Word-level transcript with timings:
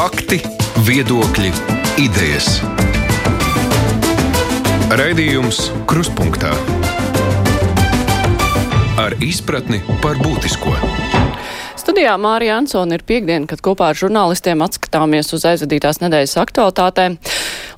Fakti, 0.00 0.38
viedokļi, 0.86 1.50
idejas. 2.00 2.46
Raidījums 4.96 5.58
Kruspunkta 5.84 6.54
ar 8.96 9.18
izpratni 9.20 9.82
par 10.00 10.16
būtisko. 10.24 10.72
Studijā 11.76 12.14
Mārija 12.16 12.56
Ansona 12.62 12.96
ir 12.96 13.04
piekdiena, 13.04 13.44
kad 13.50 13.60
kopā 13.60 13.90
ar 13.92 14.00
žurnālistiem 14.00 14.64
atskatāmies 14.64 15.34
uz 15.36 15.44
aizvadītās 15.52 16.00
nedēļas 16.00 16.38
aktualitātēm. 16.46 17.18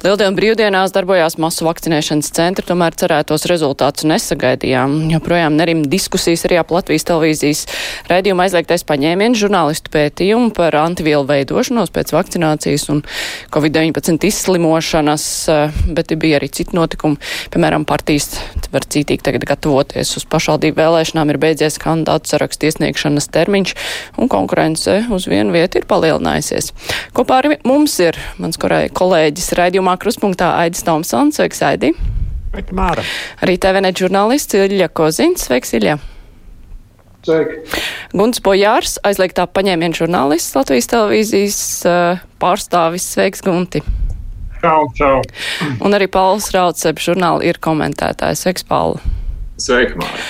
Lieldienu 0.02 0.34
brīvdienās 0.34 0.90
darbojās 0.90 1.36
masu 1.38 1.62
vakcinēšanas 1.62 2.32
centri, 2.34 2.64
tomēr 2.66 2.96
cerētos 2.98 3.44
rezultātus 3.46 4.02
nesagaidījām. 4.10 4.96
Joprojām 5.12 5.54
nerim 5.54 5.84
diskusijas 5.86 6.42
arī 6.48 6.56
ap 6.58 6.72
Latvijas 6.74 7.06
televīzijas 7.06 7.60
raidījuma 8.10 8.48
aizliegtais 8.48 8.82
paņēmienu 8.88 9.38
žurnālistu 9.38 9.92
pētījumu 9.94 10.50
par 10.56 10.74
antivielu 10.80 11.22
veidošanos 11.28 11.94
pēc 11.94 12.10
vakcinācijas 12.16 12.88
un 12.90 13.04
Covid-19 13.54 14.26
izslimošanas, 14.26 15.28
bet 15.94 16.10
bija 16.18 16.40
arī 16.40 16.50
citi 16.50 16.74
notikumi. 16.74 17.22
Piemēram, 17.54 17.86
partijas 17.86 18.32
var 18.74 18.82
cītīgi 18.82 19.22
tagad 19.22 19.46
gatavoties 19.52 20.16
uz 20.18 20.26
pašvaldību 20.26 20.82
vēlēšanām, 20.82 21.30
ir 21.30 21.38
beidzies 21.46 21.78
kandidātu 21.78 22.34
sarakstu 22.34 22.72
iesniegšanas 22.72 23.30
termiņš 23.30 23.76
un 24.18 24.34
konkurence 24.34 24.98
uz 25.14 25.30
vienu 25.30 25.54
vietu 25.54 25.78
ir 25.78 25.86
palielinājusies. 25.86 26.72
Kopā 27.14 27.38
ar 27.44 27.52
mums 27.62 28.00
ir 28.02 28.18
mans 28.42 28.58
kolēģis 28.58 29.52
raidījumā 29.62 29.91
raidījumā 29.92 29.98
Kruspunktā 30.00 30.56
Aidis 30.62 30.84
Tomsons. 30.84 31.36
Sveiks, 31.36 31.60
Aidi! 31.62 31.92
Sveiki, 32.52 32.74
Māra! 32.74 33.02
Arī 33.42 33.58
TVNet 33.58 33.98
žurnālists 33.98 34.54
Ilja 34.54 34.88
Kozins. 34.88 35.44
Sveiks, 35.46 35.72
Ilja! 35.74 35.98
Sveiki. 37.22 37.60
Guns 38.12 38.40
Bojārs, 38.42 38.98
aizliegtā 39.04 39.46
paņēmiena 39.46 39.94
žurnālists 39.94 40.56
Latvijas 40.56 40.88
televīzijas 40.90 41.60
pārstāvis. 42.40 43.06
Sveiks, 43.14 43.42
Gunti! 43.42 43.82
Čau, 44.62 44.88
čau! 44.94 45.20
Un 45.82 45.92
arī 45.94 46.08
Pauls 46.08 46.50
Raucep 46.54 46.98
žurnāli 47.02 47.50
ir 47.50 47.58
komentētājs. 47.62 48.44
Sveiks, 48.44 48.64
Paula! 48.64 49.00
Sveiki, 49.60 49.98
Māra! 50.00 50.22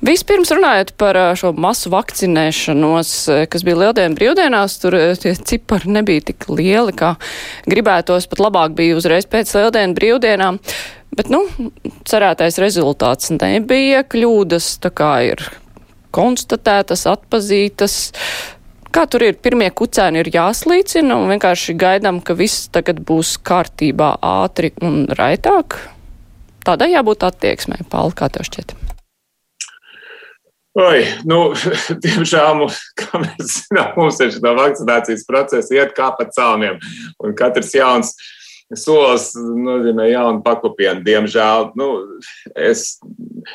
Vispirms 0.00 0.48
runājot 0.56 0.94
par 0.96 1.16
šo 1.36 1.50
masu 1.60 1.90
vakcinēšanos, 1.92 3.10
kas 3.52 3.64
bija 3.66 3.82
lieldienu 3.82 4.16
brīvdienās, 4.16 4.78
tur 4.80 4.96
tie 5.20 5.34
cipari 5.36 5.92
nebija 5.92 6.24
tik 6.30 6.46
lieli, 6.48 6.94
kā 6.96 7.14
gribētos, 7.68 8.24
pat 8.30 8.40
labāk 8.40 8.72
bija 8.78 8.96
uzreiz 8.96 9.28
pēc 9.28 9.52
lieldienu 9.58 9.98
brīvdienām. 9.98 10.60
Bet, 11.10 11.28
nu, 11.28 11.42
cerētais 12.08 12.56
rezultāts 12.62 13.32
nebija, 13.34 14.00
kļūdas 14.08 14.72
tā 14.80 14.92
kā 14.94 15.12
ir 15.26 15.44
konstatētas, 16.16 17.04
atpazītas. 17.10 17.96
Kā 18.90 19.04
tur 19.06 19.26
ir? 19.28 19.36
Pirmie 19.38 19.68
kucēni 19.70 20.22
ir 20.22 20.30
jāslīcina 20.34 21.18
un 21.20 21.28
vienkārši 21.34 21.76
gaidām, 21.78 22.22
ka 22.24 22.34
viss 22.38 22.70
tagad 22.74 23.04
būs 23.06 23.36
kārtībā 23.46 24.14
ātri 24.24 24.72
un 24.82 25.04
raitāk. 25.12 25.76
Tādai 26.66 26.94
jābūt 26.94 27.28
attieksmei, 27.28 27.84
Pāli, 27.90 28.16
kā 28.16 28.32
tev 28.32 28.48
šķiet? 28.48 28.89
Oi, 30.78 31.00
nu, 31.26 31.50
diemžēl, 32.04 32.52
mums, 32.60 32.76
mēs 33.18 33.54
zinām, 33.56 33.94
mums 33.96 34.20
ir 34.22 34.30
šī 34.36 34.52
vakcinācijas 34.54 35.24
procesa 35.26 35.74
iet 35.74 35.96
kā 35.96 36.12
pa 36.14 36.28
celniem. 36.30 36.78
Un 37.18 37.34
katrs 37.38 37.74
jauns 37.74 38.14
solis 38.78 39.32
nozīmē 39.34 40.06
jaunu 40.12 40.44
paklupienu. 40.46 41.02
Diemžēl, 41.02 41.72
nu, 41.78 41.88
es, 42.54 43.00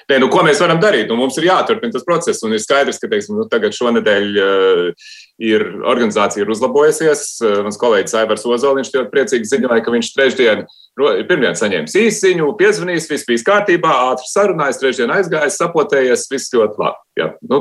ne, 0.10 0.20
nu, 0.20 0.28
ko 0.32 0.44
mēs 0.44 0.60
varam 0.60 0.82
darīt? 0.84 1.08
Nu, 1.08 1.16
mums 1.20 1.40
ir 1.40 1.48
jāturpina 1.48 1.96
tas 1.96 2.04
process. 2.04 2.44
Un 2.44 2.58
ir 2.58 2.64
skaidrs, 2.64 3.00
ka 3.00 3.08
teiksim, 3.12 3.40
nu, 3.40 3.48
tagad 3.52 3.78
šonadēļ 3.78 4.28
uh, 4.44 5.08
ir 5.42 5.66
organizācija 5.84 6.46
ir 6.46 6.52
uzlabojusies. 6.56 7.28
Uh, 7.44 7.60
mans 7.68 7.80
kolēģis 7.82 8.18
Aivars 8.22 8.48
Ozoliņš 8.48 8.94
ļoti 8.96 9.14
priecīgi 9.14 9.52
ziņoja, 9.52 9.84
ka 9.84 9.96
viņš 9.96 10.12
trešdien 10.16 10.66
Pirmdien 10.96 11.58
saņēmis 11.60 11.96
īsiņu, 12.00 12.54
piezvanījis, 12.56 13.10
viss 13.12 13.28
bija 13.28 13.44
kārtībā, 13.50 13.96
ātri 14.14 14.30
sarunājis, 14.32 14.78
trešdien 14.80 15.12
aizgājis, 15.12 15.58
sapotējies, 15.60 16.24
viss 16.32 16.54
ļoti 16.56 16.80
labi. 16.80 17.02
Ja. 17.20 17.28
Nu, 17.44 17.60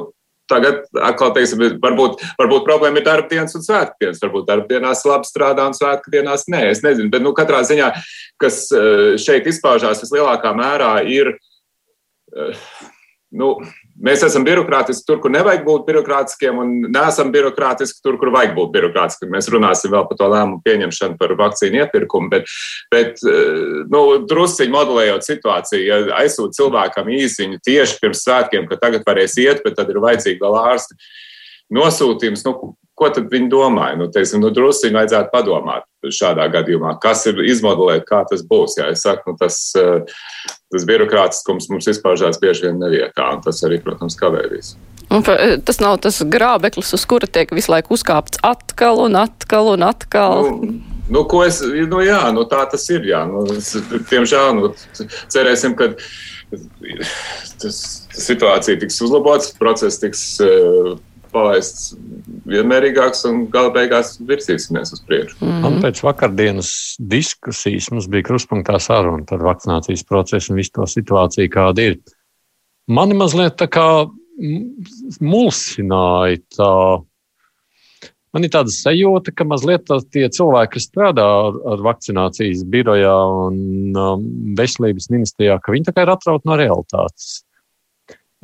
tagad, 0.50 0.84
atkal, 1.02 1.32
teiksim, 1.34 1.64
varbūt, 1.82 2.22
varbūt 2.38 2.66
problēma 2.68 3.00
ir 3.02 3.06
darba 3.08 3.26
dienas 3.32 3.56
un 3.58 3.64
svētdienas. 3.66 4.22
Varbūt 4.22 4.46
darba 4.52 4.70
dienās 4.70 5.02
labi 5.08 5.26
strādā 5.26 5.66
un 5.66 5.74
svētku 5.74 6.14
dienās 6.14 6.46
nē. 6.46 6.62
Es 6.70 6.84
nezinu, 6.86 7.10
bet 7.10 7.26
nu, 7.26 7.34
katrā 7.34 7.64
ziņā, 7.66 7.90
kas 8.38 8.68
eh, 8.70 9.16
šeit 9.18 9.50
izpaužās 9.50 10.04
vislielākā 10.06 10.54
mērā, 10.54 10.94
ir. 11.10 11.34
Uh, 12.34 12.54
nu, 13.34 13.52
Mēs 14.02 14.24
esam 14.26 14.42
birokrātiski 14.42 15.06
tur, 15.06 15.20
kur 15.22 15.30
nevajag 15.30 15.62
būt 15.66 15.84
birokrātiskiem, 15.86 16.56
un 16.58 16.72
neesam 16.90 17.28
birokrātiski 17.34 18.02
tur, 18.02 18.16
kur 18.18 18.32
vajag 18.34 18.56
būt 18.56 18.72
birokrātiskiem. 18.74 19.30
Mēs 19.30 19.46
runāsim 19.54 19.92
vēl 19.92 20.08
par 20.08 20.18
to 20.18 20.30
lēmumu 20.32 20.58
pieņemšanu 20.66 21.18
par 21.20 21.36
vakcīnu 21.38 21.78
iepirkumu, 21.84 22.30
bet, 22.32 22.50
bet 22.90 23.22
eh, 23.22 23.84
nu, 23.92 24.02
drusciņi 24.26 24.74
modelējot 24.74 25.28
situāciju, 25.28 25.84
ja 25.86 26.00
aizsūt 26.24 26.58
cilvēkam 26.58 27.12
īsiņu 27.14 27.62
tieši 27.62 28.00
pirms 28.02 28.24
svētkiem, 28.26 28.66
ka 28.70 28.80
tagad 28.82 29.06
varēs 29.06 29.38
iet, 29.38 29.62
bet 29.62 29.78
tad 29.78 29.94
ir 29.94 30.02
vajadzīgi 30.02 30.42
vēl 30.42 30.58
ārsti 30.64 30.98
nosūtījums. 31.78 32.42
Nu, 32.48 32.74
Ko 32.94 33.08
tad 33.10 33.26
viņi 33.32 33.50
domāja? 33.50 33.98
Nu, 33.98 34.06
teiksim, 34.12 34.38
nu, 34.44 34.52
druskuļi 34.54 34.94
vajadzētu 34.94 35.32
padomāt 35.32 35.86
šādā 36.14 36.46
gadījumā, 36.52 36.94
kas 37.02 37.24
ir 37.30 37.40
izmodelēt, 37.42 38.04
kā 38.06 38.22
tas 38.28 38.44
būs. 38.46 38.76
Jā, 38.78 38.90
es 38.94 39.02
saku, 39.02 39.32
nu, 39.32 39.38
tas, 39.40 39.58
eh, 39.80 40.04
tas 40.70 40.86
birokrātiskums 40.86 41.70
mums 41.72 41.88
izpaužās 41.90 42.38
bieži 42.42 42.68
vien 42.68 42.78
nevietā, 42.78 43.32
un 43.34 43.42
tas 43.42 43.62
arī, 43.66 43.80
protams, 43.82 44.14
kavē 44.20 44.44
visu. 44.52 44.76
Un, 45.10 45.24
eh, 45.26 45.56
tas 45.58 45.80
nav 45.80 45.98
tas 46.00 46.20
grābeklis, 46.22 46.92
uz 46.94 47.04
kura 47.04 47.26
tiek 47.26 47.50
visu 47.50 47.72
laiku 47.72 47.94
uzkāpts 47.94 48.38
atkal 48.42 49.02
un 49.04 49.16
atkal 49.16 49.72
un 49.74 49.82
atkal. 49.82 50.50
Nu, 50.50 50.80
nu, 51.10 51.24
ko 51.24 51.42
es, 51.44 51.60
nu, 51.62 51.98
jā, 52.04 52.32
nu, 52.32 52.44
tā 52.44 52.62
tas 52.70 52.88
ir. 52.90 53.02
Jā, 53.10 53.24
nu, 53.26 53.44
tiemžēl, 54.10 54.54
nu, 54.60 54.74
cerēsim, 55.28 55.74
ka 55.76 55.92
tas, 57.58 58.06
situācija 58.14 58.78
tiks 58.78 59.02
uzlabots, 59.02 59.50
process 59.58 59.98
tiks. 59.98 60.38
Uh, 60.40 60.94
palaists 61.34 61.94
vienmērīgāks 62.48 63.24
un 63.28 63.44
gala 63.52 63.72
beigās 63.74 64.14
virsīsimies 64.28 64.94
uz 64.94 65.02
priekšu. 65.06 65.38
Mm 65.40 65.62
-hmm. 65.62 65.80
Pēc 65.84 66.02
vakardienas 66.06 66.70
diskusijas 66.98 67.90
mums 67.90 68.08
bija 68.08 68.28
kruspunktā 68.30 68.78
saruna 68.80 69.24
par 69.28 69.42
vakcinācijas 69.42 70.06
procesu 70.08 70.52
un 70.52 70.60
visu 70.62 70.72
to 70.78 70.86
situāciju, 70.96 71.50
kāda 71.50 71.88
ir. 71.90 71.98
Mani 72.86 73.14
mazliet 73.14 73.56
tā 73.60 73.68
kā 73.68 73.88
mulsināja 75.20 76.38
tā. 76.56 77.02
Man 78.34 78.42
ir 78.42 78.50
tāda 78.50 78.72
sajūta, 78.74 79.30
ka 79.30 79.44
mazliet 79.46 79.86
tie 80.10 80.26
cilvēki, 80.28 80.72
kas 80.72 80.88
strādā 80.88 81.22
ar, 81.22 81.58
ar 81.70 81.82
vakcinācijas 81.86 82.64
birojā 82.66 83.14
un 83.46 83.94
um, 83.94 84.24
veselības 84.58 85.06
ministrijā, 85.10 85.60
ka 85.62 85.72
viņi 85.72 85.86
tā 85.86 85.94
kā 85.94 86.02
ir 86.02 86.10
atrauti 86.10 86.50
no 86.50 86.56
realitātes. 86.58 87.44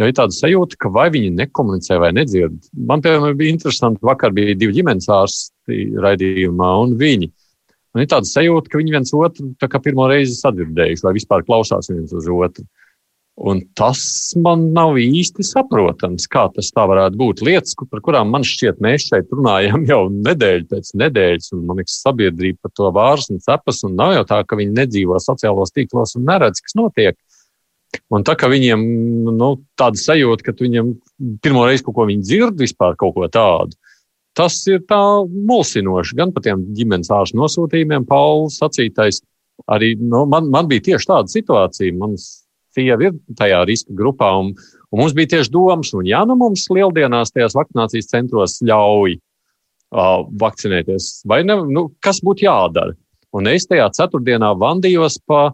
Jo 0.00 0.08
ir 0.08 0.16
tāda 0.16 0.32
sajūta, 0.32 0.78
ka 0.80 0.88
vai 0.94 1.10
viņi 1.12 1.34
nekomunicē 1.36 1.98
vai 2.00 2.08
nedzird. 2.16 2.56
Man, 2.72 3.02
piemēram, 3.04 3.36
bija 3.36 3.52
interesanti, 3.52 4.00
vakar 4.06 4.32
bija 4.32 4.56
divi 4.56 4.78
ģimenes 4.78 5.10
ārsti 5.12 5.90
raidījumā, 6.00 6.70
un 6.86 6.94
viņi. 7.00 7.28
Man 7.92 8.06
ir 8.06 8.08
tāda 8.08 8.28
sajūta, 8.30 8.70
ka 8.70 8.80
viņi 8.80 8.94
viens 8.94 9.12
otru 9.18 9.50
pirmo 9.84 10.06
reizi 10.08 10.38
sadzirdējuši, 10.38 11.04
vai 11.04 11.16
vispār 11.18 11.44
klausās 11.44 11.90
viens 11.92 12.14
uz 12.16 12.28
otru. 12.32 12.64
Un 13.40 13.60
tas 13.78 14.00
man 14.36 14.66
nav 14.76 14.98
īsti 15.00 15.44
saprotams, 15.48 16.26
kā 16.28 16.42
tas 16.52 16.68
tā 16.76 16.84
varētu 16.88 17.16
būt. 17.20 17.40
Lietas, 17.46 17.76
par 17.88 18.02
kurām 18.04 18.32
man 18.34 18.44
šķiet, 18.44 18.82
mēs 18.84 19.06
šeit 19.08 19.32
runājam 19.32 19.86
jau 19.88 20.02
nedēļu 20.12 20.66
pēc 20.68 20.92
nedēļas, 21.00 21.52
un 21.56 21.64
man 21.68 21.80
liekas, 21.80 22.00
sabiedrība 22.04 22.66
par 22.66 22.74
to 22.76 22.90
vārs 22.96 23.30
un 23.32 23.40
cepas, 23.40 23.80
un 23.88 23.96
nav 24.00 24.12
jau 24.18 24.26
tā, 24.32 24.42
ka 24.44 24.60
viņi 24.60 24.76
nedzīvo 24.82 25.20
sociālos 25.24 25.72
tīklos 25.76 26.16
un 26.20 26.28
neredz, 26.28 26.60
kas 26.64 26.76
notiek. 26.76 27.16
Un 28.10 28.24
tā 28.26 28.36
kā 28.38 28.50
viņiem 28.50 28.82
nu, 29.34 29.50
tāda 29.78 29.98
sajūta, 29.98 30.46
ka 30.46 30.54
viņiem 30.58 30.92
pirmo 31.42 31.64
reizi 31.66 31.84
kaut 31.86 31.96
ko 31.96 32.06
dzird, 32.10 32.58
vispār 32.58 32.96
kaut 32.98 33.16
ko 33.16 33.26
tādu, 33.30 33.74
tas 34.38 34.56
ir 34.70 34.82
tā 34.90 35.00
mulsinoši. 35.26 36.16
Gan 36.18 36.34
par 36.34 36.44
tiem 36.46 36.62
ģimenes 36.76 37.10
ārstu 37.14 37.38
nosūtījumiem, 37.40 38.06
Pauls 38.08 38.60
sacītais. 38.62 39.22
Arī 39.70 39.92
nu, 40.00 40.24
man, 40.30 40.48
man 40.50 40.70
bija 40.70 40.86
tieši 40.90 41.10
tāda 41.10 41.30
situācija. 41.30 41.96
Mans 41.98 42.28
sieva 42.74 43.10
ir 43.10 43.18
tajā 43.38 43.64
riska 43.68 43.94
grupā, 43.96 44.30
un, 44.40 44.54
un 44.90 45.02
mums 45.02 45.14
bija 45.16 45.34
tieši 45.36 45.52
domas, 45.54 45.92
un 45.96 46.06
ja 46.08 46.22
nu 46.28 46.38
mums 46.38 46.68
lieldienās 46.72 47.34
tajās 47.34 47.56
vakcinācijas 47.58 48.10
centros 48.12 48.58
ļauj 48.66 49.16
uh, 49.18 50.22
vakcinēties, 50.40 51.10
vai 51.30 51.42
ne, 51.46 51.58
nu, 51.66 51.88
kas 52.02 52.22
būtu 52.24 52.46
jādara? 52.46 52.94
Un 53.36 53.46
es 53.50 53.66
tajā 53.70 53.86
ceturtdienā 53.94 54.54
vandījos 54.58 55.20
pa 55.26 55.50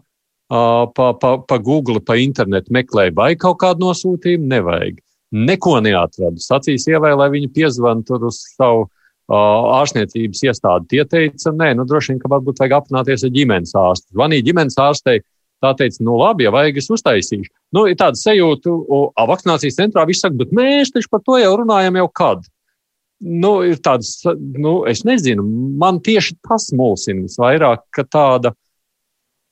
pa, 0.49 1.13
pa, 1.19 1.31
pa 1.43 1.57
Google, 1.63 1.99
pa 2.03 2.17
internetu 2.19 2.73
meklēju, 2.75 3.15
vai 3.17 3.33
kaut 3.39 3.59
kādu 3.63 3.87
nosūtījumu 3.87 4.47
nevajag. 4.51 5.01
Neko 5.35 5.79
neatradu. 5.83 6.39
Sacīs 6.39 6.87
ievai, 6.87 7.11
lai 7.19 7.27
viņi 7.33 7.51
piezvan 7.51 8.05
tur 8.07 8.29
uz 8.29 8.39
savu 8.55 8.85
ārstniecības 9.27 10.43
iestādi. 10.47 10.87
Tie 10.93 11.03
teica, 11.03 11.51
nē, 11.51 11.73
nu 11.75 11.83
droši 11.87 12.13
vien, 12.13 12.21
ka 12.21 12.31
varbūt 12.31 12.61
vajag 12.61 12.77
aprunāties 12.77 13.25
ar 13.27 13.33
ģimenes 13.35 13.75
ārstu. 13.75 14.13
Zvanīja 14.15 14.45
ģimenes 14.47 14.79
ārstei, 14.79 15.19
tā 15.63 15.73
teica, 15.75 15.99
nu 16.07 16.15
labi, 16.21 16.45
ja 16.47 16.53
vajag, 16.55 16.79
es 16.79 16.87
uztaisīšu. 16.95 17.51
Nu, 17.75 17.83
ir 17.91 17.97
tāda 17.99 18.15
sajūta, 18.15 18.71
ka 18.87 19.25
vakcinācijas 19.27 19.79
centrā 19.81 20.05
viss 20.07 20.23
saka, 20.23 20.39
bet 20.39 20.53
mēs 20.55 20.93
taču 20.95 21.11
par 21.11 21.25
to 21.27 21.41
jau 21.41 21.57
runājam 21.59 21.99
jau 21.99 22.07
kad. 22.21 22.47
nu, 23.19 23.51
ir 23.65 23.79
tāds, 23.81 24.19
nu, 24.61 24.83
es 24.85 25.01
nezinu, 25.07 25.43
man 25.81 25.97
tieši 26.05 26.35
tas 26.45 26.69
mulsina 26.77 27.25
visvairāk, 27.25 27.87
ka 27.89 28.05
tāda, 28.05 28.53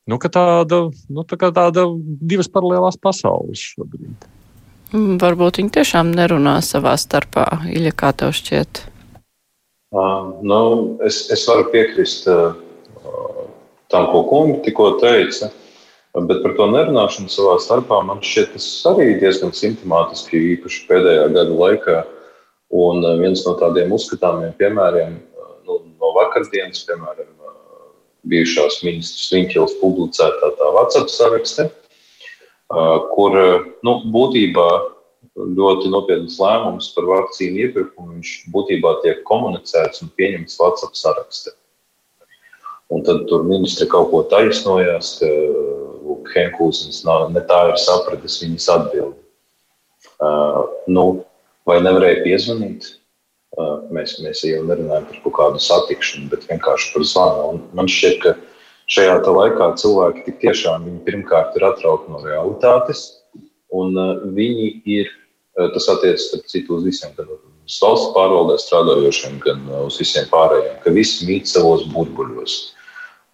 nu, 0.09 0.19
tāda, 0.21 0.81
nu, 1.09 1.25
tā 1.27 1.37
tāda 1.49 1.85
divas 2.21 2.49
paralēlās 2.51 2.97
pasaules 3.01 3.61
šobrīd. 3.73 4.27
Mm, 4.93 5.17
varbūt 5.21 5.59
viņi 5.59 5.73
tiešām 5.79 6.13
nerunā 6.15 6.59
savā 6.63 6.93
starpā, 7.01 7.47
Iļa, 7.73 7.93
kā 7.97 8.13
tev 8.17 8.35
šķiet? 8.37 8.85
Uh, 9.95 10.35
nu, 10.43 10.59
es, 11.07 11.25
es 11.33 11.45
varu 11.49 11.69
piekrist 11.71 12.27
uh, 12.29 12.57
tam, 13.91 14.09
ko 14.11 14.25
kungi 14.29 14.61
tikko 14.67 14.95
teica. 15.01 15.51
Bet 16.15 16.39
par 16.45 16.53
to 16.55 16.69
nerunāšanu 16.71 17.27
savā 17.31 17.57
starpā 17.59 17.97
man 18.07 18.21
šķiet, 18.23 18.53
tas 18.55 18.67
arī 18.87 19.17
diezgan 19.19 19.51
simptomātiski, 19.55 20.39
īpaši 20.55 20.85
pēdējā 20.87 21.25
gada 21.35 21.57
laikā. 21.63 21.97
Un 22.75 23.03
viens 23.19 23.43
no 23.45 23.55
tādiem 23.59 23.91
uzskatāmiem 23.95 24.55
piemēriem 24.59 25.17
nu, 25.67 25.79
no 25.99 26.13
vakardienas, 26.15 26.85
piemēram, 26.87 27.33
bijušās 28.31 28.81
ministrs 28.85 29.31
Viņķils 29.33 29.77
publicētā 29.81 30.51
tā 30.59 30.71
WhatsApp 30.75 31.11
sarakste, 31.13 31.69
kur 33.13 33.37
nu, 33.85 33.93
būtībā 34.13 34.69
ļoti 35.35 35.91
nopietnas 35.91 36.37
lēmumus 36.39 36.93
par 36.95 37.07
vakcīnu 37.09 37.65
iepirkumu 37.65 38.15
viņš 38.15 38.31
būtībā 38.53 38.95
tiek 39.03 39.21
komunicēts 39.27 40.03
un 40.05 40.11
pieņemts 40.17 40.57
WhatsApp 40.61 40.97
sarakstā. 40.97 41.55
Un 42.93 43.01
tad 43.03 43.25
tur 43.29 43.43
ministri 43.47 43.87
kaut 43.89 44.11
ko 44.11 44.21
taisnojās, 44.29 45.17
ka 45.19 46.35
Henkūsens 46.35 47.03
ne 47.05 47.41
tā 47.49 47.61
ir 47.71 47.79
sapratis 47.81 48.37
viņas 48.43 48.67
atbildi. 48.75 49.17
Uh, 50.21 50.61
nu, 50.87 51.25
vai 51.67 51.81
nevarēja 51.83 52.21
piezvanīt? 52.23 52.87
Mēs, 53.95 54.17
mēs 54.23 54.43
jau 54.43 54.63
nerunājam 54.67 55.05
par 55.07 55.19
kaut 55.23 55.35
kādu 55.37 55.61
satikšanu, 55.63 56.29
bet 56.33 56.47
vienkārši 56.49 56.91
par 56.93 57.05
zvanu. 57.07 57.59
Man 57.77 57.87
šķiet, 57.91 58.17
ka 58.23 58.33
šajā 58.91 59.19
laikā 59.23 59.69
cilvēki 59.81 60.25
tik 60.27 60.41
tiešām 60.43 60.87
pirmkārt 61.07 61.55
ir 61.55 61.67
atrauti 61.67 62.11
no 62.11 62.19
realitātes, 62.25 63.05
un 63.71 63.95
viņi 64.35 64.71
ir, 64.97 65.11
tas 65.55 65.87
attiecas 65.93 66.27
starp 66.29 66.49
citu 66.51 66.79
uz 66.79 66.87
visiem, 66.87 67.13
gan 67.17 67.31
uz 67.31 67.77
valsts 67.81 68.11
pārvaldē 68.17 68.57
strādājošiem, 68.61 69.39
gan 69.45 69.63
uz 69.85 70.01
visiem 70.01 70.27
pārējiem, 70.33 70.75
ka 70.83 70.93
visi 70.95 71.29
mīt 71.29 71.47
savos 71.49 71.87
burbuļos. 71.93 72.57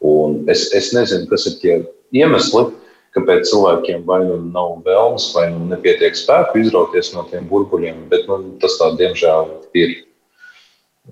Un 0.06 0.44
es, 0.50 0.70
es 0.78 0.94
nezinu, 0.96 1.28
kas 1.30 1.48
ir 1.50 1.58
tie 1.62 1.74
iemesli, 2.14 2.68
kāpēc 3.16 3.50
cilvēkiem 3.50 4.06
vai 4.08 4.22
nu 4.24 4.38
nav 4.54 4.78
vēlmes, 4.86 5.28
vai 5.36 5.50
nu 5.52 5.66
nepietiek 5.74 6.16
spēku 6.16 6.62
izrauties 6.62 7.12
no 7.16 7.26
tiem 7.32 7.50
burbuļiem, 7.50 8.08
bet 8.12 8.30
nu, 8.30 8.40
tas 8.64 8.78
tā 8.80 8.94
diemžēl 9.02 9.52
ir. 9.82 10.00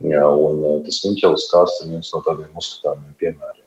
Jā, 0.05 0.23
un 0.23 0.61
uh, 0.63 0.77
tas 0.85 1.01
Viņķels 1.03 1.47
stāsts 1.49 1.83
ir 1.83 1.93
viens 1.93 2.11
no 2.13 2.21
tādiem 2.23 2.59
uzskatāmiem 2.59 3.15
piemēriem. 3.19 3.65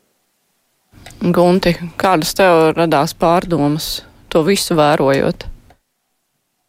Gunti, 1.35 1.75
kādas 2.01 2.33
tev 2.39 2.73
radās 2.77 3.13
pārdomas, 3.19 4.01
to 4.33 4.43
visu 4.47 4.77
vērojot? 4.79 5.49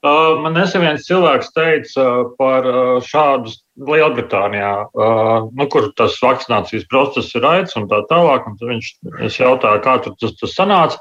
Man 0.04 0.51
nesen 0.51 0.83
viens 0.83 1.06
cilvēks 1.07 1.54
teica 1.56 2.06
par 2.36 2.65
šādu 3.07 3.54
Lielbritānijā, 3.88 4.71
nu, 5.56 5.68
kur 5.71 5.88
tas 5.95 6.18
vakcinācijas 6.19 6.83
process 6.92 7.31
ir 7.38 7.45
raids 7.45 7.77
un 7.80 7.88
tā 7.88 8.01
tālāk. 8.09 8.50
Un 8.50 8.57
viņš 8.59 9.38
jautāja, 9.39 9.80
kā 9.86 9.95
tur 10.04 10.18
tas, 10.19 10.36
tas 10.42 10.57
sanāca. 10.57 11.00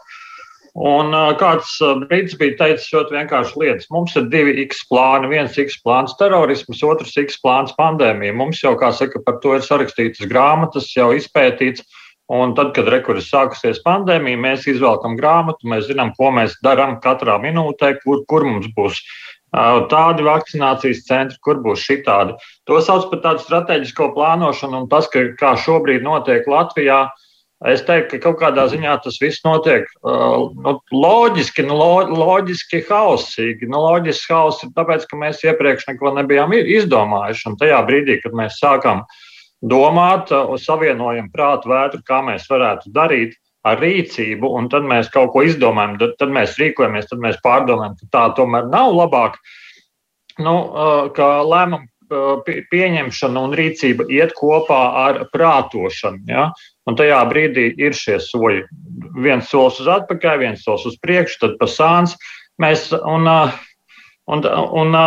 Un 0.72 1.12
kāds 1.36 1.74
brīdis 2.06 2.38
bija 2.40 2.56
teicis 2.56 2.92
ļoti 2.94 3.12
vienkārši 3.18 3.58
lietas. 3.60 3.88
Mums 3.92 4.14
ir 4.16 4.30
divi 4.32 4.54
X 4.64 4.86
plāni. 4.88 5.28
Viens 5.28 5.58
X 5.60 5.76
plāns 5.84 6.14
terorisms, 6.16 6.80
otrs 6.88 7.16
X 7.20 7.36
plāns 7.42 7.74
pandēmija. 7.76 8.32
Mums 8.32 8.62
jau, 8.62 8.72
kā 8.80 8.88
saka, 8.96 9.20
par 9.26 9.36
to 9.42 9.52
ir 9.58 9.66
sarakstītas 9.66 10.24
grāmatas, 10.30 10.88
jau 10.96 11.10
izpētīts. 11.12 11.84
Un 12.32 12.54
tad, 12.56 12.70
kad 12.72 12.88
rekuris 12.88 13.28
sākusies 13.28 13.82
pandēmija, 13.84 14.40
mēs 14.40 14.64
izvelkam 14.70 15.18
grāmatu, 15.18 15.68
mēs 15.68 15.90
zinām, 15.90 16.14
ko 16.16 16.30
mēs 16.32 16.54
darām 16.64 16.96
katrā 17.04 17.36
minūtē, 17.42 17.98
kur, 18.00 18.22
kur 18.30 18.46
mums 18.48 18.70
būs 18.72 19.02
tādi 19.92 20.24
vakcinācijas 20.24 21.02
centri, 21.04 21.36
kur 21.44 21.60
būs 21.60 21.82
šitādi. 21.84 22.38
To 22.70 22.80
sauc 22.80 23.10
par 23.10 23.20
tādu 23.26 23.44
strateģisko 23.44 24.08
plānošanu, 24.16 24.80
un 24.80 24.88
tas, 24.88 25.10
ka, 25.12 25.26
kā 25.36 25.52
šobrīd 25.60 26.06
notiek 26.06 26.48
Latvijā, 26.48 27.02
uh, 27.10 27.28
Es 27.68 27.84
teiktu, 27.86 28.18
ka 28.18 28.30
kaut 28.30 28.40
kādā 28.40 28.64
ziņā 28.72 28.96
tas 29.04 29.20
viss 29.22 29.44
notiek 29.46 29.84
uh, 30.02 30.48
nu, 30.64 30.72
loģiski, 30.90 31.62
nu, 31.68 31.76
lo, 31.78 31.90
loģiski 32.10 32.80
hausīgi. 32.88 33.68
Nu, 33.70 33.84
loģiski 33.84 34.34
hauss 34.34 34.64
ir 34.66 34.72
tāpēc, 34.74 35.04
ka 35.06 35.18
mēs 35.20 35.44
iepriekš 35.46 35.86
neko 35.92 36.10
nebijām 36.16 36.54
izdomājuši. 36.58 37.44
Un 37.52 37.58
tajā 37.60 37.78
brīdī, 37.86 38.18
kad 38.24 38.34
mēs 38.38 38.58
sākam 38.58 39.04
domāt, 39.62 40.34
uh, 40.34 40.50
savienojam 40.58 41.30
prātu 41.34 41.70
vētru, 41.70 42.02
kā 42.08 42.18
mēs 42.26 42.48
varētu 42.50 42.90
darīt 42.96 43.38
ar 43.62 43.78
rīcību, 43.78 44.50
un 44.58 44.66
tad 44.72 44.82
mēs 44.90 45.12
kaut 45.14 45.30
ko 45.36 45.44
izdomājam, 45.46 46.00
tad 46.18 46.34
mēs 46.34 46.58
rīkojamies, 46.58 47.06
tad 47.12 47.22
mēs 47.22 47.38
pārdomājam, 47.46 47.94
ka 48.00 48.10
tā 48.10 48.24
tomēr 48.40 48.66
nav 48.72 48.90
labāk. 48.96 49.38
Nu, 50.42 50.56
uh, 50.66 51.06
ka 51.14 51.44
lēmumu 51.46 51.91
pieņemšana 52.72 53.42
un 53.46 53.54
rīcība 53.56 54.06
iet 54.12 54.34
kopā 54.38 54.80
ar 55.06 55.20
prātošanu. 55.32 56.24
Ja? 56.30 56.48
Un 56.88 56.96
tajā 56.98 57.20
brīdī 57.30 57.68
ir 57.78 57.96
šie 57.96 58.18
soļi. 58.22 58.64
Viens 59.22 59.50
solis 59.50 59.80
uz 59.82 59.90
atpakaļ, 59.92 60.40
viens 60.42 60.64
solis 60.64 60.88
uz 60.92 60.98
priekšu, 61.02 61.38
tad 61.44 61.58
pa 61.60 61.68
sāns. 61.70 62.16
Mēs, 62.62 62.90
un, 62.92 63.28
un, 64.30 64.44
un, 64.82 64.98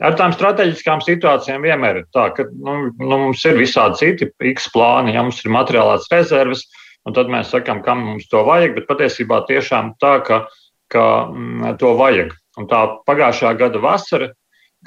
ar 0.00 0.16
tām 0.18 0.34
strateģiskām 0.34 1.04
situācijām 1.04 1.64
vienmēr 1.66 2.02
ir 2.02 2.08
tā, 2.14 2.30
ka 2.36 2.46
nu, 2.50 2.90
nu, 2.98 3.14
mums 3.26 3.44
ir 3.48 3.60
visādi 3.60 4.00
citi 4.00 4.30
X 4.52 4.70
plāni, 4.74 5.14
ja 5.14 5.24
mums 5.26 5.42
ir 5.44 5.52
materiālās 5.54 6.08
rezerves, 6.12 6.66
un 7.08 7.16
tad 7.16 7.30
mēs 7.32 7.52
sakām, 7.52 7.84
kam 7.84 8.04
mums 8.08 8.28
to 8.32 8.42
vajag, 8.46 8.76
bet 8.76 8.88
patiesībā 8.90 9.44
tiešām 9.48 9.94
tā, 10.02 10.18
ka, 10.26 10.44
ka 10.92 11.06
m, 11.30 11.72
to 11.80 11.94
vajag. 12.00 12.34
Un 12.58 12.66
tā 12.68 12.80
pagājušā 13.06 13.54
gada 13.60 13.80
vasara, 13.80 14.32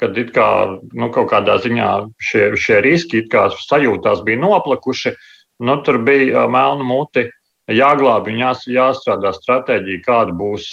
kad 0.00 0.18
kā 0.34 0.48
nu, 0.92 1.08
kaut 1.14 1.30
kādā 1.30 1.58
ziņā 1.62 1.90
šie, 2.18 2.48
šie 2.58 2.80
riski 2.84 3.22
sajūtās 3.30 4.24
bija 4.26 4.42
noplakuši, 4.42 5.14
uh, 5.14 5.30
nu, 5.58 5.82
tur 5.82 5.98
bija 5.98 6.46
melna 6.50 6.84
muti. 6.84 7.28
Jāglābj 7.72 8.34
jās, 8.36 8.66
jāstrādā 8.68 9.30
stratēģija, 9.32 10.02
kāda 10.04 10.34
būs 10.36 10.66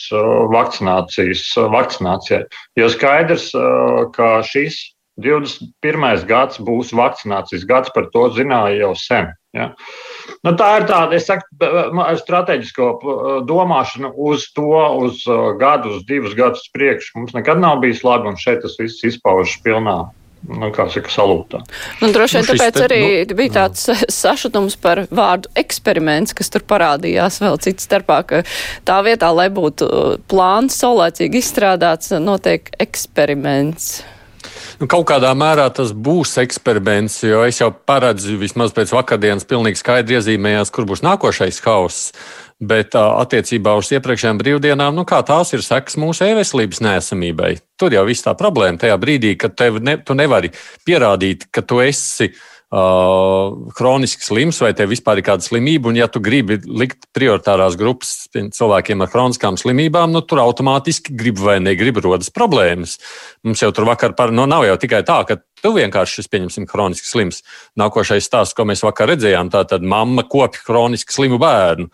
vakcinācijas, 0.52 1.46
vakcinācija. 1.72 2.42
Jo 2.76 2.90
skaidrs, 2.92 3.46
ka 4.12 4.32
šis 4.44 4.82
21. 5.20 6.26
gads 6.30 6.62
būs 6.64 6.94
vakcinācijas 6.96 7.68
gads, 7.68 7.92
par 7.96 8.08
to 8.14 8.30
zināja 8.36 8.80
jau 8.86 8.94
sen. 8.96 9.32
Ja? 9.52 9.74
Nu, 10.46 10.54
tā 10.56 10.70
ir 10.80 10.88
tāda, 10.88 11.20
ar 12.06 12.20
strateģisko 12.22 12.88
domāšanu 13.50 14.14
uz 14.30 14.48
to, 14.56 14.72
uz 15.04 15.26
gadu, 15.60 15.98
uz 15.98 16.08
divus 16.08 16.38
gadus 16.38 16.70
priekšu. 16.72 17.18
Mums 17.20 17.36
nekad 17.36 17.60
nav 17.60 17.82
bijis 17.84 18.06
labi, 18.08 18.32
un 18.32 18.40
šeit 18.40 18.64
tas 18.64 18.80
viss 18.80 19.04
izpaužas 19.12 19.60
pilnā 19.66 20.00
nu, 20.50 20.70
kā 20.74 20.88
saka, 20.92 21.12
salūtā. 21.12 21.62
Nu, 22.02 22.10
droši 22.14 22.40
vien 22.40 22.46
nu, 22.46 22.54
tāpēc 22.54 22.78
te, 22.78 22.86
arī 22.88 23.02
nu, 23.04 23.36
bija 23.38 23.56
tāds 23.60 23.84
jā. 23.92 23.98
sašutums 24.22 24.78
par 24.82 25.04
vārdu 25.12 25.52
eksperiments, 25.60 26.34
kas 26.38 26.50
tur 26.54 26.66
parādījās 26.68 27.42
vēl 27.44 27.60
cits 27.62 27.86
starpā, 27.90 28.22
ka 28.28 28.42
tā 28.88 29.02
vietā, 29.06 29.30
lai 29.36 29.50
būtu 29.54 29.92
plāns 30.32 30.80
saulēcīgi 30.82 31.44
izstrādāts, 31.44 32.16
notiek 32.24 32.72
eksperiments. 32.82 34.00
Nu, 34.82 34.88
kaut 34.90 35.04
kādā 35.12 35.30
mērā 35.38 35.68
tas 35.78 35.92
būs 35.94 36.40
eksperiments, 36.42 37.20
jo 37.22 37.44
es 37.46 37.60
jau 37.60 37.68
paredzu, 37.70 38.34
vismaz 38.42 38.72
pēc 38.74 38.90
vakardienas, 38.96 39.46
pilnīgi 39.46 39.78
skaidri 39.78 40.18
iezīmējās, 40.18 40.72
kur 40.74 40.88
būs 40.90 41.04
nākošais 41.06 41.60
hauss. 41.68 42.16
Bet 42.58 42.98
attiecībā 42.98 43.76
uz 43.78 43.92
iepriekšējām 43.94 44.40
brīvdienām, 44.42 44.98
nu, 44.98 45.06
kā 45.06 45.20
tās 45.26 45.54
ir 45.54 45.62
sekas 45.62 46.00
mūsu 46.02 46.26
e-veselības 46.26 46.82
nēsamībai. 46.82 47.52
Tur 47.78 47.94
jau 47.94 48.08
viss 48.10 48.26
tā 48.26 48.34
problēma 48.38 48.82
tajā 48.82 48.98
brīdī, 49.02 49.36
kad 49.38 49.62
ne, 49.86 50.00
tu 50.02 50.18
nevari 50.18 50.50
pierādīt, 50.86 51.52
ka 51.54 51.62
tu 51.62 51.78
esi 51.86 52.32
uh, 52.72 53.72
kroniski 53.78 54.26
slims 54.26 54.62
vai 54.64 54.72
tev 54.78 54.92
vispār 54.92 55.20
ir 55.20 55.28
kāda 55.28 55.46
slimība. 55.46 55.92
Un, 55.92 56.00
ja 56.00 56.08
tu 56.12 56.22
gribi 56.24 56.58
likt 56.66 57.10
prioritārās 57.16 57.78
grupas 57.80 58.28
cilvēkiem 58.32 59.04
ar 59.04 59.12
kroniskām 59.12 59.60
slimībām, 59.60 60.14
nu, 60.16 60.24
tur 60.26 60.44
automātiski 60.44 61.16
gribi 61.18 61.44
vai 61.46 61.60
negribi 61.64 62.04
rodas 62.04 62.32
problēmas. 62.34 62.98
Mums 63.48 63.64
jau 63.64 63.72
tur 63.76 63.90
vakar 63.92 64.16
par, 64.18 64.34
nu, 64.36 64.48
nav 64.50 64.66
jau 64.70 64.80
tikai 64.82 65.04
tā, 65.08 65.22
ka 65.28 65.40
tu 65.62 65.76
vienkārši 65.76 66.24
esi, 66.24 66.32
pieņemsim, 66.32 66.68
kroniski 66.70 67.08
slims. 67.08 67.44
Nākošais 67.80 68.26
stāsts, 68.26 68.58
ko 68.58 68.66
mēs 68.70 68.84
vakar 68.88 69.12
redzējām, 69.14 69.52
tā 69.54 69.64
tad 69.70 69.86
mamma 69.86 70.26
kopja 70.28 70.64
kroniski 70.66 71.16
slimu 71.16 71.42
bērnu. 71.42 71.92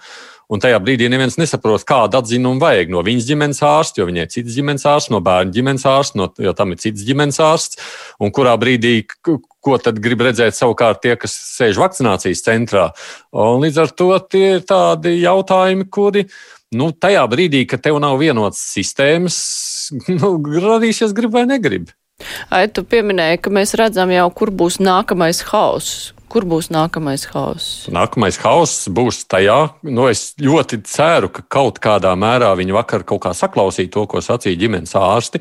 Un 0.48 0.62
tajā 0.64 0.78
brīdī 0.80 1.10
neviens 1.12 1.36
nesaprot, 1.36 1.84
kādu 1.88 2.22
atzinumu 2.22 2.62
vajag 2.64 2.92
no 2.94 3.02
viņas 3.04 3.26
ģimenes 3.28 3.58
ārsta, 3.68 4.00
jo 4.00 4.06
viņai 4.08 4.24
ir 4.24 4.32
cits 4.32 4.56
ģimenes 4.56 4.86
ārsts, 4.88 5.12
no 5.12 5.20
bērna 5.24 5.52
ģimenes 5.52 5.84
ārsta, 5.92 6.20
no, 6.22 6.30
jo 6.40 6.54
tam 6.56 6.72
ir 6.72 6.80
cits 6.80 7.04
ģimenes 7.04 7.42
ārsts. 7.44 7.82
Un 8.24 8.32
kurā 8.36 8.54
brīdī, 8.60 9.02
ko 9.28 9.80
tad 9.84 10.00
grib 10.04 10.24
redzēt 10.24 10.56
savukārt 10.56 11.04
tie, 11.04 11.18
kas 11.20 11.36
sēž 11.58 11.82
vakcinācijas 11.84 12.46
centrā. 12.46 12.88
Un 13.36 13.60
līdz 13.66 13.82
ar 13.84 13.92
to 14.00 14.10
tie 14.32 14.46
ir 14.56 14.64
tādi 14.68 15.18
jautājumi, 15.20 15.90
kuri 15.92 16.24
nu, 16.80 16.94
tajā 16.96 17.28
brīdī, 17.28 17.66
kad 17.68 17.84
tev 17.84 18.00
nav 18.04 18.16
vienotas 18.24 18.64
sistēmas, 18.72 19.38
nu, 20.20 20.38
radīsies 20.64 21.16
grib 21.18 21.36
vai 21.36 21.44
negrib. 21.50 21.92
Ai, 22.50 22.66
tu 22.72 22.88
pieminēji, 22.88 23.44
ka 23.44 23.52
mēs 23.54 23.76
redzam 23.78 24.10
jau, 24.16 24.30
kur 24.34 24.50
būs 24.56 24.80
nākamais 24.82 25.44
hauss. 25.52 26.14
Kur 26.28 26.44
būs 26.44 26.68
nākamais 26.76 27.24
hauss? 27.32 27.86
Nākamais 27.94 28.36
hauss 28.44 28.90
būs 28.92 29.22
tajā, 29.32 29.60
nu, 29.88 30.10
es 30.12 30.34
ļoti 30.42 30.82
ceru, 30.84 31.30
ka 31.32 31.46
kaut 31.48 31.80
kādā 31.84 32.12
mērā 32.20 32.50
viņi 32.60 32.76
vakar 32.76 33.06
kaut 33.08 33.24
kā 33.24 33.32
saklausīja 33.38 33.94
to, 33.94 34.04
ko 34.12 34.20
sacīja 34.24 34.60
ģimenes 34.66 34.96
ārsti. 35.00 35.40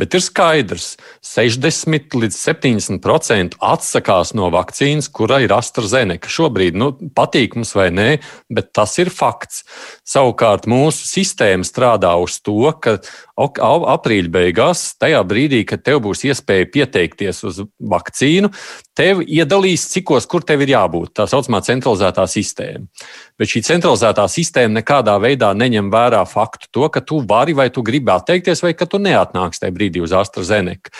Bet 0.00 0.16
ir 0.16 0.22
skaidrs, 0.24 0.94
ka 0.96 1.04
60 1.34 2.16
līdz 2.20 2.36
70% 2.36 3.58
atsakās 3.62 4.34
no 4.36 4.50
vakcīnas, 4.54 5.08
kura 5.14 5.40
ir 5.44 5.54
AstraZeneca. 5.54 6.30
Šobrīd 6.30 6.76
nu, 6.78 6.92
patīk 7.16 7.56
mums 7.58 7.74
vai 7.76 7.88
nē, 7.94 8.08
bet 8.52 8.72
tas 8.76 8.96
ir 9.02 9.10
fakts. 9.14 9.62
Savukārt 10.06 10.68
mūsu 10.70 11.06
sistēma 11.08 11.66
strādā 11.66 12.14
uz 12.20 12.40
to, 12.44 12.60
ka 12.82 12.98
aprīļa 13.36 14.30
beigās, 14.30 14.86
tajā 15.00 15.22
brīdī, 15.26 15.64
kad 15.66 15.82
tev 15.86 16.02
būs 16.04 16.24
iespēja 16.28 16.70
pieteikties 16.70 17.42
uz 17.48 17.62
vakcīnu, 17.78 18.52
tev 18.94 19.24
iedalīs, 19.26 19.88
cikos, 19.90 20.28
kur 20.30 20.46
tev 20.46 20.62
ir 20.62 20.74
jābūt. 20.74 21.14
Tā 21.18 21.26
saucamā 21.30 21.62
centralizētā 21.66 22.26
sistēma. 22.30 22.86
Bet 23.34 23.50
šī 23.50 23.64
centralizētā 23.66 24.28
sistēma 24.30 24.78
nekādā 24.78 25.16
veidā 25.18 25.48
neņem 25.58 25.88
vērā 25.90 26.20
faktu 26.30 26.68
to, 26.70 26.86
ka 26.92 27.00
tu 27.02 27.18
vari 27.26 27.56
vai 27.56 27.66
tu 27.74 27.82
gribi 27.82 28.12
atteikties, 28.14 28.62
vai 28.62 28.76
ka 28.78 28.86
tu 28.86 29.00
neatnāksi 29.02 29.64
tajā 29.64 29.74
brīdī 29.74 30.02
uz 30.04 30.14
AstraZeneca. 30.14 30.92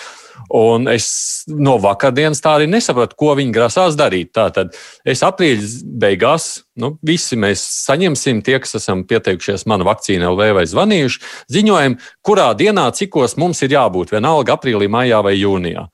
Un 0.51 0.89
es 0.91 1.07
no 1.47 1.77
vakardienas 1.79 2.43
tā 2.43 2.57
arī 2.59 2.67
nesapratu, 2.71 3.15
ko 3.19 3.37
viņi 3.39 3.55
grasās 3.55 3.95
darīt. 3.99 4.33
Tātad 4.35 4.75
es 5.07 5.23
aprīļa 5.23 5.71
beigās, 6.03 6.49
nu, 6.83 6.97
visi 7.07 7.39
mēs 7.39 7.63
saņemsim, 7.87 8.43
tie, 8.43 8.59
kas 8.63 8.81
esam 8.81 9.07
pieteikušies 9.07 9.69
manu 9.71 9.87
vakcīnu 9.87 10.35
LV 10.35 10.51
vai 10.59 10.67
zvanījuši, 10.69 11.23
ziņojumu, 11.55 12.03
kurā 12.27 12.51
dienā, 12.59 12.89
cikos 12.99 13.39
mums 13.39 13.63
ir 13.63 13.79
jābūt, 13.79 14.11
vienalga 14.17 14.59
aprīlī, 14.59 14.91
maijā 14.91 15.23
vai 15.23 15.39
jūnijā. 15.39 15.87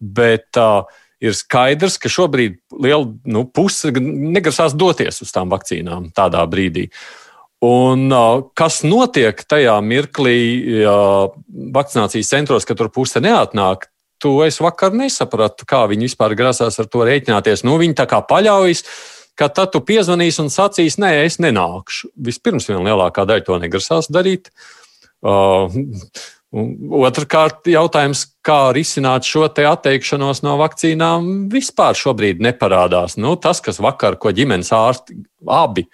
Bet 0.00 0.56
uh, 0.60 0.88
ir 1.24 1.36
skaidrs, 1.36 1.98
ka 2.00 2.10
šobrīd 2.12 2.58
liela 2.84 3.08
nu, 3.24 3.44
puse 3.48 3.92
negrasās 3.94 4.76
doties 4.76 5.22
uz 5.24 5.32
tām 5.34 5.52
vakcīnām 5.52 6.10
tādā 6.16 6.44
brīdī. 6.50 6.88
Un, 7.64 8.12
kas 8.58 8.82
notiek 8.84 9.38
tajā 9.48 9.78
mirklī, 9.80 10.36
ja 10.84 10.96
vakcinācijas 11.48 12.32
centros, 12.34 12.66
ka 12.68 12.76
tur 12.76 12.90
puse 12.92 13.22
neatnāk? 13.24 13.88
To 14.24 14.36
es 14.44 14.60
vakar 14.60 14.92
nesapratu, 14.96 15.66
kā 15.68 15.84
viņi 15.88 16.08
vispār 16.10 16.36
grasās 16.36 16.78
ar 16.80 16.88
to 16.92 17.04
rēķināties. 17.08 17.64
Nu, 17.64 17.78
viņi 17.80 17.96
tā 17.98 18.06
kā 18.10 18.20
paļaujas, 18.24 18.84
ka 19.38 19.48
tad 19.52 19.72
tu 19.74 19.80
piezvanīsi 19.84 20.44
un 20.44 20.52
sacīsi, 20.52 21.00
nē, 21.02 21.10
es 21.24 21.40
nenākšu. 21.42 22.12
Vispirms, 22.28 22.68
viena 22.68 22.84
lielākā 22.90 23.24
daļa 23.28 23.46
to 23.48 23.58
negrasās 23.64 24.10
darīt. 24.12 24.52
Uh, 25.24 25.72
Otrakārt, 26.54 27.66
jautājums, 27.66 28.20
kā 28.46 28.68
risināt 28.76 29.26
šo 29.26 29.48
atteikšanos 29.48 30.44
no 30.46 30.54
vakcīnām, 30.60 31.48
vispār 31.50 31.98
šobrīd 31.98 32.42
neparādās. 32.44 33.16
Nu, 33.18 33.34
tas, 33.34 33.58
kas 33.64 33.80
vakar, 33.82 34.14
ko 34.22 34.30
ģimenes 34.30 34.70
ārsti 34.74 35.18
abi 35.50 35.88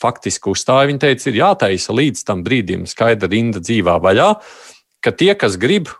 faktiski 0.00 0.50
uzstāja. 0.50 0.88
Viņa 0.90 1.04
teica, 1.04 1.28
ir 1.30 1.38
jātaisa 1.44 1.94
līdz 1.94 2.24
tam 2.26 2.42
brīdim 2.42 2.88
skaidra 2.90 3.30
rinda 3.30 3.62
dzīvā 3.62 4.00
vaļā, 4.02 4.32
ka 5.04 5.14
tie, 5.14 5.30
kas 5.38 5.54
grib, 5.60 5.92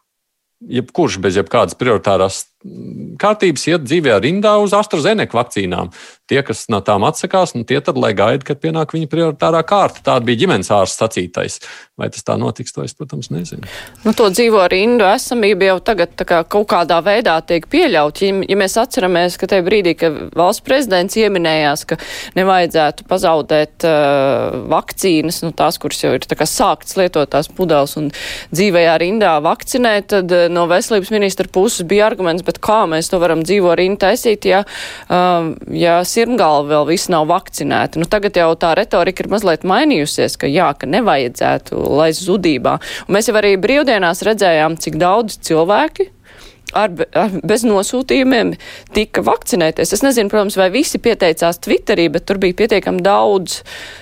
jebkurš 0.61 1.21
bez 1.23 1.39
jebkādas 1.39 1.79
prioritārās 1.79 2.49
kārtības 3.21 3.63
iet 3.71 3.85
dzīvē 3.87 4.19
rindā 4.21 4.53
uz 4.61 4.75
AstraZeneca 4.77 5.39
vakcīnām. 5.39 5.89
Tie, 6.31 6.39
kas 6.47 6.67
no 6.71 6.79
tām 6.85 7.03
atsakās, 7.09 7.57
nu, 7.57 7.65
tie 7.67 7.81
tad 7.83 7.97
lai 7.99 8.13
gaida, 8.15 8.45
kad 8.47 8.61
pienāk 8.63 8.93
viņa 8.95 9.09
prioritārā 9.11 9.63
kārta. 9.67 10.03
Tāda 10.07 10.29
bija 10.29 10.45
ģimenes 10.45 10.69
ārsts 10.71 11.01
sacītais. 11.01 11.57
Vai 11.99 12.07
tas 12.13 12.23
tā 12.25 12.37
notiks, 12.39 12.73
to 12.77 12.85
es, 12.85 12.95
protams, 12.97 13.33
nezinu. 13.33 13.67
Nu, 14.05 14.13
to 14.17 14.29
dzīvo 14.31 14.63
rindu 14.71 15.09
esamība 15.09 15.73
jau 15.73 15.79
tagad 15.85 16.15
kā 16.21 16.43
kaut 16.49 16.69
kādā 16.71 17.01
veidā 17.05 17.35
tiek 17.45 17.67
pieļaut. 17.73 18.23
Ja, 18.23 18.37
ja 18.53 18.59
mēs 18.61 18.77
atceramies, 18.81 19.41
ka 19.41 19.49
tajā 19.51 19.65
brīdī, 19.67 19.97
kad 19.99 20.21
valsts 20.39 20.65
prezidents 20.65 21.19
ieminējās, 21.19 21.85
ka 21.91 21.99
nevajadzētu 22.39 23.09
pazaudēt 23.11 23.89
uh, 23.89 24.61
vakcīnas, 24.71 25.43
nu, 25.45 25.53
tās, 25.57 25.81
kuras 25.83 26.05
jau 26.05 26.15
ir 26.15 26.29
sāktas 26.41 26.97
lietot 27.01 27.33
tās 27.33 27.51
pudeles 27.53 27.97
un 28.01 28.09
dzīvējā 28.55 28.95
rindā 29.03 29.35
vakcinēt, 29.45 30.09
tad 30.15 30.37
uh, 30.37 30.47
no 30.53 30.69
veselības 30.71 31.13
ministra 31.13 31.51
puses 31.51 31.89
bija 31.91 32.07
arguments, 32.07 32.47
bet 32.51 32.61
kā 32.65 32.83
mēs 32.91 33.11
to 33.13 33.21
varam 33.23 33.45
dzīvo 33.47 33.75
rindu 33.79 34.03
taisīt, 34.05 34.49
ja, 34.51 34.63
um, 35.09 35.55
ja 35.75 36.01
sirmgalva 36.07 36.69
vēl 36.75 36.89
viss 36.93 37.11
nav 37.13 37.29
vakcinēta. 37.31 38.01
Nu, 38.03 38.09
tagad 38.11 38.39
jau 38.39 38.53
tā 38.61 38.75
retorika 38.79 39.25
ir 39.25 39.33
mazliet 39.33 39.67
mainījusies, 39.69 40.39
ka 40.41 40.51
jā, 40.51 40.71
ka 40.77 40.91
nevajadzētu 40.91 41.79
laist 42.01 42.27
zudībā. 42.27 42.79
Un 43.07 43.19
mēs 43.19 43.31
jau 43.31 43.37
arī 43.41 43.57
brīvdienās 43.61 44.25
redzējām, 44.27 44.79
cik 44.81 44.99
daudz 45.01 45.41
cilvēki 45.47 46.11
ar, 46.77 46.93
ar, 47.19 47.35
bez 47.47 47.65
nosūtījumiem 47.67 48.55
tika 48.97 49.25
vakcinēties. 49.27 49.95
Es 49.97 50.05
nezinu, 50.05 50.31
protams, 50.33 50.59
vai 50.61 50.71
visi 50.75 51.01
pieteicās 51.03 51.61
Twitterī, 51.65 52.09
bet 52.13 52.27
tur 52.29 52.41
bija 52.43 52.57
pietiekami 52.63 53.03
daudz 53.05 53.61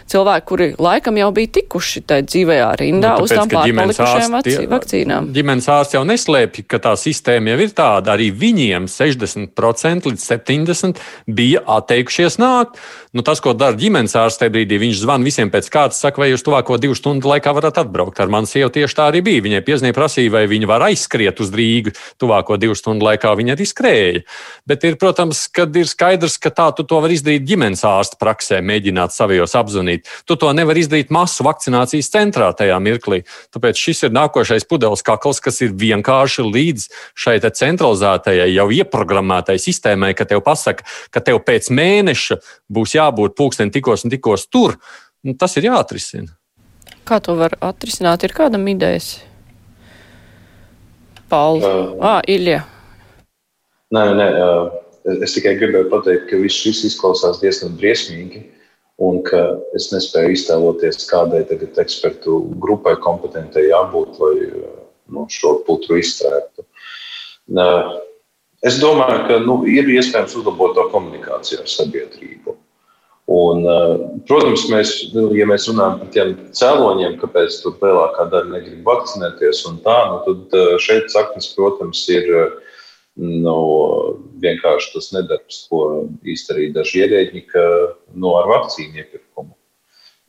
cilvēku, 0.08 0.46
kuri 0.52 0.68
laikam 0.80 1.18
jau 1.20 1.30
bija 1.36 1.52
tikuši 1.58 2.04
tajā 2.08 2.26
dzīvējā 2.28 2.68
rindā 2.80 3.14
nu, 3.14 3.24
tāpēc, 3.24 3.26
uz 3.26 3.34
tām 3.34 3.52
pārpalikušajām 3.54 4.70
vakcīnām. 4.72 5.30
Ģimenes 5.36 5.68
ārsts 5.74 5.98
jau 5.98 6.04
neslēpj, 6.08 6.64
ka 6.70 6.80
tā 6.88 6.94
sistēma 7.00 7.54
jau 7.54 7.60
ir 7.66 7.74
tāda. 7.76 8.16
Arī 8.16 8.30
viņiem 8.34 8.88
60% 8.90 10.08
līdz 10.08 10.28
70% 10.32 11.04
bija 11.38 11.64
atteikušies 11.78 12.38
nākt. 12.42 12.80
Nu, 13.18 13.22
tas, 13.26 13.40
ko 13.42 13.50
dara 13.50 13.74
ģimenes 13.74 14.12
ārsts 14.14 14.38
tajā 14.38 14.52
brīdī, 14.54 14.76
viņš 14.78 15.00
zvana 15.00 15.26
visiem 15.26 15.48
pēc 15.50 15.66
kārtas, 15.74 15.98
saka, 15.98 16.20
vai 16.22 16.28
jūs 16.28 16.44
tuvāko 16.46 16.76
divu 16.78 16.94
stundu 16.94 17.26
laikā 17.26 17.50
varat 17.56 17.80
atbraukt. 17.82 18.20
Ar 18.22 18.30
mani 18.30 18.46
sievu 18.46 18.70
tieši 18.70 18.94
tā 18.94 19.08
arī 19.10 19.24
bija. 19.26 19.42
Viņai 19.42 19.60
piezīmē 19.66 19.90
prasīja, 19.96 20.30
vai 20.36 20.44
viņa 20.46 20.68
var 20.70 20.84
aizskriet 20.86 21.42
uz 21.42 21.50
Rīgu 21.50 21.90
tuvāko 22.22 22.54
divu 22.62 22.76
stundu 22.78 23.02
laikā 23.08 23.32
viņa 23.40 23.56
arī 23.56 23.66
skrēja. 23.66 24.20
Bet, 24.70 24.86
ir, 24.86 24.94
protams, 25.02 25.40
kad 25.50 25.74
ir 25.74 25.90
skaidrs, 25.90 26.36
ka 26.38 26.52
tā 26.54 26.68
tu 26.78 26.84
to 26.86 27.00
vari 27.02 27.16
izdarīt 27.18 27.42
ģimenes 27.48 27.82
ārsta 27.90 28.20
praksē, 28.22 28.60
mēģināt 28.62 29.16
savijos 29.16 29.56
apzvanīt. 29.58 30.06
Tu 30.22 30.38
to 30.38 30.52
nevari 30.54 30.86
izdarīt 30.86 31.10
masu 31.10 31.42
vakcinācijas 31.48 32.12
centrā 32.14 32.52
tajā 32.54 32.78
mirklī. 32.78 33.24
Tāpēc 33.50 33.82
šis 33.82 34.04
ir 34.06 34.14
nākošais 34.14 34.68
pudeles 34.70 35.02
kakls, 35.02 35.42
kas 35.42 35.58
ir 35.66 35.74
vienkārši 35.74 36.46
līdz 36.46 36.86
šai 37.18 37.40
centralizētajai, 37.42 38.46
jau 38.54 38.70
ieprogrammētai 38.78 39.58
sistēmai, 39.58 40.14
ka 40.14 40.30
tev 40.30 40.46
pasaka, 40.46 40.86
ka 41.10 41.24
tev 41.24 41.42
pēc 41.42 41.72
mēneša 41.74 42.38
būs 42.70 42.94
jābūt 43.08 43.36
pulksten 43.38 43.72
tikos 43.74 44.06
un 44.06 44.14
tikos 44.14 44.46
tur. 44.52 44.78
Nu, 45.26 45.34
tas 45.34 45.56
ir 45.58 45.66
jāatrisina. 45.66 46.30
Kā 47.08 47.18
to 47.24 47.34
var 47.38 47.56
atrisināt? 47.64 48.24
Ir 48.24 48.34
kādam 48.36 48.66
idejas? 48.70 49.16
Pauli. 51.28 51.64
Uh, 51.64 51.96
ah, 52.04 52.20
Ilja. 52.28 52.62
Nē, 53.92 54.04
nē, 54.16 54.28
uh, 54.36 55.16
es 55.24 55.34
tikai 55.36 55.56
gribēju 55.60 55.88
pateikt, 55.92 56.28
ka 56.30 56.40
viss 56.40 56.60
šis 56.60 56.84
izklausās 56.90 57.40
diezgan 57.42 57.76
briesmīgi. 57.80 58.44
Un 58.98 59.20
ka 59.22 59.40
es 59.78 59.92
nespēju 59.92 60.34
iztēloties, 60.34 61.04
kādai 61.06 61.44
tagad 61.46 61.76
ekspertu 61.78 62.40
grupai 62.58 62.96
kompetentai 62.98 63.68
jābūt, 63.68 64.16
lai 64.18 64.34
nu, 65.14 65.26
šo 65.30 65.60
putru 65.68 66.00
izstrādātu. 66.00 66.66
Uh, 67.54 67.92
es 68.66 68.80
domāju, 68.82 69.20
ka 69.28 69.38
nu, 69.44 69.60
ir 69.70 69.86
iespējams 69.94 70.34
uzlabot 70.40 70.74
to 70.76 70.88
komunikāciju 70.92 71.62
ar 71.62 71.70
sabiedrību. 71.70 72.56
Un, 73.28 73.60
eh, 73.68 73.98
protams, 74.24 74.62
mēs, 74.72 74.90
nu, 75.12 75.26
ja 75.36 75.44
mēs 75.48 75.66
runājam 75.68 75.98
par 76.00 76.08
tiem 76.14 76.30
cēloņiem, 76.56 77.18
kāpēc 77.20 77.58
lielākā 77.66 78.24
daļa 78.32 78.54
negrib 78.54 78.88
vakcinēties, 78.88 79.66
tā, 79.84 79.96
nu, 80.08 80.22
tad 80.24 80.56
eh, 80.56 80.70
šeit 80.80 81.12
saknes, 81.12 81.50
protams, 81.52 82.06
ir 82.08 82.24
eh, 82.24 82.54
nu, 83.20 83.58
vienkārši 84.40 84.94
tas 84.94 85.10
nedarbs, 85.12 85.60
ko 85.68 85.82
izdarīja 86.24 86.78
daži 86.78 87.04
ierēģi 87.04 87.44
nu, 88.14 88.32
ar 88.38 88.48
vakcīnu 88.48 89.02
iepirkumu. 89.02 89.52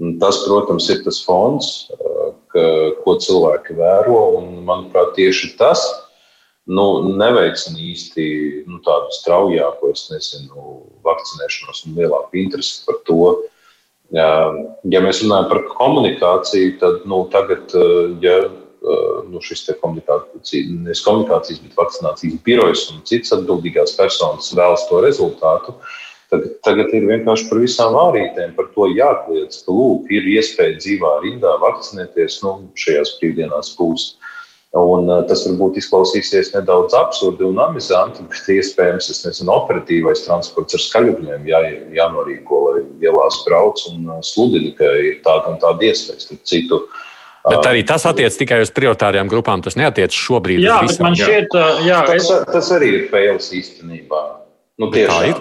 Un 0.04 0.20
tas, 0.20 0.42
protams, 0.44 0.90
ir 0.92 1.00
tas 1.06 1.22
fons, 1.24 1.72
ka, 2.52 2.64
ko 3.06 3.16
cilvēki 3.22 3.80
vēro, 3.80 4.20
un 4.42 4.64
manuprāt, 4.68 5.14
tieši 5.16 5.54
tas 5.60 5.86
ir 5.86 6.09
nu, 6.70 6.86
neveicina 7.18 7.80
īsti 7.82 8.26
nu, 8.70 8.80
tādu 8.86 9.14
straujāku, 9.18 9.92
es 9.94 10.08
nezinu, 10.14 10.80
vakcinēšanos 11.06 11.86
un 11.88 11.98
lielāku 11.98 12.42
interesi 12.44 12.84
par 12.88 13.00
to. 13.08 13.30
Ja 14.14 15.02
mēs 15.04 15.22
runājam 15.22 15.50
par 15.52 15.64
komunikāciju, 15.76 16.78
tad 16.82 17.04
nu, 17.10 17.24
tagad, 17.34 17.74
ja 18.24 18.38
nu, 19.30 19.42
šis 19.44 19.68
komunikācijas, 19.82 20.70
nevis 20.72 21.04
komunikācijas, 21.06 21.62
bet 21.66 21.78
vakcinācijas 21.78 22.38
birojas 22.46 22.86
un 22.94 23.02
citas 23.10 23.36
atbildīgās 23.38 23.98
personas 23.98 24.50
vēlas 24.58 24.86
to 24.90 25.02
rezultātu, 25.06 25.76
tad 26.30 26.46
tagad 26.66 26.94
ir 26.94 27.08
vienkārši 27.10 27.50
par 27.50 27.62
visām 27.62 27.98
vārītēm 27.98 28.56
par 28.58 28.70
to 28.76 28.88
jākliedz, 28.94 29.64
ka 29.66 29.76
lūk, 29.76 30.10
ir 30.14 30.30
iespēja 30.38 30.78
dzīvā 30.78 31.16
rindā 31.26 31.56
vakcinēties, 31.62 32.42
nu, 32.46 32.56
šajās 32.78 33.18
brīvdienās 33.20 33.74
būs. 33.78 34.12
Un, 34.78 35.08
uh, 35.10 35.24
tas 35.26 35.48
varbūt 35.48 35.80
izklausīsies 35.82 36.52
nedaudz 36.54 36.94
absurdi 36.94 37.42
un 37.48 37.58
amizanti, 37.64 38.22
bet 38.30 38.50
iespējams 38.54 39.08
tas 39.10 39.24
nezinu, 39.26 39.50
operatīvais 39.56 40.22
transports 40.28 40.78
ar 40.78 40.84
skaļumiem 40.84 41.48
jā, 41.50 41.62
jānorīko, 41.98 42.60
lai 42.68 42.84
ielās 43.02 43.40
brauc 43.48 43.82
un 43.90 44.12
uh, 44.12 44.20
sludina, 44.22 44.70
ka 44.78 44.92
ir 45.02 45.18
tāda 45.26 45.56
un 45.56 45.58
tāda 45.64 45.90
iespēja. 45.90 46.38
Citu, 46.46 46.84
Bet 47.50 47.66
arī 47.66 47.82
tas 47.88 48.04
attiec 48.06 48.36
tikai 48.36 48.60
uz 48.62 48.70
prioritārajām 48.76 49.30
grupām. 49.32 49.64
Tas 49.66 49.78
neatiec 49.80 50.14
šobrīd 50.14 50.60
jā, 50.62 50.82
uz 50.84 50.92
visām. 50.92 51.08
Man 51.08 51.16
šķiet, 51.18 51.56
jā, 51.88 52.02
tas, 52.06 52.28
es... 52.28 52.50
tas 52.52 52.72
arī 52.76 52.90
ir 52.98 53.06
fails 53.10 53.48
īstenībā. 53.56 54.24
Nu, 54.80 54.92
tā 54.94 55.22
ir. 55.32 55.40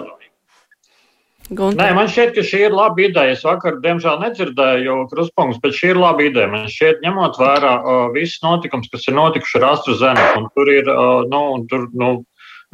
Gunter. 1.49 1.79
Nē, 1.81 1.93
man 1.97 2.09
šķiet, 2.11 2.31
ka 2.35 2.43
šī 2.45 2.59
ir 2.67 2.75
laba 2.77 3.01
ideja. 3.01 3.33
Es 3.33 3.43
vakar, 3.45 3.79
diemžēl, 3.83 4.19
nedzirdēju 4.21 4.97
kruspunktus, 5.09 5.61
bet 5.63 5.77
šī 5.77 5.93
ir 5.93 6.01
laba 6.01 6.25
ideja. 6.25 6.49
Man 6.51 6.67
šķiet, 6.69 7.01
ņemot 7.05 7.39
vērā 7.41 7.71
uh, 7.79 8.01
visus 8.13 8.43
notikumus, 8.45 8.91
kas 8.93 9.07
ir 9.09 9.17
notikuši 9.17 9.57
ar 9.61 9.67
AstraZeneca, 9.71 10.35
un 10.37 10.49
tur 10.53 10.69
ir, 10.73 10.91
uh, 10.93 11.23
nu, 11.31 11.41
tur, 11.71 11.87
nu, 11.97 12.11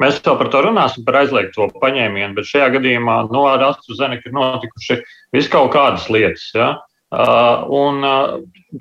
mēs 0.02 0.20
vēl 0.20 0.36
par 0.42 0.52
to 0.52 0.62
runāsim, 0.68 1.06
par 1.08 1.22
aizliegto 1.22 1.70
paņēmienu, 1.80 2.34
bet 2.36 2.50
šajā 2.50 2.68
gadījumā, 2.76 3.16
nu, 3.32 3.46
ar 3.48 3.64
AstraZeneca 3.70 4.28
ir 4.28 4.36
notikuši 4.36 5.00
vis 5.36 5.48
kaut 5.52 5.72
kādas 5.76 6.10
lietas. 6.12 6.50
Ja? 6.56 6.74
Uh, 7.14 7.62
un, 7.70 8.02
uh, 8.02 8.40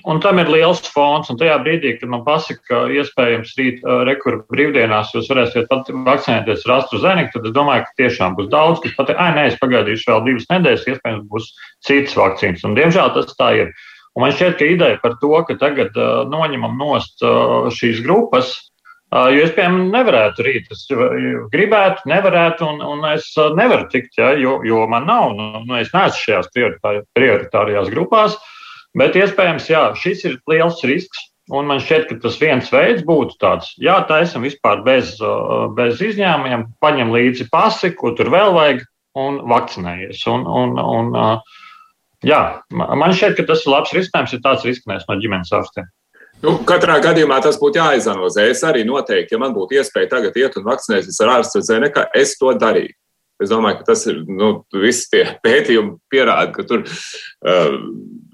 un 0.09 0.19
tam 0.19 0.39
ir 0.41 0.49
liels 0.49 0.79
fons. 0.89 1.29
Tajā 1.29 1.59
brīdī, 1.61 1.91
kad 1.99 2.09
man 2.09 2.23
pasaka, 2.25 2.61
ka 2.65 2.79
iespējams 2.89 3.51
rīt 3.59 3.83
uh, 3.85 4.01
rekurbi 4.07 4.41
brīvdienās 4.49 5.13
jūs 5.13 5.29
varēsiet 5.29 5.69
vakcinēties 5.69 6.65
ar 6.65 6.73
AstraZeneca, 6.79 7.35
tad 7.35 7.45
es 7.45 7.53
domāju, 7.53 7.85
ka 7.85 7.99
tiešām 8.01 8.37
būs 8.39 8.49
daudz, 8.49 8.81
kas 8.81 8.95
pateiks, 8.97 9.21
ah, 9.21 9.35
nē, 9.37 9.45
es 9.51 9.59
pagaidīšu 9.61 10.09
vēl 10.09 10.25
divas 10.25 10.49
nedēļas, 10.49 10.87
iespējams 10.89 11.27
būs 11.29 11.51
citas 11.85 12.17
vakcīnas. 12.17 12.65
Un, 12.65 12.73
diemžēl 12.79 13.13
tas 13.13 13.37
tā 13.37 13.51
ir. 13.61 13.75
Un 14.15 14.25
man 14.25 14.33
šķiet, 14.33 14.57
ka 14.57 14.71
ideja 14.73 14.99
par 15.03 15.19
to, 15.21 15.33
ka 15.45 15.59
tagad 15.61 15.93
uh, 15.93 16.23
noņemam 16.31 16.79
nost 16.81 17.21
uh, 17.21 17.69
šīs 17.77 18.01
grupas, 18.07 18.55
Jo 19.13 19.43
es, 19.45 19.51
piemēram, 19.55 19.91
nevarētu 19.93 20.43
rīt. 20.43 20.71
Es 20.73 20.87
gribētu, 21.53 22.07
nevarētu, 22.09 22.65
un, 22.67 22.81
un 22.81 23.05
es 23.13 23.29
nevaru 23.55 23.85
tikt, 23.91 24.17
ja, 24.17 24.33
jo, 24.39 24.57
jo 24.65 24.81
man 24.91 25.05
nav. 25.07 25.35
Nu, 25.37 25.61
nu, 25.61 25.77
es 25.79 25.93
neesmu 25.93 26.23
šajās 26.23 26.49
prioritārajās 27.15 27.93
grupās, 27.93 28.35
bet 28.97 29.15
iespējams, 29.19 29.69
jā, 29.71 29.85
šis 30.01 30.25
ir 30.27 30.41
liels 30.51 30.83
risks. 30.89 31.29
Un 31.53 31.67
man 31.69 31.77
šķiet, 31.77 32.07
ka 32.09 32.15
tas 32.23 32.39
viens 32.41 32.71
veids 32.73 33.03
būtu 33.05 33.35
tāds, 33.37 33.67
jā, 33.77 33.99
taisam 34.09 34.41
vispār 34.41 34.79
bez, 34.81 35.11
bez 35.77 35.99
izņēmumiem, 36.01 36.63
paņem 36.81 37.11
līdzi 37.13 37.45
pasi, 37.51 37.91
ko 37.93 38.15
tur 38.17 38.31
vēl 38.33 38.49
vajag, 38.55 38.81
un 39.15 39.39
vakcinējies. 39.49 40.23
Un, 40.31 40.45
un, 40.49 40.79
un, 40.81 41.13
jā, 42.25 42.41
man 42.73 43.15
šķiet, 43.15 43.37
ka 43.37 43.47
tas 43.51 43.63
ir 43.65 43.73
labs 43.73 43.93
risinājums, 43.95 44.35
ja 44.35 44.41
tāds 44.43 44.67
risinājums 44.67 45.07
no 45.09 45.19
ģimenes 45.21 45.53
ārstiem. 45.55 45.89
Nu, 46.43 46.57
katrā 46.67 46.97
gadījumā 47.03 47.39
tas 47.43 47.57
būtu 47.61 47.79
jāizanalizē. 47.79 48.49
Es 48.51 48.61
arī 48.67 48.83
noteikti, 48.87 49.35
ja 49.35 49.41
man 49.41 49.55
būtu 49.55 49.79
iespēja 49.79 50.11
tagad 50.17 50.37
iet 50.39 50.57
un 50.59 50.67
vakcinēties 50.67 51.19
ar 51.23 51.37
AstraZeneca, 51.39 52.09
es 52.17 52.35
to 52.39 52.51
darītu. 52.59 52.97
Es 53.43 53.51
domāju, 53.51 53.81
ka 53.81 53.89
tas 53.89 54.05
ir, 54.07 54.21
nu, 54.31 54.49
visi 54.79 55.09
tie 55.11 55.23
pētījumi 55.45 55.97
pierāda, 56.11 56.53
ka 56.55 56.63
tur 56.67 56.85
uh, 56.85 57.73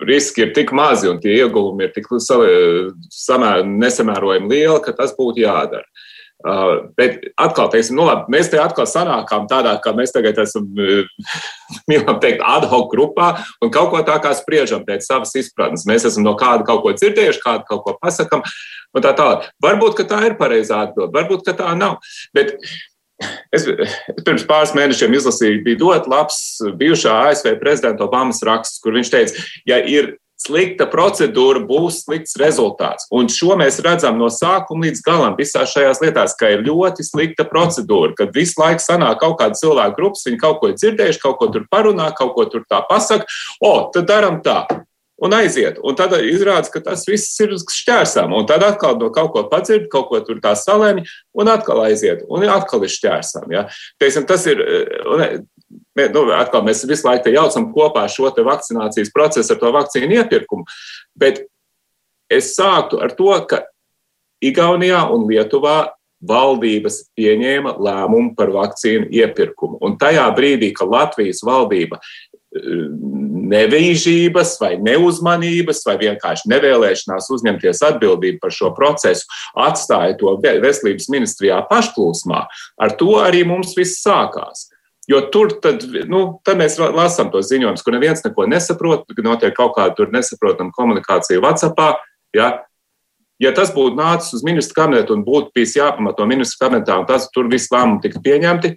riski 0.05 0.45
ir 0.45 0.53
tik 0.57 0.73
mazi 0.77 1.09
un 1.09 1.21
tie 1.23 1.39
ieguvumi 1.39 1.87
ir 1.87 1.95
tik 1.95 2.09
samē, 2.21 3.53
nesamērojami 3.65 4.51
lieli, 4.51 4.81
ka 4.85 4.93
tas 4.97 5.15
būtu 5.17 5.41
jādara. 5.45 5.87
Uh, 6.41 6.89
bet 6.97 7.19
atkal, 7.37 7.69
teiksim, 7.73 7.97
nu 7.99 8.05
labi, 8.07 8.31
mēs 8.33 8.49
te 8.49 8.59
atkal 8.61 8.87
sanākām 8.89 9.47
tādā, 9.51 9.75
kā 9.83 9.93
mēs 9.97 10.13
tagad 10.15 10.39
esam, 10.41 10.67
mīlam 11.91 12.21
teikt, 12.23 12.41
ad 12.41 12.65
hoc 12.71 12.89
grupā 12.93 13.33
un 13.61 13.73
kaut 13.73 13.91
ko 13.93 14.03
tā 14.07 14.17
kā 14.23 14.33
spriežam 14.37 14.85
pēc 14.87 15.05
savas 15.05 15.35
izpratnes. 15.37 15.87
Mēs 15.89 16.07
esam 16.09 16.25
no 16.25 16.33
kāda 16.39 16.65
kaut 16.67 16.81
ko 16.85 16.95
dzirdējuši, 16.97 17.43
kādu 17.43 17.67
kaut 17.69 17.83
ko 17.85 17.97
pasakam 18.01 18.45
un 18.95 19.05
tā 19.05 19.13
tālāk. 19.17 19.51
Varbūt, 19.63 19.99
ka 19.99 20.07
tā 20.09 20.23
ir 20.29 20.39
pareizā 20.39 20.85
atbilde, 20.87 21.13
varbūt, 21.15 21.45
ka 21.47 21.57
tā 21.61 21.75
nav. 21.77 21.99
Bet 22.35 22.57
es 23.53 23.67
pirms 24.25 24.45
pāris 24.49 24.73
mēnešiem 24.77 25.13
izlasīju, 25.17 25.61
bija 25.65 25.81
ļoti 25.83 26.11
labs 26.11 26.41
bijušā 26.79 27.17
ASV 27.27 27.53
prezidenta 27.61 28.07
Obamas 28.07 28.41
raksts, 28.47 28.81
kur 28.81 28.97
viņš 28.97 29.13
teica, 29.13 29.45
ja 29.69 29.77
ir 29.85 30.15
slikta 30.41 30.87
procedūra 30.89 31.61
būs 31.67 32.01
slikts 32.05 32.37
rezultāts. 32.41 33.07
Un 33.13 33.29
šo 33.31 33.55
mēs 33.59 33.79
redzam 33.85 34.19
no 34.19 34.29
sākuma 34.33 34.87
līdz 34.87 35.03
galam 35.05 35.37
visās 35.39 35.73
šajās 35.75 36.01
lietās, 36.03 36.35
ka 36.37 36.51
ir 36.53 36.65
ļoti 36.65 37.05
slikta 37.05 37.45
procedūra, 37.49 38.15
kad 38.17 38.35
visu 38.35 38.61
laiku 38.61 38.83
sanāk 38.83 39.21
kaut 39.21 39.39
kāda 39.41 39.59
cilvēka 39.61 39.97
grupas, 39.97 40.25
viņi 40.27 40.41
kaut 40.41 40.61
ko 40.61 40.71
ir 40.71 40.79
dzirdējuši, 40.79 41.21
kaut 41.23 41.37
ko 41.41 41.51
tur 41.53 41.67
parunā, 41.71 42.11
kaut 42.17 42.33
ko 42.37 42.47
tur 42.49 42.65
tā 42.69 42.81
pasaka, 42.89 43.27
o, 43.61 43.75
tad 43.93 44.09
daram 44.09 44.41
tā. 44.45 44.63
Un 45.21 45.35
aiziet. 45.37 45.75
Un 45.85 45.93
tad 45.93 46.15
izrādās, 46.25 46.71
ka 46.73 46.79
tas 46.81 47.03
viss 47.05 47.37
ir 47.43 47.51
šķērsām. 47.53 48.31
Un 48.33 48.47
tad 48.49 48.63
atkal 48.65 48.95
no 48.97 49.11
kaut 49.13 49.29
ko 49.35 49.43
padzird, 49.51 49.85
kaut 49.93 50.07
ko 50.09 50.17
tur 50.25 50.39
tā 50.41 50.55
salēmi, 50.57 51.03
un 51.37 51.51
atkal 51.51 51.83
aiziet. 51.85 52.23
Un 52.25 52.47
atkal 52.49 52.87
ir 52.87 52.89
šķērsām. 52.89 53.45
Ja? 53.53 53.67
Teiksim, 54.01 54.25
tas 54.25 54.47
ir, 54.49 54.63
nu, 55.95 56.25
atkal 56.35 56.63
mēs 56.65 56.85
visu 56.87 57.07
laiku 57.07 57.33
jaucam 57.33 57.71
kopā 57.73 58.07
šo 58.11 58.31
vakcinācijas 58.31 59.11
procesu 59.13 59.53
ar 59.53 59.59
to 59.59 59.71
vakcīnu 59.75 60.21
iepirkumu. 60.21 60.63
Bet 61.15 61.45
es 62.31 62.53
sāktu 62.55 63.01
ar 63.03 63.11
to, 63.17 63.33
ka 63.47 63.65
Igaunijā 64.41 65.03
un 65.13 65.27
Lietuvā 65.29 65.91
valdības 66.25 67.03
pieņēma 67.17 67.75
lēmumu 67.81 68.35
par 68.37 68.51
vakcīnu 68.53 69.09
iepirkumu. 69.13 69.79
Un 69.81 69.97
tajā 70.01 70.27
brīdī, 70.37 70.71
kad 70.77 70.89
Latvijas 70.89 71.41
valdība 71.45 71.97
eh, 71.97 72.89
nevīžības 73.51 74.55
vai 74.61 74.75
neuzmanības 74.81 75.81
vai 75.87 75.97
vienkārši 76.01 76.51
nevēlēšanās 76.53 77.29
uzņemties 77.35 77.81
atbildību 77.89 78.41
par 78.43 78.53
šo 78.55 78.71
procesu 78.77 79.25
atstāja 79.59 80.17
to 80.19 80.35
veselības 80.41 81.09
ministrijā 81.13 81.61
pašplūsmā, 81.69 82.45
ar 82.81 82.95
to 82.99 83.17
arī 83.21 83.43
mums 83.47 83.75
viss 83.77 84.03
sākās. 84.05 84.69
Jo 85.11 85.19
tur 85.33 85.49
tad, 85.59 85.83
nu, 86.07 86.21
tad 86.47 86.59
mēs 86.61 86.77
lasām 86.79 87.31
tos 87.33 87.49
ziņojumus, 87.49 87.83
kur 87.83 87.95
neviens 87.95 88.21
neko 88.23 88.45
nesaprot, 88.47 89.09
ka 89.11 89.23
notiek 89.25 89.55
kaut 89.57 89.73
kāda 89.75 90.07
nesaprotama 90.13 90.71
komunikācija 90.77 91.41
WhatsApp. 91.43 91.99
Ja? 92.37 92.51
ja 93.41 93.51
tas 93.57 93.73
būtu 93.75 93.97
nācis 93.97 94.37
uz 94.37 94.45
ministru 94.47 94.77
kabinetu 94.77 95.17
un 95.17 95.25
būtu 95.27 95.51
bijis 95.57 95.75
jāpamato 95.79 96.27
ministru 96.29 96.63
kabinetā, 96.63 96.99
un 97.01 97.09
tas 97.09 97.27
tur 97.35 97.49
viss 97.51 97.73
lēmumi 97.73 97.99
tiktu 98.05 98.23
pieņemti, 98.23 98.75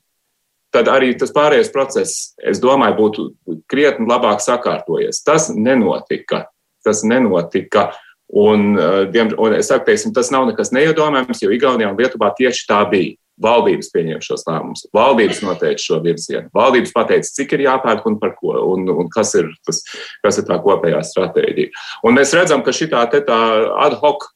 tad 0.74 0.90
arī 0.90 1.12
tas 1.18 1.30
pārējais 1.34 1.70
process, 1.74 2.32
es 2.42 2.58
domāju, 2.62 2.96
būtu 2.98 3.26
krietni 3.70 4.08
labāk 4.10 4.42
sakārtojies. 4.42 5.22
Tas 5.26 5.52
nenotika. 5.54 6.48
Tas 6.84 7.04
nenotika. 7.06 7.92
Un, 8.34 8.72
uh, 8.80 9.04
un 9.38 9.54
es 9.54 9.68
saku, 9.70 9.86
teiksim, 9.86 10.14
tas 10.16 10.32
nav 10.34 10.48
nekas 10.48 10.72
neiedomājams, 10.74 11.44
jo 11.44 11.52
Igaunijā 11.54 11.92
un 11.92 12.00
Lietuvā 12.00 12.32
tieši 12.34 12.66
tā 12.66 12.80
bija. 12.90 13.14
Valdības 13.42 13.88
pieņem 13.90 14.20
šos 14.22 14.44
lēmumus, 14.46 14.84
valdības 14.94 15.40
noteica 15.42 15.82
šo 15.82 15.98
virzienu, 16.04 16.46
valdības 16.54 16.92
pateica, 16.94 17.32
cik 17.40 17.56
ir 17.56 17.64
jāpērk 17.66 18.06
un 18.06 18.20
par 18.22 18.36
ko, 18.38 18.54
un, 18.74 18.86
un 18.92 19.10
kas, 19.10 19.34
ir 19.40 19.50
tas, 19.66 19.82
kas 20.22 20.38
ir 20.38 20.46
tā 20.46 20.60
kopējā 20.62 21.00
stratēģija. 21.08 21.84
Un 22.06 22.14
mēs 22.14 22.34
redzam, 22.38 22.62
ka 22.62 22.74
šī 22.74 22.92
tā, 22.94 23.02
ad 23.08 23.98
hoc 24.02 24.28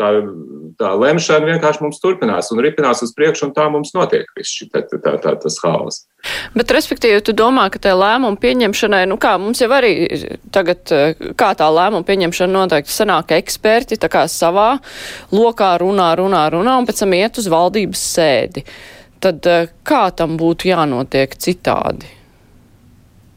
tā, 0.00 0.10
tā 0.80 0.90
lemšana 0.96 1.48
vienkārši 1.48 1.84
mums 1.84 2.00
turpinās 2.02 2.50
un 2.54 2.62
ripinās 2.64 3.02
uz 3.04 3.12
priekšu, 3.16 3.48
un 3.48 3.54
tā 3.56 3.66
mums 3.72 3.92
notiek 3.96 4.28
viss 4.38 4.56
šī 4.56 4.70
tā, 4.72 4.82
tā, 4.90 5.14
tā, 5.22 5.34
tas 5.42 5.58
haoss. 5.64 6.04
Bet, 6.56 6.72
respektīvi, 6.74 7.20
tu 7.24 7.34
domā, 7.36 7.68
ka 7.72 7.80
tā 7.82 7.94
lēmuma 7.96 8.40
pieņemšanai, 8.40 9.02
nu 9.10 9.18
kā 9.20 9.36
mums 9.40 9.62
jau 9.62 9.70
arī 9.76 9.92
tagad, 10.54 10.92
kā 11.40 11.50
tā 11.58 11.68
lēmuma 11.72 12.06
pieņemšana 12.08 12.56
noteikti 12.56 12.94
sanāk 12.94 13.34
eksperti, 13.40 14.00
tā 14.00 14.10
kā 14.12 14.26
savā 14.30 14.70
lokā 15.34 15.74
runā, 15.82 16.12
runā, 16.20 16.46
runā, 16.52 16.78
un 16.80 16.88
pēc 16.88 17.04
tam 17.04 17.18
iet 17.18 17.40
uz 17.40 17.50
valdības 17.52 18.06
sēdi. 18.14 18.64
Tad 19.20 19.44
kā 19.84 20.06
tam 20.16 20.38
būtu 20.40 20.70
jānotiek 20.72 21.36
citādi? 21.36 22.16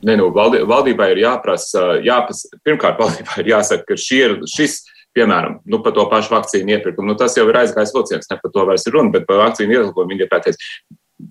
Ne, 0.04 0.18
nu, 0.20 0.30
valdībai 0.36 1.14
ir 1.14 1.22
jāprasa, 1.24 1.98
jāprasa, 2.04 2.52
pirmkārt, 2.68 3.00
valdībai 3.04 3.44
ir 3.44 3.54
jāsaka, 3.54 3.94
ka 3.94 4.00
ir, 4.16 4.42
šis 4.52 4.82
piemēram, 5.18 5.60
nu, 5.70 5.80
par 5.86 5.96
to 5.96 6.06
pašu 6.12 6.34
vakcīnu 6.34 6.76
iepirkumu. 6.78 7.12
Nu, 7.12 7.18
tas 7.20 7.38
jau 7.38 7.46
ir 7.50 7.60
aizgājis 7.62 7.94
vilciens, 7.96 8.30
ne 8.30 8.40
par 8.42 8.54
to 8.54 8.66
vairs 8.70 8.86
ir 8.88 8.96
runa, 8.98 9.14
bet 9.14 9.28
par 9.30 9.42
vakcīnu 9.46 9.78
iepirkumu 9.78 10.14
viņi 10.14 10.26
ir 10.26 10.32
pateicis. 10.32 10.72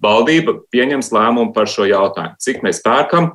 Valdība 0.03 0.57
pieņems 0.73 1.11
lēmumu 1.13 1.53
par 1.57 1.69
šo 1.71 1.87
jautājumu, 1.89 2.39
cik 2.41 2.63
mēs 2.65 2.81
pērkam 2.85 3.33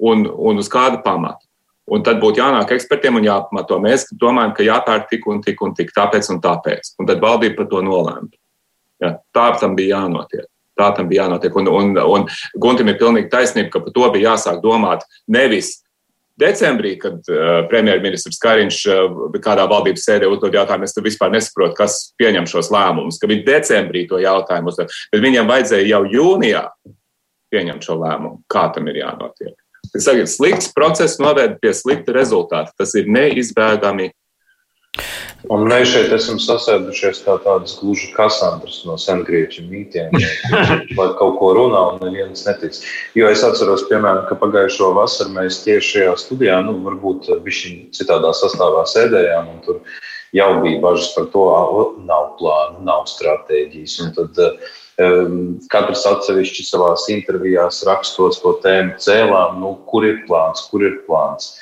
un, 0.00 0.24
un 0.28 0.62
uz 0.62 0.70
kāda 0.72 1.02
pamata. 1.04 1.42
Un 1.84 2.00
tad 2.00 2.16
būtu 2.22 2.40
jānāk 2.40 2.70
ekspertiem 2.72 3.18
un 3.18 3.26
jāpamato. 3.26 3.76
Mēs 3.82 4.06
domājam, 4.16 4.54
ka 4.56 4.64
jāpērk 4.64 5.10
tik 5.10 5.26
un 5.28 5.42
tik 5.44 5.60
un 5.66 5.74
tik, 5.76 5.92
tāpēc 5.92 6.30
un 6.32 6.40
tāpēc. 6.44 6.94
Un 7.00 7.10
tad 7.10 7.20
valdība 7.20 7.58
par 7.58 7.68
to 7.74 7.82
nolēma. 7.84 8.30
Ja, 9.04 9.18
tā 9.36 9.50
tam 9.60 9.76
bija 9.76 9.98
jānotiek. 9.98 10.48
Tā 10.80 10.88
tam 10.96 11.10
bija 11.10 11.26
jānotiek. 11.26 11.54
Un, 11.60 11.68
un, 11.68 11.92
un 12.00 12.24
Guntim 12.60 12.88
ir 12.88 12.96
pilnīgi 12.98 13.28
taisnība, 13.30 13.68
ka 13.74 13.84
par 13.84 13.94
to 13.94 14.08
bija 14.14 14.32
jāsāk 14.32 14.62
domāt 14.64 15.04
nevis 15.28 15.83
Decembrī, 16.40 16.96
kad 16.98 17.20
uh, 17.30 17.62
premjerministrs 17.70 18.40
Kariņš 18.42 18.78
uh, 18.90 19.18
kādā 19.42 19.68
valdības 19.70 20.06
sēdē 20.08 20.26
uzdod 20.26 20.56
jautājumu, 20.56 20.88
es 20.88 20.96
vispār 21.06 21.30
nesaprotu, 21.30 21.76
kas 21.78 21.98
pieņem 22.18 22.48
šos 22.50 22.72
lēmumus, 22.74 23.20
ka 23.22 23.30
viņi 23.30 23.46
decembrī 23.46 24.02
to 24.10 24.18
jautājumu 24.22 24.72
uzdod, 24.72 24.90
bet 25.14 25.22
viņam 25.22 25.50
vajadzēja 25.50 25.92
jau 25.92 26.02
jūnijā 26.10 26.64
pieņemt 27.54 27.86
šo 27.86 28.00
lēmumu, 28.00 28.40
kā 28.50 28.66
tam 28.74 28.90
ir 28.90 28.98
jānotiek. 29.04 29.54
Es 29.94 30.08
saku, 30.08 30.26
slikts 30.26 30.72
process 30.74 31.20
noved 31.22 31.60
pie 31.62 31.70
slikta 31.76 32.14
rezultāta. 32.16 32.72
Tas 32.78 32.96
ir 32.98 33.06
neizbēgami 33.14 34.10
Un 35.52 35.66
mēs 35.68 35.90
šeit 35.92 36.12
esam 36.14 36.38
sasēdušies 36.40 37.20
kā 37.26 37.34
tādas 37.44 37.74
gluži 37.76 38.08
kasandras 38.14 38.78
no 38.88 38.96
sengrieķu 39.00 39.66
mītiem, 39.68 40.14
lai 40.98 41.08
kaut 41.18 41.36
ko 41.40 41.50
runā 41.58 41.82
un 41.92 42.00
neviens 42.00 42.46
netic. 42.46 42.78
Jo 43.18 43.28
es 43.28 43.44
atceros, 43.44 43.84
piemēram, 43.90 44.24
ka 44.30 44.38
pagājušo 44.40 44.94
vasaru 44.96 45.34
mēs 45.36 45.60
tieši 45.66 45.90
šajā 45.98 46.14
studijā, 46.22 46.62
nu, 46.64 46.78
varbūt 46.86 47.28
bišķi 47.44 47.74
citādā 47.96 48.32
sastāvā 48.38 48.86
sēdējām, 48.88 49.50
un 49.52 49.60
tur 49.66 49.82
jau 50.34 50.48
bija 50.62 50.80
bažas 50.86 51.12
par 51.16 51.28
to, 51.34 51.44
nav 52.08 52.32
plānu, 52.40 52.80
nav 52.88 53.04
stratēģijas. 53.12 53.98
Un 54.00 54.16
tad 54.16 54.40
um, 55.04 55.36
katrs 55.72 56.06
atsevišķi 56.08 56.64
savās 56.70 57.04
intervijās 57.12 57.84
rakstos 57.84 58.40
to 58.40 58.56
tēmu 58.64 58.96
cēlām, 59.02 59.60
nu, 59.60 59.76
kur 59.92 60.08
ir 60.08 60.22
plāns, 60.28 60.64
kur 60.72 60.88
ir 60.88 61.02
plāns. 61.04 61.52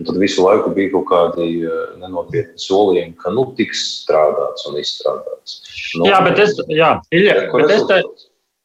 Un 0.00 0.08
tad 0.08 0.18
visu 0.18 0.44
laiku 0.46 0.72
bija 0.74 0.90
kaut 0.94 1.06
kādi 1.10 1.46
eh, 1.68 1.80
nenopietni 2.00 2.60
solījumi, 2.60 3.16
ka 3.20 3.32
nu 3.34 3.46
tiks 3.58 3.82
strādāts 4.02 4.66
un 4.70 4.78
izstrādāts. 4.80 5.58
Nu, 5.98 6.06
jā, 6.08 6.20
bet 6.24 6.40
es, 6.42 6.54
jā, 6.72 6.94
Ilja, 7.12 7.34
bet 7.52 7.72
es 7.74 7.84
te, 7.90 7.98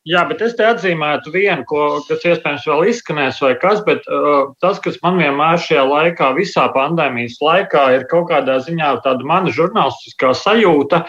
jā, 0.07 0.23
bet 0.29 0.43
es 0.47 0.55
te 0.57 0.65
atzīmētu 0.65 1.33
vienu, 1.35 1.65
ko, 1.67 1.87
kas 2.07 2.23
iespējams 2.31 2.67
vēl 2.71 2.91
izskanēs 2.93 3.41
vai 3.43 3.53
kas, 3.59 3.83
bet 3.85 4.07
uh, 4.07 4.53
tas, 4.63 4.79
kas 4.83 4.99
man 5.03 5.19
vienmēr 5.19 5.59
šajā 5.61 5.83
laikā, 5.91 6.31
visā 6.37 6.69
pandēmijas 6.75 7.41
laikā, 7.43 7.83
ir 7.97 8.07
kaut 8.11 8.29
kādā 8.31 8.61
ziņā 8.63 8.93
tāda 9.05 9.27
mana 9.27 9.51
žurnālistiskā 9.53 10.31
sajūta. 10.37 11.03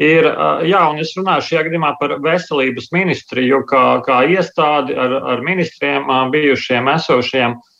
Ir, 0.00 0.24
uh, 0.30 0.64
jā, 0.64 0.80
un 0.88 1.02
es 1.04 1.12
runāju 1.18 1.44
šajā 1.50 1.66
gadījumā 1.68 1.92
par 2.00 2.16
veselības 2.24 2.88
ministriju, 2.96 3.60
kā, 3.68 3.84
kā 4.06 4.22
iestādi 4.32 4.96
ar, 4.96 5.18
ar 5.36 5.44
ministriem 5.44 6.08
bijušiem, 6.32 6.88
esošiem. 6.96 7.60
Uh, 7.60 7.71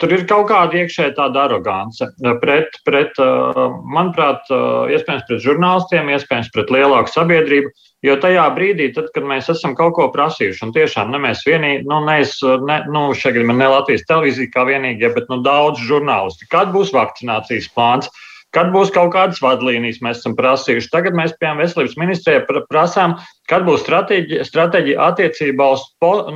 tur 0.00 0.12
ir 0.12 0.26
kaut 0.28 0.48
kāda 0.50 0.82
iekšēja 0.82 1.14
tāda 1.16 1.46
arogance 1.48 2.06
pret, 2.42 2.76
pret 2.84 3.18
manuprāt, 3.18 4.44
iespējams 4.92 5.24
pret 5.28 5.42
žurnālistiem, 5.44 6.10
iespējams 6.12 6.50
pret 6.54 6.72
lielāku 6.74 7.12
sabiedrību. 7.14 7.72
Jo 8.04 8.18
tajā 8.20 8.44
brīdī, 8.52 8.90
tad, 8.92 9.06
kad 9.14 9.24
mēs 9.24 9.48
esam 9.48 9.72
kaut 9.78 9.94
ko 9.96 10.10
prasījuši, 10.12 10.60
un 10.66 10.74
tiešām 10.76 11.14
ne 11.14 11.22
mēs 11.22 11.46
vienīgi, 11.48 11.86
nu, 11.88 12.02
nees, 12.04 12.34
ne, 12.68 12.82
nu, 12.92 13.06
šeit 13.16 13.38
ir 13.40 13.48
ne 13.48 13.70
Latvijas 13.72 14.04
televīzija 14.10 14.52
kā 14.52 14.66
vienīgie, 14.68 15.08
bet 15.14 15.32
nu, 15.32 15.40
daudz 15.46 15.80
žurnālisti. 15.88 16.50
Kad 16.52 16.74
būs 16.74 16.92
vakcinācijas 16.92 17.70
plāns? 17.72 18.12
Uh, 18.12 18.33
Kad 18.54 18.70
būs 18.70 18.92
kaut 18.94 19.10
kādas 19.16 19.40
vadlīnijas, 19.42 19.98
mēs 20.04 20.20
esam 20.20 20.36
prasījuši. 20.38 20.90
Tagad 20.92 21.16
mēs, 21.18 21.34
piemēram, 21.40 21.64
veselības 21.64 21.96
ministrijai 21.98 22.44
prasām, 22.70 23.16
kad 23.50 23.66
būs 23.66 23.82
stratēģija, 23.82 24.46
stratēģija 24.46 25.08
attiecībā 25.10 25.66
uz, 25.74 25.82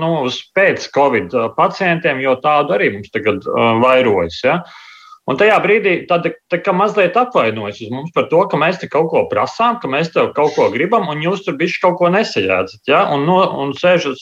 nu, 0.01 0.11
uz 0.27 0.41
pēc 0.59 0.89
Covid 0.97 1.37
uh, 1.37 1.49
pacientiem, 1.55 2.23
jo 2.25 2.35
tādu 2.43 2.75
arī 2.75 2.91
mums 2.97 3.13
tagad 3.15 3.47
uh, 3.47 3.77
vairojas. 3.85 4.41
Ja? 4.43 4.59
Un 5.31 5.39
tajā 5.39 5.61
brīdī 5.63 5.93
tāda 6.09 6.33
tā, 6.51 6.59
tā 6.65 6.73
mazliet 6.75 7.15
apvainojas 7.21 7.83
uz 7.85 7.93
mums 7.93 8.11
par 8.17 8.27
to, 8.33 8.41
ka 8.51 8.59
mēs 8.59 8.81
te 8.81 8.89
kaut 8.91 9.11
ko 9.13 9.27
prasām, 9.31 9.77
ka 9.79 9.91
mēs 9.93 10.11
tev 10.15 10.33
kaut 10.35 10.57
ko 10.57 10.71
gribam, 10.75 11.07
un 11.13 11.23
jūs 11.23 11.45
tur 11.47 11.55
bišķi 11.61 11.85
kaut 11.85 12.01
ko 12.01 12.11
nesajādzat. 12.17 12.83
Ja? 12.91 13.05
Un, 13.15 13.29
no, 13.29 13.39
un 13.63 13.77
sēžat, 13.79 14.19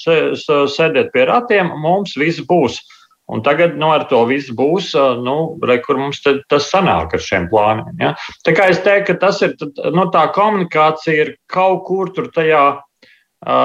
sēdēt 0.75 1.15
pie 1.17 1.25
ratiem, 1.31 1.73
mums 1.81 2.19
viss 2.21 2.45
būs. 2.45 2.83
Uh, 2.83 2.96
Un 3.27 3.43
tagad 3.43 3.75
nu, 3.75 3.89
ar 3.91 4.05
to 4.07 4.21
viss 4.29 4.53
būs, 4.55 4.93
nu, 5.27 5.37
re, 5.67 5.81
kur 5.83 5.99
mums 5.99 6.21
te, 6.23 6.37
tas 6.51 6.69
sanāk 6.71 7.17
ar 7.17 7.23
šiem 7.23 7.49
plāniem. 7.51 7.95
Ja? 7.99 8.13
Tā 8.47 8.53
kā 8.55 8.69
es 8.71 8.79
teiktu, 8.85 9.17
ka 9.17 9.27
tas 9.27 9.41
ir, 9.43 9.57
nu, 9.91 10.05
tā 10.15 10.29
komunikācija 10.35 11.25
ir 11.25 11.33
kaut 11.51 11.83
kur 11.89 12.13
tur 12.15 12.29
tajā, 12.35 12.65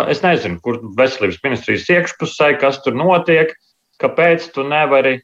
es 0.09 0.23
nezinu, 0.25 0.57
kur 0.65 0.79
veselības 0.97 1.37
ministrijas 1.45 1.85
iekšpusē, 1.93 2.55
kas 2.61 2.79
tur 2.81 2.97
notiek, 2.97 3.53
kāpēc 4.01 4.47
tu 4.55 4.65
nevari, 4.65 5.19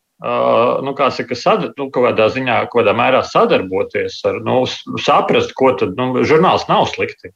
nu, 0.86 0.93
kā 0.97 1.10
saka, 1.13 1.38
sad, 1.38 1.65
nu, 1.73 1.88
kaut 1.89 2.06
kādā 2.06 2.28
ziņā, 2.36 2.60
kaut 2.69 2.84
kādā 2.84 2.93
mērā 2.97 3.23
sadarboties 3.26 4.19
ar, 4.30 4.38
nu, 4.45 4.60
saprast, 5.02 5.56
ko 5.58 5.71
tad, 5.80 5.97
nu, 5.97 6.21
žurnāls 6.30 6.67
nav 6.69 6.86
slikti. 6.91 7.34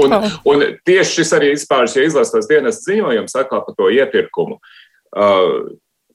Un, 0.00 0.14
un 0.48 0.64
tieši 0.88 1.20
šis 1.20 1.34
arī 1.36 1.52
izpārs, 1.52 1.98
ja 1.98 2.06
izlasās 2.06 2.48
dienas 2.48 2.80
ziņojums, 2.86 3.34
saka 3.34 3.60
par 3.66 3.76
to 3.76 3.90
iepirkumu. 3.92 4.56
Uh, 5.08 5.68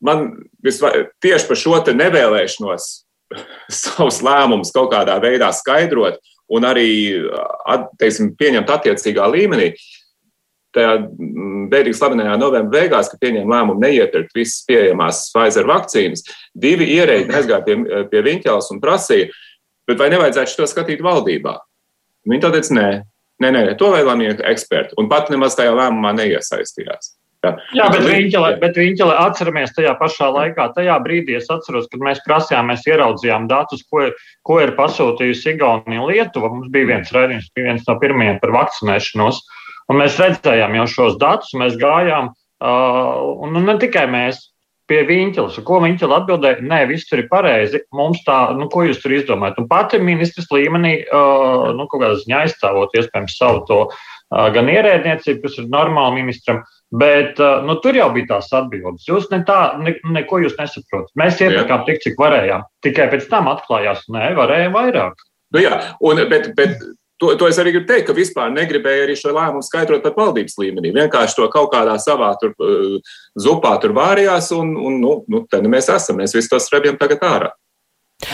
man 0.06 0.30
visva, 0.64 0.92
tieši 1.24 1.50
par 1.50 1.60
šo 1.60 1.80
nevēlēšanos 1.96 2.88
savus 3.84 4.22
lēmumus 4.26 4.74
kaut 4.76 4.92
kādā 4.94 5.18
veidā 5.24 5.52
skaidrot 5.56 6.20
un 6.54 6.68
arī 6.68 6.88
teiksim, 8.02 8.34
pieņemt 8.38 8.72
attiecīgā 8.74 9.28
līmenī. 9.32 9.72
Tajā 10.74 10.94
mm, 10.98 11.68
bēdīgi 11.70 11.98
slavenajā 12.00 12.34
novembra 12.42 12.80
beigās, 12.80 13.12
kad 13.12 13.22
pieņēma 13.22 13.60
lēmumu 13.60 13.82
neiepirkt 13.84 14.34
visas 14.34 14.64
pieejamās 14.66 15.28
Pfizer 15.34 15.68
vakcīnas, 15.70 16.26
divi 16.58 16.88
ierēģi 16.96 17.36
aizgāja 17.38 17.66
pie, 17.68 17.76
pie 18.10 18.24
Viņķels 18.26 18.72
un 18.74 18.82
prasīja, 18.82 19.30
bet 19.90 20.02
vai 20.02 20.10
nevajadzētu 20.16 20.58
to 20.58 20.70
skatīt 20.70 21.04
valdībā? 21.06 21.60
Viņi 22.30 22.46
teica, 22.48 22.78
nē, 22.80 22.88
nē, 23.44 23.52
nē, 23.54 23.64
to 23.78 23.92
vēl 23.94 24.10
lēmīja 24.10 24.40
eksperti, 24.50 24.98
un 24.98 25.12
pat 25.12 25.30
nemaz 25.34 25.60
tajā 25.60 25.76
lēmumā 25.78 26.16
neiesaistījās. 26.18 27.14
Jā, 27.44 27.52
jā 27.76 27.88
bet, 27.92 28.06
Viņķele, 28.08 28.52
bet 28.62 28.78
Viņķele 28.80 29.16
atceramies 29.20 29.74
tajā 29.76 29.92
pašā 30.00 30.30
laikā, 30.32 30.70
tajā 30.78 30.96
brīdī 31.04 31.36
es 31.40 31.50
atceros, 31.52 31.90
kad 31.92 32.06
mēs 32.06 32.22
prasījām, 32.24 32.70
mēs 32.72 32.86
ieraudzījām 32.88 33.50
datus, 33.52 33.84
ko, 33.92 34.06
ko 34.48 34.62
ir 34.64 34.72
pasūtījusi 34.78 35.58
Igaunija 35.58 36.06
un 36.06 36.08
Lietuva. 36.12 36.54
Mums 36.54 36.72
bija 36.72 36.94
viens 36.94 37.12
raidījums, 37.12 37.52
bija 37.58 37.74
viens 37.74 37.84
no 37.90 37.98
pirmajiem 38.00 38.40
par 38.40 38.56
vakcinēšanos, 38.56 39.42
un 39.92 40.00
mēs 40.00 40.22
redzējām 40.24 40.80
jau 40.80 40.88
šos 40.96 41.20
datus, 41.20 41.52
mēs 41.60 41.76
gājām, 41.82 42.32
uh, 42.32 43.22
un 43.44 43.60
ne 43.60 43.78
tikai 43.82 44.08
mēs, 44.14 44.40
pie 44.88 45.02
Viņķeles. 45.08 45.60
Ko 45.68 45.80
Viņķele 45.84 46.18
atbildēja? 46.22 46.64
Nē, 46.68 46.84
viss 46.90 47.08
tur 47.10 47.24
ir 47.24 47.30
pareizi. 47.32 47.82
Mums 47.96 48.24
tā, 48.28 48.40
nu, 48.58 48.68
ko 48.72 48.84
jūs 48.88 49.00
tur 49.04 49.16
izdomājat? 49.16 49.60
Un 49.62 49.70
pati 49.72 50.00
ministrs 50.04 50.52
līmenī, 50.54 50.96
uh, 51.08 51.72
nu, 51.76 51.88
kaut 51.92 52.04
kādā 52.04 52.18
ziņā 52.20 52.44
aizstāvot, 52.46 52.96
iespējams, 53.00 53.38
savu 53.40 53.64
to 53.70 53.80
uh, 53.88 54.48
gan 54.56 54.72
ierēdniecību, 54.72 55.44
kas 55.46 55.60
ir 55.62 55.70
normāli 55.72 56.22
ministram, 56.22 56.64
Bet 56.94 57.40
nu, 57.66 57.74
tur 57.82 57.98
jau 57.98 58.12
bija 58.14 58.36
tās 58.36 58.52
atbildes. 58.54 59.08
Jūs 59.08 59.32
ne 59.32 59.40
tā, 59.48 59.60
ne, 59.82 59.96
neko 60.14 60.44
jūs 60.44 60.58
nesaprotat. 60.60 61.10
Mēs 61.18 61.40
iepirkām 61.42 61.88
tik, 61.88 62.04
cik 62.04 62.20
varējām. 62.22 62.68
Tikai 62.86 63.08
pēc 63.10 63.26
tam 63.32 63.50
atklājās, 63.50 64.04
ka 64.06 64.34
varējām 64.38 64.76
vairāk. 64.76 65.24
Nu, 65.54 65.62
jā, 65.62 65.80
un, 66.06 66.22
bet, 66.30 66.52
bet 66.58 66.78
to, 67.22 67.32
to 67.40 67.50
es 67.50 67.58
arī 67.62 67.76
gribu 67.76 67.90
teikt, 67.90 68.08
ka 68.10 68.16
vispār 68.18 68.54
negribēju 68.54 69.08
arī 69.08 69.16
šo 69.18 69.34
lēmumu 69.34 69.66
skaidrot 69.66 70.06
pat 70.06 70.18
valdības 70.20 70.58
līmenī. 70.62 70.94
Vienkārši 70.96 71.38
to 71.40 71.50
kaut 71.54 71.72
kādā 71.74 71.96
savā 72.02 72.34
tur, 72.42 72.56
uh, 72.58 73.18
zupā 73.40 73.74
tur 73.82 73.96
vārījās, 73.98 74.52
un, 74.58 74.74
un 74.78 74.98
nu, 75.02 75.18
nu, 75.32 75.44
te 75.50 75.62
mēs 75.66 75.90
esam. 75.94 76.22
Mēs 76.22 76.36
visi 76.38 76.52
tos 76.52 76.70
rebjam 76.74 76.98
tagad 77.02 77.26
ārā. 77.30 77.52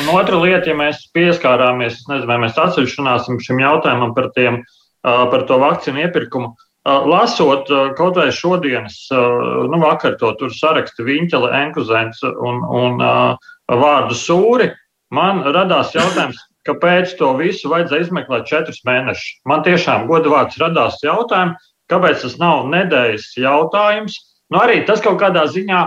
Un 0.03 0.11
otra 0.13 0.37
lieta, 0.41 0.69
ja 0.69 0.77
mēs 0.77 1.05
pieskārāmies, 1.15 2.03
nezinu, 2.09 2.27
vai 2.29 2.37
mēs 2.43 2.57
atsevišķināsim 2.59 3.39
šim 3.41 3.61
jautājumam 3.63 4.11
par, 4.17 4.29
tiem, 4.35 4.61
par 5.03 5.45
to 5.49 5.59
vakcīnu 5.61 6.03
iepirkumu. 6.05 6.53
Uh, 6.87 7.03
Lasot 7.11 7.67
kaut 7.97 8.15
vai 8.15 8.29
šodienas, 8.31 9.01
nu, 9.11 9.79
vakar 9.81 10.15
to 10.19 10.31
tur 10.39 10.53
sarakstu 10.55 11.03
Viņķele, 11.03 11.49
Enkuzēns 11.65 12.21
un, 12.23 12.61
un 12.63 13.01
uh, 13.03 13.49
vārdu 13.67 14.15
sūri, 14.15 14.69
man 15.13 15.43
radās 15.43 15.91
jautājums, 15.97 16.39
kāpēc 16.67 17.15
to 17.19 17.33
visu 17.39 17.71
vajadzēja 17.71 18.07
izmeklēt 18.07 18.47
četrus 18.49 18.81
mēnešus. 18.87 19.41
Man 19.49 19.63
tiešām 19.65 20.07
godavārds 20.09 20.59
radās 20.61 20.99
jautājums, 21.03 21.59
kāpēc 21.91 22.23
tas 22.25 22.37
nav 22.41 22.67
nedēļas 22.71 23.31
jautājums. 23.39 24.19
Nu, 24.49 24.61
arī 24.63 24.83
tas 24.87 25.01
kaut 25.03 25.19
kādā 25.21 25.45
ziņā 25.49 25.83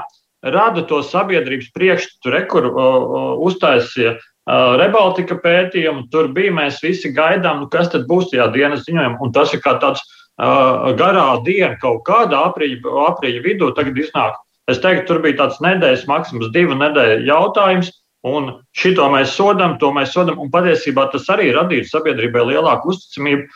rada 0.52 0.82
to 0.86 1.02
sabiedrības 1.06 1.70
priekšstatu, 1.74 2.46
kur 2.50 2.68
uh, 2.68 3.12
uztaisīja 3.46 4.16
uh, 4.18 4.74
Rebaltika 4.80 5.38
pētījumu. 5.42 6.08
Tur 6.12 6.32
bija 6.34 6.54
mēs 6.54 6.82
visi 6.82 7.12
gaidām, 7.14 7.64
nu, 7.64 7.70
kas 7.70 7.92
tad 7.94 8.08
būs 8.10 8.32
tajā 8.32 8.48
dienas 8.54 8.84
ziņojumā. 8.88 9.20
Un 9.22 9.34
tas 9.34 9.54
ir 9.54 9.62
kā 9.62 9.76
tāds 9.82 10.02
garā 10.38 11.26
diena 11.44 11.76
kaut 11.80 12.02
kādā 12.06 12.46
aprīļa, 12.50 12.94
aprīļa 13.08 13.42
vidū 13.44 13.72
tagad 13.76 13.98
iznāk. 13.98 14.38
Es 14.70 14.78
teiktu, 14.78 15.06
tur 15.08 15.22
bija 15.22 15.40
tāds 15.42 15.58
nedēļas, 15.60 16.06
maksimums 16.06 16.52
divu 16.54 16.74
nedēļu 16.78 17.26
jautājums, 17.26 17.90
un 18.22 18.62
šito 18.78 19.08
mēs 19.10 19.34
sodam, 19.34 19.76
to 19.78 19.90
mēs 19.92 20.12
sodam, 20.14 20.38
un 20.38 20.50
patiesībā 20.50 21.08
tas 21.12 21.26
arī 21.34 21.50
radītu 21.52 21.90
sabiedrībai 21.90 22.44
lielāku 22.52 22.92
uzticamību 22.94 23.48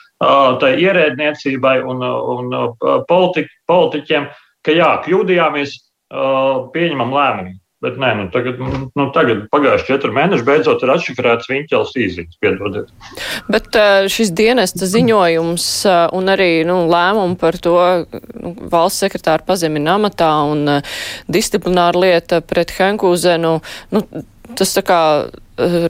tai 0.61 0.73
ierēdniecībai 0.83 1.77
un, 1.87 2.03
un 2.03 2.57
politi, 3.09 3.47
politiķiem, 3.71 4.27
ka 4.67 4.75
jā, 4.75 4.91
kļūdījāmies, 5.07 5.77
pieņemam 6.75 7.15
lēmumu. 7.15 7.55
Bet 7.85 7.99
nē, 8.01 8.15
nu 8.17 8.25
tagad, 8.33 8.61
nu, 8.97 9.05
tagad 9.13 9.43
pagājuši 9.53 9.85
četri 9.91 10.09
mēneši, 10.17 10.45
beidzot 10.47 10.81
ir 10.81 10.93
atšifrēts 10.95 11.51
viņķels 11.51 11.91
īziņas, 12.01 12.39
piedodiet. 12.41 12.89
Bet 13.53 13.77
šis 14.13 14.33
dienesta 14.33 14.89
ziņojums 14.89 15.67
un 16.17 16.33
arī 16.33 16.65
nu, 16.65 16.79
lēmumu 16.89 17.37
par 17.37 17.61
to 17.61 17.77
nu, 18.09 18.55
valsts 18.73 19.05
sekretāra 19.05 19.45
pazemina 19.45 19.99
amatā 20.01 20.31
un 20.49 20.79
disciplināra 21.29 22.01
lieta 22.07 22.41
pret 22.41 22.73
Henkūzenu, 22.79 23.53
nu, 23.93 24.05
tas 24.57 24.73
tā 24.79 24.87
kā 24.87 25.01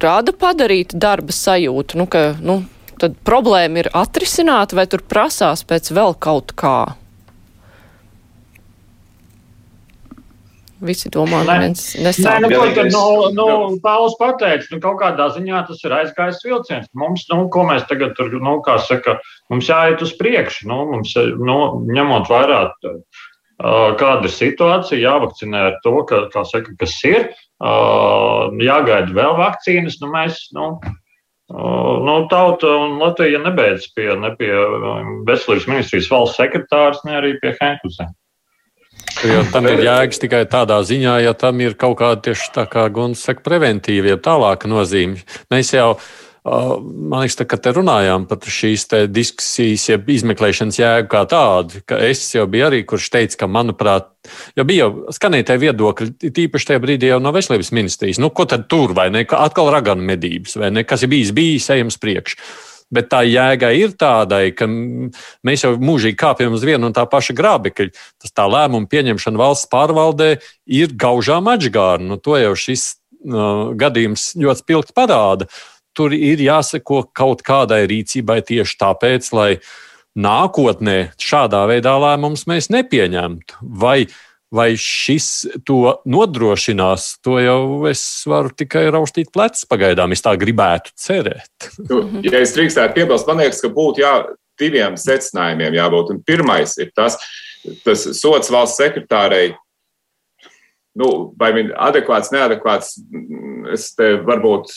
rada 0.02 0.34
padarīt 0.34 0.98
darba 0.98 1.34
sajūtu, 1.38 2.02
nu, 2.02 2.10
ka, 2.10 2.32
nu, 2.42 2.64
tad 2.98 3.14
problēma 3.22 3.84
ir 3.84 3.94
atrisināta 3.94 4.74
vai 4.74 4.90
tur 4.90 5.06
prasās 5.06 5.62
pēc 5.62 5.94
vēl 5.94 6.18
kaut 6.18 6.50
kā? 6.58 6.80
Visi 10.84 11.10
domā, 11.12 11.42
ka 11.46 11.58
viens 11.62 11.84
nesāp. 12.00 12.26
Nē, 12.26 12.48
nu, 12.48 12.50
ko 12.52 12.66
tad, 12.76 12.90
nu, 12.92 13.04
nu, 13.36 13.46
Pāvils 13.84 14.16
pateica, 14.20 14.68
nu, 14.72 14.80
kaut 14.82 14.98
kādā 15.00 15.28
ziņā 15.34 15.62
tas 15.68 15.84
ir 15.86 15.94
aizgājis 15.98 16.42
vilciens. 16.44 16.90
Mums, 16.98 17.24
nu, 17.32 17.46
ko 17.52 17.64
mēs 17.68 17.86
tagad 17.90 18.16
tur, 18.18 18.34
nu, 18.42 18.58
kā 18.66 18.76
saka, 18.84 19.18
mums 19.52 19.70
jāiet 19.70 20.04
uz 20.04 20.12
priekšu, 20.20 20.68
nu, 20.70 20.82
mums, 20.92 21.14
nu, 21.16 21.58
ņemot 21.96 22.28
vairāk, 22.32 22.76
kāda 24.02 24.28
ir 24.28 24.34
situācija, 24.34 25.00
jāvakcinē 25.00 25.64
ar 25.70 25.80
to, 25.86 25.96
ka, 26.08 26.26
kā 26.34 26.44
saka, 26.48 26.76
kas 26.80 26.98
ir, 27.08 27.30
jāgaida 27.60 29.16
vēl 29.16 29.36
vakcīnas, 29.40 30.00
nu, 30.02 30.12
mēs, 30.12 30.46
nu, 30.56 30.74
Nu, 31.46 32.26
tauta 32.26 32.66
un 32.66 32.96
Latvija 32.98 33.38
nebeidz 33.38 33.84
pie, 33.94 34.08
ne 34.18 34.32
pie 34.34 34.50
veselības 35.28 35.68
ministrijas 35.70 36.08
valsts 36.10 36.40
sekretārs, 36.40 37.04
ne 37.06 37.14
arī 37.20 37.36
pie 37.38 37.52
Henkusē. 37.60 38.08
Jo 39.26 39.40
tam 39.52 39.66
ir 39.70 39.82
jēgas 39.84 40.20
tikai 40.22 40.44
tādā 40.50 40.78
ziņā, 40.86 41.16
ja 41.24 41.32
tam 41.38 41.58
ir 41.64 41.74
kaut 41.78 41.98
kāda 42.00 42.20
tieši 42.28 42.52
tā 42.54 42.66
kā 42.70 42.86
Gunts 42.92 43.24
saka, 43.26 43.42
preventīva, 43.46 44.14
jeb 44.14 44.22
tālāka 44.24 44.70
nozīme. 44.70 45.22
Mēs 45.52 45.72
jau, 45.74 45.96
man 46.46 47.24
liekas, 47.24 47.40
ka 47.48 47.58
te 47.62 47.72
runājām 47.74 48.28
par 48.30 48.52
šīs 48.58 48.86
diskusijas, 49.10 49.88
jeb 49.90 50.12
izmeklēšanas 50.16 50.78
jēgu 50.80 51.10
kā 51.12 51.24
tādu, 51.30 51.82
es 52.06 52.22
jau 52.36 52.46
biju 52.50 52.68
arī, 52.68 52.84
kurš 52.88 53.10
teica, 53.14 53.40
ka, 53.42 53.50
manuprāt, 53.50 54.12
jo 54.58 54.66
bija 54.68 54.86
jau 54.86 55.16
skanētie 55.16 55.58
viedokļi, 55.66 56.12
tīpaši 56.38 56.70
tajā 56.70 56.84
brīdī 56.84 57.10
jau 57.10 57.20
no 57.22 57.34
veselības 57.34 57.72
ministrijas, 57.74 58.22
nu, 58.22 58.30
ko 58.30 58.46
tad 58.50 58.68
tur, 58.70 58.94
vai 58.96 59.10
ne, 59.14 59.26
atkal 59.26 59.72
raganu 59.74 60.06
medības, 60.06 60.58
vai 60.60 60.70
ne, 60.74 60.86
kas 60.86 61.06
ir 61.06 61.14
bijis, 61.14 61.34
bijis, 61.36 61.70
ejams 61.74 61.98
priekš 62.02 62.38
bet 62.92 63.08
tā 63.10 63.22
jēga 63.26 63.72
ir 63.76 63.94
tādai, 63.98 64.50
ka 64.56 64.68
mēs 64.68 65.64
jau 65.64 65.74
mūžīgi 65.80 66.18
kāpjam 66.20 66.54
uz 66.56 66.66
vienu 66.66 66.88
un 66.88 66.96
tā 66.96 67.06
paša 67.10 67.36
grābekļa. 67.36 67.94
Tas 68.22 68.34
tā 68.34 68.46
lēmuma 68.50 68.90
pieņemšana 68.90 69.40
valsts 69.40 69.70
pārvaldē 69.72 70.36
ir 70.66 70.94
gaužām 70.98 71.50
atžgāra. 71.52 72.02
Nu, 72.02 72.20
to 72.22 72.38
jau 72.40 72.54
šis 72.58 72.92
uh, 72.94 73.72
gadījums 73.78 74.34
ļoti 74.38 74.64
spilgti 74.64 74.96
parāda. 74.96 75.50
Tur 75.96 76.12
ir 76.12 76.42
jāseko 76.44 77.06
kaut 77.16 77.42
kādai 77.46 77.86
rīcībai 77.88 78.42
tieši 78.44 78.78
tāpēc, 78.82 79.32
lai 79.32 79.50
nākotnē 80.16 81.12
šādā 81.20 81.64
veidā 81.68 81.96
lēmumus 82.00 82.46
mēs 82.48 82.70
nepieņemtu. 82.72 83.60
Vai 83.80 84.06
Vai 84.54 84.76
šis 84.78 85.28
to 85.66 85.96
nodrošinās, 86.06 87.16
to 87.24 87.40
jau 87.42 87.88
es 87.90 88.02
varu 88.30 88.52
tikai 88.54 88.84
raustīt 88.94 89.32
plecus 89.34 89.66
pagaidām. 89.66 90.14
Es 90.14 90.22
tā 90.22 90.36
gribētu 90.38 90.94
cerēt. 90.94 91.70
Nu, 91.88 92.04
ja 92.22 92.38
es 92.38 92.54
drīkstētu 92.54 92.94
piebilst, 92.94 93.26
man 93.26 93.42
liekas, 93.42 93.58
ka 93.64 93.72
būtu 93.74 94.04
jā, 94.04 94.12
diviem 94.60 94.94
secinājumiem 95.00 95.76
jābūt. 95.76 96.14
Un 96.14 96.22
pirmais 96.26 96.76
ir 96.78 96.92
tas, 96.94 97.18
tas 97.84 98.06
sots 98.20 98.52
valsts 98.54 98.78
sekretārei. 98.80 99.56
Nu, 100.96 101.10
vai 101.36 101.50
viņš 101.52 101.74
ir 101.74 101.78
adekvāts, 101.90 102.32
neadekvāts? 102.32 102.94
Es 103.74 103.90
te 103.98 104.14
varbūt 104.22 104.70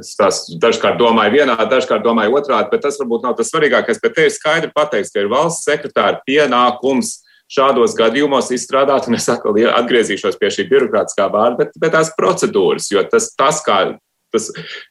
es 0.00 0.14
dažkārt 0.62 0.96
domāju 0.98 1.36
vienā, 1.36 1.54
dažkārt 1.68 2.02
domāju 2.02 2.40
otrādi, 2.40 2.72
bet 2.72 2.82
tas 2.88 2.96
varbūt 2.98 3.26
nav 3.26 3.36
tas 3.38 3.52
svarīgākais. 3.52 4.00
Bet 4.02 4.16
te 4.16 4.24
ir 4.26 4.34
skaidri 4.34 4.72
pateikts, 4.74 5.12
ka 5.12 5.22
ir 5.22 5.30
valsts 5.30 5.68
sekretāra 5.68 6.22
pienākums 6.26 7.18
šādos 7.50 7.96
gadījumos 7.98 8.52
izstrādāt, 8.54 9.08
un 9.08 9.18
es 9.18 9.28
atkal 9.30 9.56
atgriezīšos 9.72 10.38
pie 10.40 10.52
šī 10.54 10.68
birokrātiskā 10.70 11.26
vārda, 11.32 11.64
bet, 11.64 11.74
bet 11.82 11.96
tās 11.96 12.12
procedūras, 12.18 12.90
jo 12.92 13.04
tas, 13.10 13.32
tas 13.38 13.64
kā. 13.66 13.82
Tas, 14.30 14.44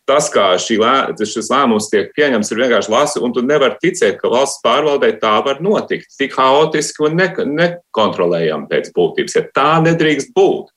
tas, 0.04 0.26
kā 0.28 0.50
lē, 0.60 0.96
šis 1.16 1.48
lēmums 1.48 1.86
tiek 1.88 2.10
pieņemts, 2.12 2.50
ir 2.52 2.60
vienkārši 2.60 2.92
lasi, 2.92 3.22
un 3.24 3.32
tu 3.32 3.40
nevari 3.40 3.78
ticēt, 3.80 4.18
ka 4.20 4.28
valsts 4.28 4.60
pārvaldē 4.66 5.14
tā 5.22 5.38
var 5.46 5.62
notikt. 5.64 6.12
Tik 6.20 6.36
haotiski 6.36 7.06
un 7.08 7.16
ne, 7.16 7.30
nekontrolējami 7.48 8.68
pēc 8.68 8.90
būtības. 8.98 9.38
Ja 9.38 9.46
tā 9.56 9.70
nedrīkst 9.86 10.34
būt. 10.36 10.74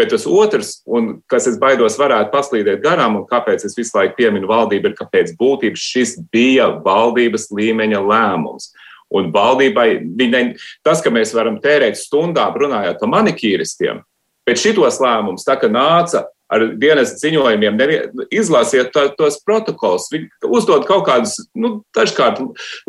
Bet 0.00 0.10
tas 0.10 0.24
otrs, 0.26 0.78
un 0.90 1.18
kas 1.30 1.44
es 1.46 1.60
baidos, 1.60 1.98
varētu 2.00 2.32
paslīdēt 2.32 2.80
garām, 2.82 3.20
un 3.20 3.28
kāpēc 3.28 3.62
es 3.68 3.76
visu 3.78 3.94
laiku 3.98 4.16
pieminu 4.16 4.48
valdību, 4.50 4.90
ir, 4.90 4.96
ka 4.98 5.06
pēc 5.12 5.36
būtības 5.38 5.84
šis 5.92 6.16
bija 6.32 6.72
valdības 6.82 7.50
līmeņa 7.54 8.00
lēmums. 8.00 8.72
Un 9.14 9.30
valdībai 9.34 9.88
viņai, 10.18 10.44
tas, 10.86 11.02
ka 11.04 11.12
mēs 11.14 11.34
varam 11.36 11.60
tērēt 11.62 11.98
stundām 12.00 12.56
runājot 12.58 13.00
par 13.00 13.12
manikīristiem, 13.12 14.02
bet 14.48 14.60
šitos 14.60 15.00
lēmumus, 15.02 15.46
tā 15.46 15.58
kā 15.60 15.70
nāca 15.70 16.26
ar 16.52 16.64
dienas 16.78 17.14
ziņojumiem, 17.20 17.76
nevien, 17.78 18.24
izlasiet 18.34 18.90
to, 18.94 19.04
tos 19.18 19.38
protokols, 19.46 20.10
uzdod 20.44 20.84
kaut 20.88 21.06
kādus, 21.08 21.36
nu, 21.56 21.78
dažkārt 21.96 22.40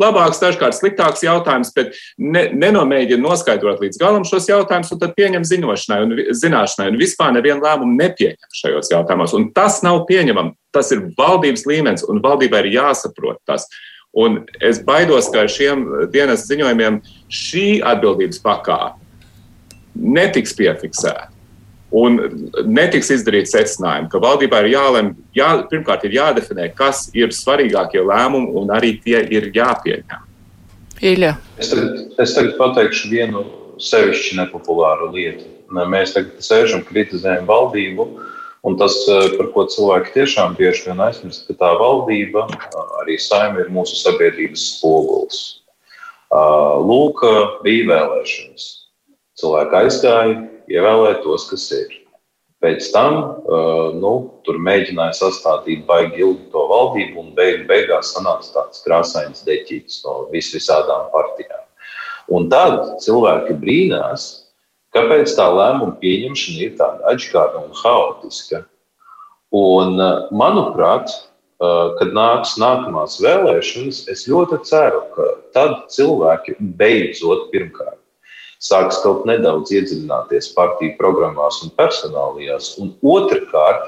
labākus, 0.02 0.42
dažkārt 0.42 0.76
sliktākus 0.76 1.24
jautājumus, 1.24 1.72
bet 1.76 1.96
ne, 2.20 2.46
nenomēģina 2.52 3.22
noskaidrot 3.24 3.82
līdz 3.82 4.00
galam 4.02 4.26
šos 4.28 4.50
jautājumus, 4.50 4.92
un 4.92 5.02
tad 5.02 5.16
pieņem 5.18 5.48
ziņošanai 5.48 6.00
un 6.04 6.14
zināšanai, 6.36 6.90
un 6.92 7.00
vispār 7.00 7.34
nevienu 7.36 7.64
lēmumu 7.64 7.98
nepieņem 8.02 8.56
šajos 8.60 8.92
jautājumos. 8.92 9.34
Un 9.38 9.50
tas 9.56 9.80
nav 9.86 10.04
pieņemam, 10.10 10.52
tas 10.76 10.92
ir 10.94 11.06
valdības 11.18 11.66
līmenis, 11.68 12.06
un 12.06 12.22
valdībai 12.24 12.66
ir 12.66 12.74
jāsaprot 12.76 13.40
tas. 13.48 13.68
Un 14.16 14.38
es 14.64 14.78
baidos, 14.80 15.28
ka 15.28 15.44
ar 15.44 15.50
šiem 15.52 15.82
dienas 16.12 16.46
ziņojumiem 16.48 17.02
šī 17.28 17.66
atbildības 17.84 18.40
pakāpe 18.44 18.96
netiks 19.96 20.54
piefiksēta. 20.56 21.32
Un 21.96 22.16
netiks 22.66 23.12
izdarīts 23.14 23.52
secinājums, 23.54 24.08
ka 24.12 24.20
valdībā 24.20 24.62
ir 24.64 24.72
jālem, 24.72 25.12
jā, 25.36 25.50
pirmkārt, 25.70 26.04
ir 26.08 26.16
jādefinē, 26.16 26.70
kas 26.76 27.06
ir 27.16 27.30
svarīgākie 27.32 28.02
lēmumi, 28.02 28.50
un 28.58 28.72
arī 28.74 28.96
tie 29.04 29.20
ir 29.32 29.50
jāpieņem. 29.54 30.24
Ilja. 31.12 31.36
Es 31.60 31.70
tagad, 31.70 32.00
es 32.24 32.34
tagad 32.34 32.56
pateikšu 32.58 33.12
vienu 33.12 33.44
sevišķi 33.80 34.40
nepopulāru 34.40 35.12
lietu. 35.12 35.46
Mēs 35.76 36.16
tagad 36.16 36.40
sēžam, 36.44 36.82
kritizējam 36.88 37.46
valdību, 37.48 38.08
uh, 38.08 38.25
Un 38.66 38.74
tas, 38.74 38.96
eh, 39.06 39.36
par 39.38 39.52
ko 39.54 39.66
cilvēki 39.70 40.14
tiešām 40.16 40.56
bieži 40.58 40.88
vien 40.88 41.02
aizmirst, 41.04 41.46
ka 41.46 41.54
tā 41.54 41.68
valdība, 41.78 42.48
arī 43.02 43.14
saima, 43.22 43.62
ir 43.62 43.70
mūsu 43.70 43.94
sabiedrības 44.00 44.64
spogulis. 44.74 45.38
Lūk, 46.34 47.22
bija 47.62 47.84
vēlēšanas. 47.86 48.64
Cilvēki 49.38 49.78
aizgāja, 49.78 50.34
ievēlēja 50.68 51.22
tos, 51.22 51.46
kas 51.50 51.70
ir. 51.76 51.94
Pēc 52.64 52.88
tam 52.90 53.14
nu, 54.00 54.12
tur 54.42 54.58
mēģināja 54.58 55.14
sastādīt 55.14 55.84
baigi 55.86 56.24
ilgi 56.24 56.50
to 56.50 56.64
valdību, 56.72 57.20
un 57.20 57.34
beig, 57.36 57.66
beigās 57.68 58.10
sanāca 58.16 58.50
tāds 58.54 58.82
krāsains 58.82 59.44
deķītis 59.46 60.02
no 60.04 60.26
vis 60.32 60.50
visādām 60.56 61.06
partijām. 61.12 61.62
Un 62.32 62.48
tad 62.50 62.98
cilvēki 63.04 63.54
brīnās, 63.60 64.45
Kāpēc 64.96 65.34
tā 65.36 65.44
lēmuma 65.52 65.98
pieņemšana 66.00 66.62
ir 66.64 66.76
tāda 66.78 67.10
atšķirīga 67.12 67.64
un 67.66 67.74
haotiska? 67.82 68.62
Un, 69.56 70.00
eh, 70.00 70.28
manuprāt, 70.32 71.10
eh, 71.10 71.90
kad 71.98 72.14
nāks 72.16 72.56
nākamās 72.62 73.18
vēlēšanas, 73.20 74.08
es 74.08 74.26
ļoti 74.26 74.62
ceru, 74.64 75.02
ka 75.14 75.26
tad 75.52 75.88
cilvēki 75.92 76.56
beidzot 76.80 77.52
pirmkārt 77.52 78.00
sāks 78.58 79.02
kaut 79.02 79.26
nedaudz 79.28 79.70
iedziļināties 79.70 80.54
partiju 80.56 80.96
programmās 80.96 81.60
un 81.62 81.70
personālajās, 81.76 82.78
un 82.80 82.94
otrkārt 83.04 83.84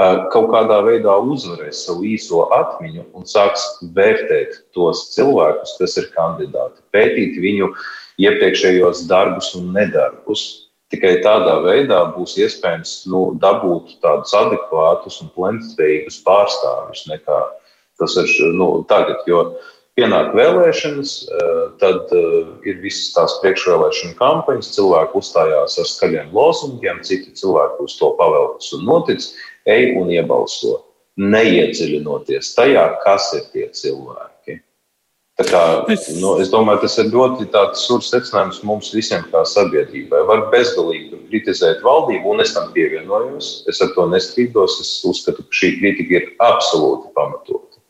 eh, 0.00 0.24
kaut 0.32 0.48
kādā 0.48 0.80
veidā 0.88 1.20
uzvarēs 1.20 1.84
savu 1.84 2.08
īso 2.08 2.48
atmiņu 2.56 3.04
un 3.12 3.28
sāks 3.28 3.66
vērtēt 3.92 4.62
tos 4.72 5.10
cilvēkus, 5.14 5.76
kas 5.78 5.98
ir 6.00 6.08
kandidāti, 6.16 6.80
pētīt 6.96 7.36
viņu 7.36 7.68
uh, 7.68 7.88
iepriekšējos 8.20 9.06
darbus 9.10 9.54
un 9.58 9.72
nedarbus. 9.76 10.44
Tikai 10.90 11.20
tādā 11.22 11.60
veidā 11.62 12.00
būs 12.16 12.34
iespējams 12.42 12.94
nu, 13.12 13.30
dabūt 13.42 14.00
tādus 14.02 14.34
adekvātus 14.34 15.20
un 15.22 15.30
plēnspējīgus 15.36 16.18
pārstāvjus 16.26 17.06
nekā 17.12 17.40
tas 18.00 18.16
ir 18.16 18.52
nu, 18.56 18.82
tagad. 18.88 19.20
Jo 19.28 19.44
pienāk 19.98 20.32
vēlēšanas, 20.36 21.12
eh, 21.28 21.62
tad 21.82 22.12
eh, 22.16 22.52
ir 22.64 22.80
visas 22.84 23.12
tās 23.14 23.36
priekšvēlēšana 23.44 24.16
kampaņas, 24.18 24.72
cilvēki 24.76 25.20
uzstājās 25.20 25.78
ar 25.82 25.90
skaļiem 25.92 26.32
lozungiem, 26.36 27.02
citi 27.06 27.34
cilvēki 27.36 27.84
uz 27.84 27.98
to 28.00 28.14
pavelkas 28.18 28.72
un 28.76 28.86
notic, 28.88 29.28
ej 29.68 29.92
un 30.00 30.12
iebalso, 30.16 30.80
neiedziļinoties 31.20 32.54
tajā, 32.56 32.86
kas 33.04 33.32
ir 33.36 33.44
tie 33.52 33.68
cilvēki. 33.76 34.39
Kā, 35.48 35.60
nu, 36.20 36.34
es 36.42 36.50
domāju, 36.52 36.82
tas 36.82 36.98
ir 37.00 37.08
ļoti 37.14 37.46
sūrs 37.78 38.10
secinājums 38.12 38.60
mums 38.66 38.90
visiem, 38.92 39.22
kā 39.32 39.40
sabiedrībai. 39.48 40.20
Var 40.28 40.42
bezgalīgi 40.52 41.20
kritizēt 41.30 41.80
valdību, 41.86 42.34
un 42.34 42.44
es 42.44 42.52
tam 42.56 42.68
pievienojos. 42.74 43.50
Es 43.70 43.80
ar 43.80 43.94
to 43.94 44.04
nestrīdos. 44.10 44.80
Es 44.82 44.92
uzskatu, 45.08 45.46
ka 45.46 45.60
šī 45.62 45.72
kritika 45.78 46.18
ir 46.18 46.28
absolūti 46.44 47.12
pamatota. 47.16 47.80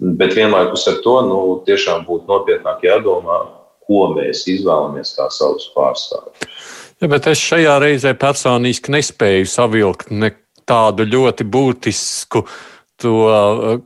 Bet 0.00 0.34
vienlaikus 0.34 0.88
ar 0.90 0.98
to 1.04 1.16
nu, 1.28 1.40
tiešām 1.68 2.06
būtu 2.08 2.26
nopietnāk 2.30 2.82
jādomā, 2.88 3.38
ko 3.86 4.06
mēs 4.16 4.46
izvēlamies 4.50 5.14
kā 5.18 5.28
savus 5.34 5.68
pārstāvjus. 5.76 6.58
Ja, 7.00 7.08
bet 7.08 7.28
es 7.30 7.40
šajā 7.40 7.78
reizē 7.82 8.14
personiski 8.18 8.92
nespēju 8.96 9.48
savilkt 9.48 10.10
ne 10.10 10.32
tādu 10.68 11.06
ļoti 11.08 11.46
būtisku 11.48 12.44
to 13.00 13.14
uh, 13.26 13.80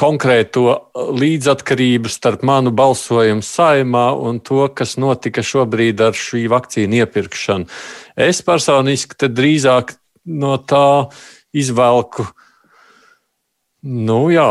konkrēto 0.00 0.64
līdzatkarību 1.20 2.12
starp 2.12 2.44
manu 2.46 2.72
balsojumu 2.76 3.44
saimā 3.44 4.08
un 4.16 4.42
to, 4.44 4.64
kas 4.74 4.96
notika 5.00 5.44
šobrīd 5.44 6.02
ar 6.08 6.16
šī 6.16 6.46
vakcīnu 6.52 7.02
iepirkšanu. 7.02 7.70
Es 8.16 8.42
personiski 8.46 9.30
drīzāk 9.30 9.96
no 10.30 10.56
tā 10.62 11.10
izvelku 11.56 12.26
uh, 12.28 12.36
Nu, 13.80 14.26
jā, 14.28 14.44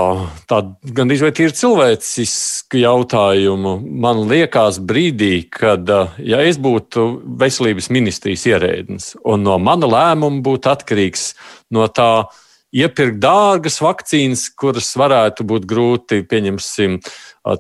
tāda 0.50 0.74
gandrīz 0.98 1.22
vai 1.22 1.30
ir 1.38 1.52
cilvēciska 1.54 2.80
jautājuma. 2.82 3.76
Man 3.78 4.24
liekas, 4.26 4.80
brīdī, 4.82 5.44
kad 5.54 5.86
ja 6.18 6.40
es 6.42 6.58
būtu 6.58 7.04
veselības 7.38 7.92
ministrijas 7.94 8.48
ierēdnis 8.50 9.12
un 9.22 9.46
no 9.46 9.60
mana 9.62 9.86
lēmuma 9.86 10.42
būtu 10.42 10.72
atkarīgs 10.74 11.28
no 11.70 11.86
tā, 11.94 12.26
iepirkt 12.76 13.18
dārgas 13.22 13.80
vakcīnas, 13.82 14.46
kuras 14.58 14.92
varētu 15.00 15.46
būt 15.48 15.66
grūti, 15.70 16.22
pieņemsim, 16.30 17.00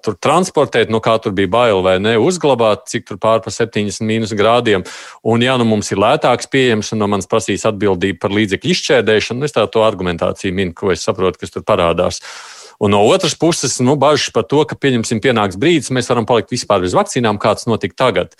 tur 0.06 0.17
transportēt, 0.22 0.91
no 0.93 1.02
kā 1.02 1.15
tur 1.22 1.34
bija 1.38 1.50
bail 1.50 1.82
vai 1.86 1.95
ne, 2.02 2.15
uzglabāt, 2.22 2.86
cik 2.91 3.08
tur 3.10 3.19
pār 3.22 3.41
pa 3.45 3.54
70 3.54 4.06
mīnus 4.06 4.36
grādiem. 4.38 4.86
Un, 5.26 5.41
ja 5.45 5.58
nu 5.58 5.65
mums 5.69 5.89
ir 5.93 6.02
lētāks 6.02 6.52
pieejams 6.52 6.93
un 6.93 7.04
no 7.04 7.10
manis 7.10 7.30
prasīs 7.30 7.65
atbildību 7.69 8.22
par 8.22 8.36
līdzekļu 8.38 8.76
izšķērdēšanu, 8.76 9.48
es 9.48 9.58
tādu 9.58 9.84
argumentāciju 9.88 10.56
minu, 10.56 10.78
ko 10.78 10.93
es 10.93 11.06
saprotu, 11.06 11.41
kas 11.41 11.56
tur 11.56 11.65
parādās. 11.65 12.22
Un 12.80 12.93
no 12.95 13.02
otras 13.12 13.34
puses, 13.36 13.76
nu, 13.84 13.98
bažas 14.00 14.32
par 14.32 14.45
to, 14.48 14.62
ka, 14.63 14.78
pieņemsim, 14.80 15.19
pienāks 15.24 15.60
brīdis, 15.60 15.91
mēs 15.91 16.08
varam 16.13 16.28
palikt 16.30 16.54
vispār 16.54 16.86
bez 16.86 16.95
vakcīnām, 16.95 17.41
kāds 17.41 17.67
notika 17.67 18.06
tagad. 18.06 18.38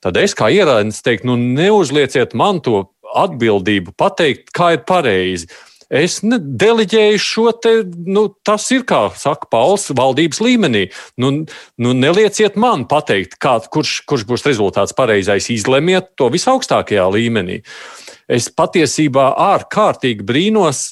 Tad 0.00 0.16
es 0.20 0.32
kā 0.36 0.48
ierādnis 0.52 1.02
teiktu, 1.04 1.28
nu, 1.28 1.36
neuzlieciet 1.36 2.32
man 2.38 2.62
to 2.64 2.86
atbildību 3.14 3.92
pateikt, 4.00 4.50
kā 4.56 4.74
ir 4.78 4.82
pareizi. 4.88 5.50
Es 5.94 6.18
deleģēju 6.24 7.18
šo 7.22 7.50
te, 7.62 7.72
nu, 7.86 8.26
tas 8.46 8.66
ir, 8.74 8.82
kā 8.88 9.06
saka 9.18 9.46
Pauls, 9.52 9.86
valdības 9.94 10.40
līmenī. 10.42 10.88
Nu, 11.22 11.30
nu 11.78 11.92
nelieciet 11.94 12.56
man 12.58 12.82
pateikt, 12.90 13.36
kā, 13.42 13.60
kurš, 13.70 14.00
kurš 14.10 14.24
būs 14.26 14.46
rezultāts 14.48 14.96
pareizais. 14.96 15.52
Izlemiet 15.54 16.10
to 16.18 16.26
visaugstākajā 16.34 17.04
līmenī. 17.14 17.60
Es 18.26 18.48
patiesībā 18.50 19.30
ārkārtīgi 19.52 20.26
brīnos. 20.26 20.88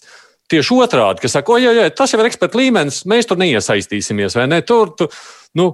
Tieši 0.52 0.76
otrādi, 0.84 1.22
ka 1.24 1.30
saka, 1.32 1.54
oi, 1.56 1.64
oi, 1.70 1.88
tas 1.96 2.12
jau 2.12 2.20
ir 2.20 2.28
eksperta 2.28 2.58
līmenis, 2.60 3.02
mēs 3.08 3.26
tur 3.26 3.38
neiesaistīsimies, 3.40 4.36
ne? 4.50 4.58
Tur, 4.68 4.90
tu, 4.98 5.06
nu, 5.56 5.70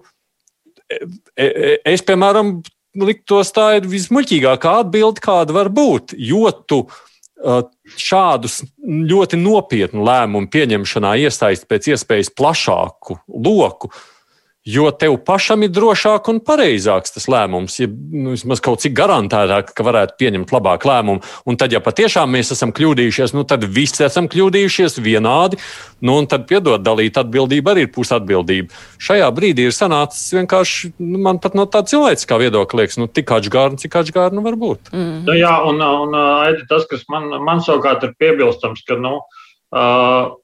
e, 0.86 1.00
e, 1.42 1.72
es, 1.82 2.04
piemēram, 2.06 2.60
liktos 3.02 3.50
tā 3.56 3.72
ir 3.80 3.88
vismuļķīgākā 3.90 4.76
atbilde, 4.84 5.24
kāda 5.24 5.56
var 5.56 5.72
būt. 5.74 6.14
Jo 6.14 6.52
tu 6.70 6.84
šādus 7.98 8.62
ļoti 8.82 9.38
nopietnu 9.38 10.02
lēmumu 10.06 10.50
pieņemšanā 10.52 11.14
iesaist 11.22 11.68
pēc 11.70 11.92
iespējas 11.94 12.32
plašāku 12.34 13.18
loku, 13.28 13.92
jo 14.68 14.90
tev 14.92 15.16
pašam 15.24 15.62
ir 15.64 15.72
drošāk 15.72 16.28
un 16.28 16.40
pareizāks 16.44 17.14
tas 17.14 17.26
lēmums. 17.30 17.78
Ja 17.80 17.88
nu, 17.88 18.34
vismaz 18.34 18.60
kaut 18.64 18.82
cik 18.84 18.92
garantētāk, 18.98 19.72
ka 19.72 19.86
varētu 19.86 20.18
pieņemt 20.20 20.52
labāku 20.52 20.90
lēmumu. 20.90 21.22
Un 21.48 21.56
tad, 21.60 21.72
ja 21.72 21.80
patiešām 21.84 22.28
mēs 22.36 22.52
esam 22.52 22.74
kļūdījušies, 22.76 23.32
nu, 23.36 23.46
tad 23.48 23.64
visi 23.64 24.04
esam 24.04 24.28
kļūdījušies 24.28 24.98
vienādi. 25.04 25.60
Nu, 26.04 26.18
un 26.20 26.28
tad, 26.30 26.44
piedod, 26.50 26.82
dalīt 26.84 27.16
atbildību 27.18 27.72
arī 27.72 27.86
ir 27.86 27.92
pusatbildība. 27.94 28.76
Šajā 29.02 29.30
brīdī 29.34 29.70
ir 29.70 29.74
sanācis 29.74 30.36
vienkārši, 30.36 30.92
nu, 31.00 31.22
man 31.24 31.40
pat 31.42 31.56
no 31.58 31.64
tāda 31.70 31.88
cilvēciskā 31.94 32.38
viedokļa 32.44 32.82
liekas, 32.82 32.98
nu, 33.00 33.08
tik 33.08 33.32
atžgārni, 33.38 33.80
cik 33.80 33.96
atžgārni 34.02 34.38
nu 34.38 34.44
var 34.44 34.58
būt. 34.60 34.92
Mm. 34.92 35.22
Nu, 35.24 35.38
jā, 35.38 35.54
un, 35.70 35.80
un 35.80 36.60
tas, 36.68 36.84
kas 36.90 37.08
man, 37.12 37.30
man 37.46 37.64
savukārt 37.64 38.04
ir 38.04 38.12
piebilstams, 38.20 38.84
ka, 38.86 39.00
nu, 39.00 39.16
uh, 39.72 40.36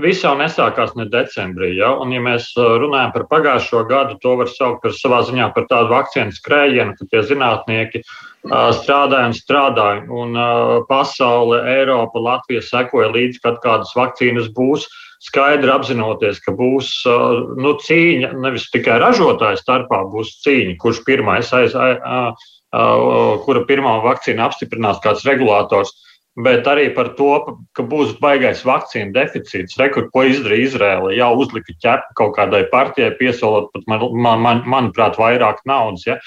Viss 0.00 0.22
jau 0.24 0.32
nesākās 0.38 0.94
ne 0.96 1.04
decembrī. 1.12 1.74
Ja? 1.76 1.90
Un, 2.00 2.14
ja 2.16 2.20
mēs 2.24 2.48
uh, 2.56 2.78
runājam 2.80 3.12
par 3.12 3.26
pagājušo 3.28 3.82
gadu, 3.90 4.16
to 4.22 4.38
var 4.40 4.48
saukt 4.48 4.80
par 4.84 4.94
savā 4.96 5.20
ziņā 5.28 5.50
par 5.52 5.66
tādu 5.68 5.92
vakcīnu 5.92 6.32
skrējienu, 6.32 6.94
ka 6.96 7.08
tie 7.12 7.20
zinātnieki 7.28 8.00
uh, 8.00 8.70
strādāja 8.72 9.28
un 9.28 9.36
strādāja. 9.36 10.04
Un 10.08 10.32
uh, 10.32 10.78
pasaule, 10.88 11.60
Eiropa, 11.74 12.22
Latvija 12.24 12.64
sekoja 12.64 13.10
līdzi, 13.12 13.42
kad 13.44 13.60
kādas 13.64 13.92
vakcīnas 13.98 14.48
būs. 14.56 14.88
Skaidri 15.22 15.70
apzinoties, 15.70 16.40
ka 16.42 16.50
būs 16.58 16.88
nu, 17.06 17.76
cīņa, 17.78 18.32
nevis 18.42 18.64
tikai 18.72 18.96
ražotāju 18.98 19.60
starpā, 19.60 20.00
būs 20.10 20.32
cīņa, 20.42 20.72
kurš 20.82 21.04
pirmais 21.06 21.52
aiz, 21.54 21.76
uh, 21.78 22.32
uh, 22.32 23.36
kura 23.44 23.62
pirmā 23.68 24.00
vakcīna 24.02 24.48
apstiprinās 24.48 24.98
kāds 25.04 25.22
regulators. 25.28 25.92
Uh, 25.92 26.11
bet 26.36 26.66
arī 26.68 26.88
par 26.96 27.12
to, 27.18 27.58
ka 27.76 27.84
būs 27.84 28.14
baigais 28.22 28.62
vakcīnu 28.64 29.12
deficīts. 29.12 29.76
Rekur, 29.80 30.08
ko 30.14 30.24
izdarīja 30.30 30.70
Izraela, 30.70 31.12
jau 31.16 31.32
uzlika 31.42 31.74
ķepu 31.84 32.16
kaut 32.16 32.34
kādai 32.38 32.64
partijai, 32.72 33.12
piesolot 33.18 33.68
pat, 33.74 33.84
man, 33.90 34.40
man, 34.40 34.64
manuprāt, 34.64 35.18
vairāk 35.20 35.60
naudas. 35.68 36.06
Ja? 36.08 36.18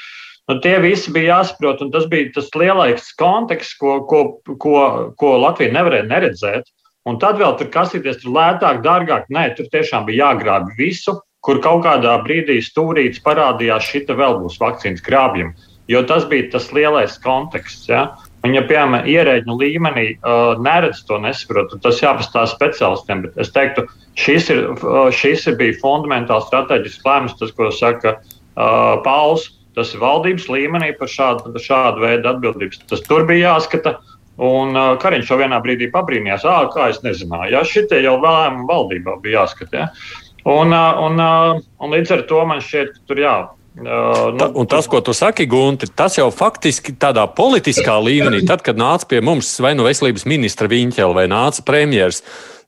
Nu, 0.45 0.59
tie 0.61 0.77
visi 0.83 1.09
bija 1.13 1.39
jāsaprot, 1.39 1.81
un 1.81 1.91
tas 1.93 2.05
bija 2.09 2.29
tas 2.35 2.51
lielais 2.53 3.09
konteksts, 3.17 3.77
ko, 3.81 3.97
ko, 4.05 4.21
ko, 4.61 4.75
ko 5.17 5.37
Latvija 5.41 5.73
nevarēja 5.73 6.09
neredzēt. 6.11 6.69
Un 7.09 7.17
tad 7.21 7.37
vēl 7.37 7.53
tur 7.57 7.69
kasīties, 7.73 8.21
tur 8.21 8.33
lētāk, 8.33 8.81
dārgāk. 8.85 9.27
Nē, 9.33 9.51
tur 9.57 9.69
tiešām 9.73 10.07
bija 10.07 10.31
jāgrāb 10.31 10.69
visu, 10.77 11.13
kur 11.45 11.61
kaut 11.61 11.83
kādā 11.85 12.15
brīdī 12.25 12.57
stūrītis 12.65 13.21
parādījās, 13.25 13.89
šita 13.89 14.17
vēl 14.17 14.39
būs 14.41 14.57
vakcīnas 14.61 15.05
grābjama. 15.05 15.53
Jo 15.89 16.01
tas 16.09 16.25
bija 16.29 16.49
tas 16.55 16.71
lielais 16.73 17.17
konteksts. 17.21 17.89
Ja? 17.89 18.07
Un, 18.45 18.53
ja, 18.53 18.62
piemēram, 18.69 19.08
ierēģiņu 19.10 19.55
līmenī 19.58 20.05
uh, 20.13 20.60
neredz 20.62 21.01
to 21.10 21.17
nesaprot, 21.21 21.71
tad 21.71 21.81
tas 21.81 22.01
jāpastāsta 22.03 22.53
speciālistiem. 22.53 23.23
Bet 23.25 23.39
es 23.41 23.49
teiktu, 23.55 23.88
šis, 24.21 24.51
ir, 24.53 24.60
uh, 24.75 25.08
šis 25.10 25.47
ir 25.49 25.58
bija 25.58 25.77
fundamentāls 25.81 26.45
strateģisks 26.51 27.08
lēmums, 27.08 27.38
tas, 27.39 27.53
ko 27.58 27.71
saka 27.73 28.19
uh, 28.19 29.01
Pauls. 29.05 29.49
Tas 29.75 29.89
ir 29.91 29.99
valdības 29.99 30.45
līmenī 30.47 30.93
par 30.99 31.10
šādu, 31.12 31.51
šādu 31.60 32.05
veidu 32.05 32.29
atbildības. 32.31 32.86
Tas 32.88 33.01
tur 33.03 33.25
bija 33.27 33.55
jāskata. 33.55 33.97
Un 34.45 34.75
uh, 34.75 34.93
Kariņš 34.99 35.31
jau 35.31 35.39
vienā 35.39 35.58
brīdī 35.63 35.89
pabrīnījās, 35.91 36.45
ah, 36.47 36.65
kā 36.71 36.89
es 36.91 37.01
nezināju, 37.03 37.53
ja 37.55 37.63
šitie 37.63 38.01
jau 38.03 38.17
lēmumi 38.19 38.67
valdībā 38.67 39.17
bija 39.23 39.41
jāskata. 39.41 39.86
Ja? 39.86 40.23
Un, 40.45 40.75
uh, 40.75 41.01
un, 41.01 41.21
uh, 41.23 41.62
un 41.81 41.95
līdz 41.95 42.17
ar 42.17 42.25
to 42.29 42.41
man 42.47 42.60
šķiet, 42.63 42.91
ka 42.93 43.10
tur 43.10 43.21
jā, 43.23 43.36
Uh, 43.75 44.31
nu, 44.31 44.45
un 44.61 44.67
tas, 44.71 44.88
ko 44.88 45.01
tu 45.03 45.11
saki, 45.11 45.43
Gunte, 45.51 45.89
tas 45.91 46.15
jau 46.15 46.29
faktiski 46.31 46.93
tādā 46.95 47.25
politiskā 47.27 47.97
līmenī, 47.99 48.45
tad, 48.47 48.63
kad 48.63 48.79
nāca 48.79 49.09
pie 49.09 49.19
mums 49.19 49.49
vai 49.59 49.73
nu 49.75 49.83
veselības 49.83 50.23
ministra 50.31 50.69
Viņķela 50.71 51.17
vai 51.17 51.25
nāca 51.27 51.65
premjeras, 51.67 52.21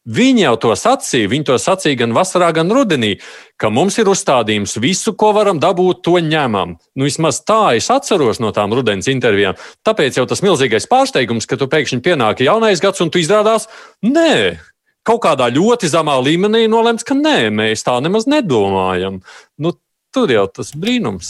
viņi 0.03 0.43
jau 0.43 0.53
to 0.65 0.73
sacīja. 0.75 1.29
Viņi 1.31 1.47
to 1.47 1.55
sacīja 1.63 2.01
gan 2.03 2.15
vasarā, 2.15 2.49
gan 2.55 2.71
rudenī, 2.75 3.13
ka 3.55 3.71
mums 3.71 3.95
ir 4.03 4.11
uzstādījums 4.11 4.75
visu, 4.83 5.15
ko 5.15 5.31
varam 5.37 5.63
dabūt, 5.63 6.03
to 6.03 6.19
ņemam. 6.19 6.75
Nu, 6.95 7.07
vismaz 7.07 7.39
tā 7.47 7.77
es 7.79 7.87
atceros 7.93 8.43
no 8.43 8.51
tām 8.55 8.75
rudens 8.75 9.07
intervijām. 9.07 9.55
Tāpēc 9.87 10.19
jau 10.19 10.27
tas 10.27 10.43
milzīgais 10.43 10.91
pārsteigums, 10.91 11.47
ka 11.47 11.55
tu 11.55 11.71
pēkšņi 11.71 12.03
pienāk 12.03 12.43
jaunais 12.43 12.83
gads 12.83 13.03
un 13.03 13.15
tu 13.15 13.23
izrādās, 13.23 13.71
nē, 14.03 14.59
kaut 15.07 15.23
kādā 15.23 15.47
ļoti 15.55 15.87
zemā 15.87 16.19
līmenī 16.19 16.67
nolēmts, 16.67 17.07
ka 17.07 17.15
nē, 17.15 17.47
mēs 17.63 17.87
tā 17.87 17.95
nemaz 18.03 18.27
nedomājam. 18.27 19.21
Nu, 19.63 19.77
jau 20.25 20.45
tas 20.49 20.71
brīnums. 20.73 21.29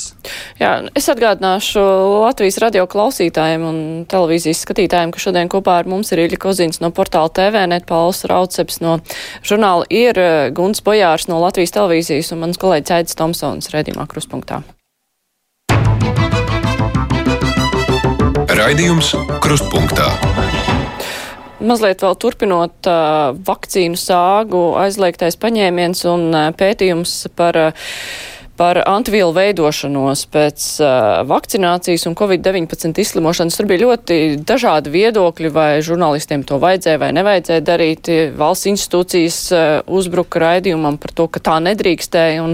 Jā, 0.61 0.71
es 0.95 1.09
atgādināšu 1.11 1.83
Latvijas 2.23 2.59
radio 2.63 2.85
klausītājiem 2.89 3.65
un 3.67 3.81
televīzijas 4.09 4.63
skatītājiem, 4.63 5.11
ka 5.11 5.21
šodien 5.21 5.51
kopā 5.51 5.81
ar 5.81 5.91
mums 5.91 6.13
ir 6.15 6.23
Iļa 6.23 6.39
Kozins 6.41 6.81
no 6.83 6.93
portāla 6.95 7.33
TVNet, 7.33 7.87
Pauls 7.89 8.23
Rauceps 8.29 8.79
no 8.85 8.97
žurnāla 9.43 9.85
ir 9.91 10.21
Guns 10.55 10.79
Bojārs 10.85 11.27
no 11.27 11.41
Latvijas 11.43 11.75
televīzijas 11.75 12.31
un 12.31 12.45
mans 12.45 12.61
kolēģis 12.61 12.97
Aidis 13.01 13.19
Tomsons 13.19 13.71
redzīmā 13.75 14.07
kruspunktā. 14.07 14.63
Raidījums 18.57 19.11
Krustpunktā. 19.43 20.07
Mazliet 21.57 22.01
vēl 22.05 22.15
turpinot 22.21 22.87
uh, 22.89 23.33
vakcīnu 23.47 23.97
sāgu, 23.97 24.61
aizliegtais 24.77 25.37
paņēmiens 25.41 26.03
un 26.09 26.25
uh, 26.29 26.47
pētījums 26.57 27.13
par 27.37 27.57
uh, 27.57 27.85
par 28.57 28.79
antivielu 28.83 29.33
veidošanos 29.35 30.25
pēc 30.33 30.67
uh, 30.81 30.89
vakcinācijas 31.29 32.07
un 32.09 32.15
Covid-19 32.17 33.01
izslimošanas. 33.03 33.57
Tur 33.57 33.69
bija 33.69 33.85
ļoti 33.85 34.19
dažādi 34.47 34.93
viedokļi, 34.93 35.51
vai 35.53 35.69
žurnālistiem 35.85 36.45
to 36.47 36.59
vajadzēja 36.61 37.01
vai 37.01 37.11
nevajadzēja 37.17 37.65
darīt. 37.67 38.09
Valsts 38.37 38.71
institūcijas 38.73 39.41
uh, 39.53 39.67
uzbruka 39.85 40.41
raidījumam 40.43 40.97
par 41.01 41.13
to, 41.17 41.29
ka 41.31 41.43
tā 41.51 41.59
nedrīkstēja. 41.69 42.47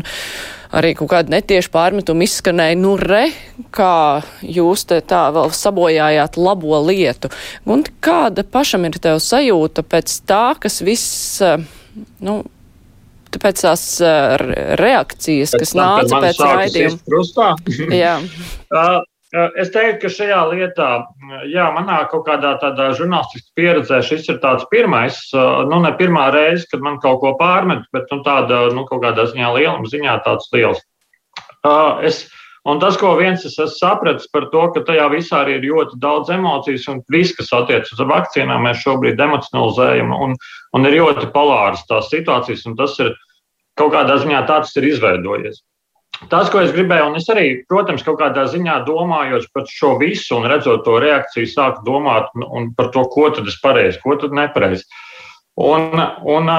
Arī 0.74 0.96
kaut 0.98 1.12
kāda 1.12 1.30
netieša 1.36 1.70
pārmetuma 1.70 2.26
izskanēja, 2.26 2.80
nu 2.82 2.96
re, 2.98 3.28
kā 3.76 4.24
jūs 4.42 4.88
te 4.90 4.98
tā 5.06 5.28
vēl 5.36 5.52
sabojājāt 5.54 6.40
labo 6.42 6.80
lietu. 6.82 7.30
Un 7.70 7.86
kāda 8.02 8.42
pašam 8.42 8.90
ir 8.90 8.98
tev 8.98 9.22
sajūta 9.22 9.86
pēc 9.86 10.16
tā, 10.26 10.48
kas 10.58 10.82
viss, 10.82 11.38
nu, 12.26 12.40
pēc 13.42 13.64
tās 13.66 13.86
uh, 14.04 14.36
reakcijas, 14.80 15.56
kas 15.58 15.74
nāca 15.78 16.22
pēc 16.24 16.44
raidījuma. 16.44 17.50
Jā. 18.04 18.18
uh, 18.22 19.02
es 19.60 19.72
teiktu, 19.74 20.04
ka 20.04 20.12
šajā 20.14 20.42
lietā, 20.52 20.90
jā, 21.50 21.66
manā 21.74 22.04
kaut 22.12 22.28
kādā 22.28 22.54
tādā 22.62 22.92
žurnālistiskā 22.98 23.58
pieredzē 23.58 24.02
šis 24.06 24.30
ir 24.30 24.40
tāds 24.44 24.68
pirmais, 24.70 25.18
nu, 25.34 25.80
ne 25.82 25.94
pirmā 25.98 26.28
reize, 26.36 26.68
kad 26.70 26.84
man 26.86 27.00
kaut 27.02 27.24
ko 27.24 27.34
pārmet, 27.40 27.88
bet 27.96 28.12
nu, 28.14 28.22
tāda, 28.26 28.68
nu, 28.76 28.86
kaut 28.90 29.02
kādā 29.06 29.26
ziņā 29.32 29.56
lieluma 29.58 29.90
ziņā 29.90 30.20
tāds 30.28 30.52
liels. 30.54 30.84
Es, 32.06 32.26
Un 32.64 32.80
tas, 32.80 32.96
ko 32.96 33.10
viens 33.20 33.42
es 33.44 33.58
esmu 33.58 33.76
sapratis 33.76 34.30
par 34.32 34.46
to, 34.54 34.62
ka 34.72 34.86
tajā 34.88 35.10
visā 35.12 35.42
arī 35.44 35.58
ir 35.58 35.66
ļoti 35.68 35.98
daudz 36.00 36.32
emocijas, 36.32 36.86
un 36.94 37.02
viss, 37.12 37.36
kas 37.36 37.52
attiecas 37.52 37.92
uz 37.92 38.04
vakcīnām, 38.08 38.64
mēs 38.64 38.80
šobrīd 38.86 39.20
emocionalizējam, 39.20 40.14
un, 40.16 40.38
un 40.72 40.88
ir 40.88 40.96
ļoti 41.02 41.28
polāras 41.36 41.84
tās 41.90 42.08
situācijas, 42.14 42.64
un 42.70 42.78
tas 42.80 42.96
ir 43.04 43.12
kaut 43.80 43.92
kādā 43.96 44.16
ziņā 44.22 44.46
tāds 44.48 44.72
ir 44.80 44.88
izveidojies. 44.94 45.60
Tas, 46.32 46.48
ko 46.54 46.62
es 46.64 46.72
gribēju, 46.72 47.10
un 47.10 47.20
es 47.20 47.28
arī, 47.34 47.48
protams, 47.68 48.04
kaut 48.06 48.22
kādā 48.22 48.46
ziņā 48.48 48.78
domājot 48.88 49.50
par 49.52 49.68
šo 49.68 49.98
visu 50.00 50.38
un 50.38 50.48
redzot 50.48 50.86
to 50.86 50.96
reakciju, 51.04 51.50
sāku 51.50 51.84
domāt 51.88 52.30
par 52.78 52.94
to, 52.96 53.04
ko 53.12 53.28
tad 53.34 53.50
es 53.50 53.58
pareizi, 53.60 54.00
ko 54.04 54.16
tad 54.22 54.36
nepareizi. 54.38 54.86
Un, 55.60 56.00
un, 56.24 56.52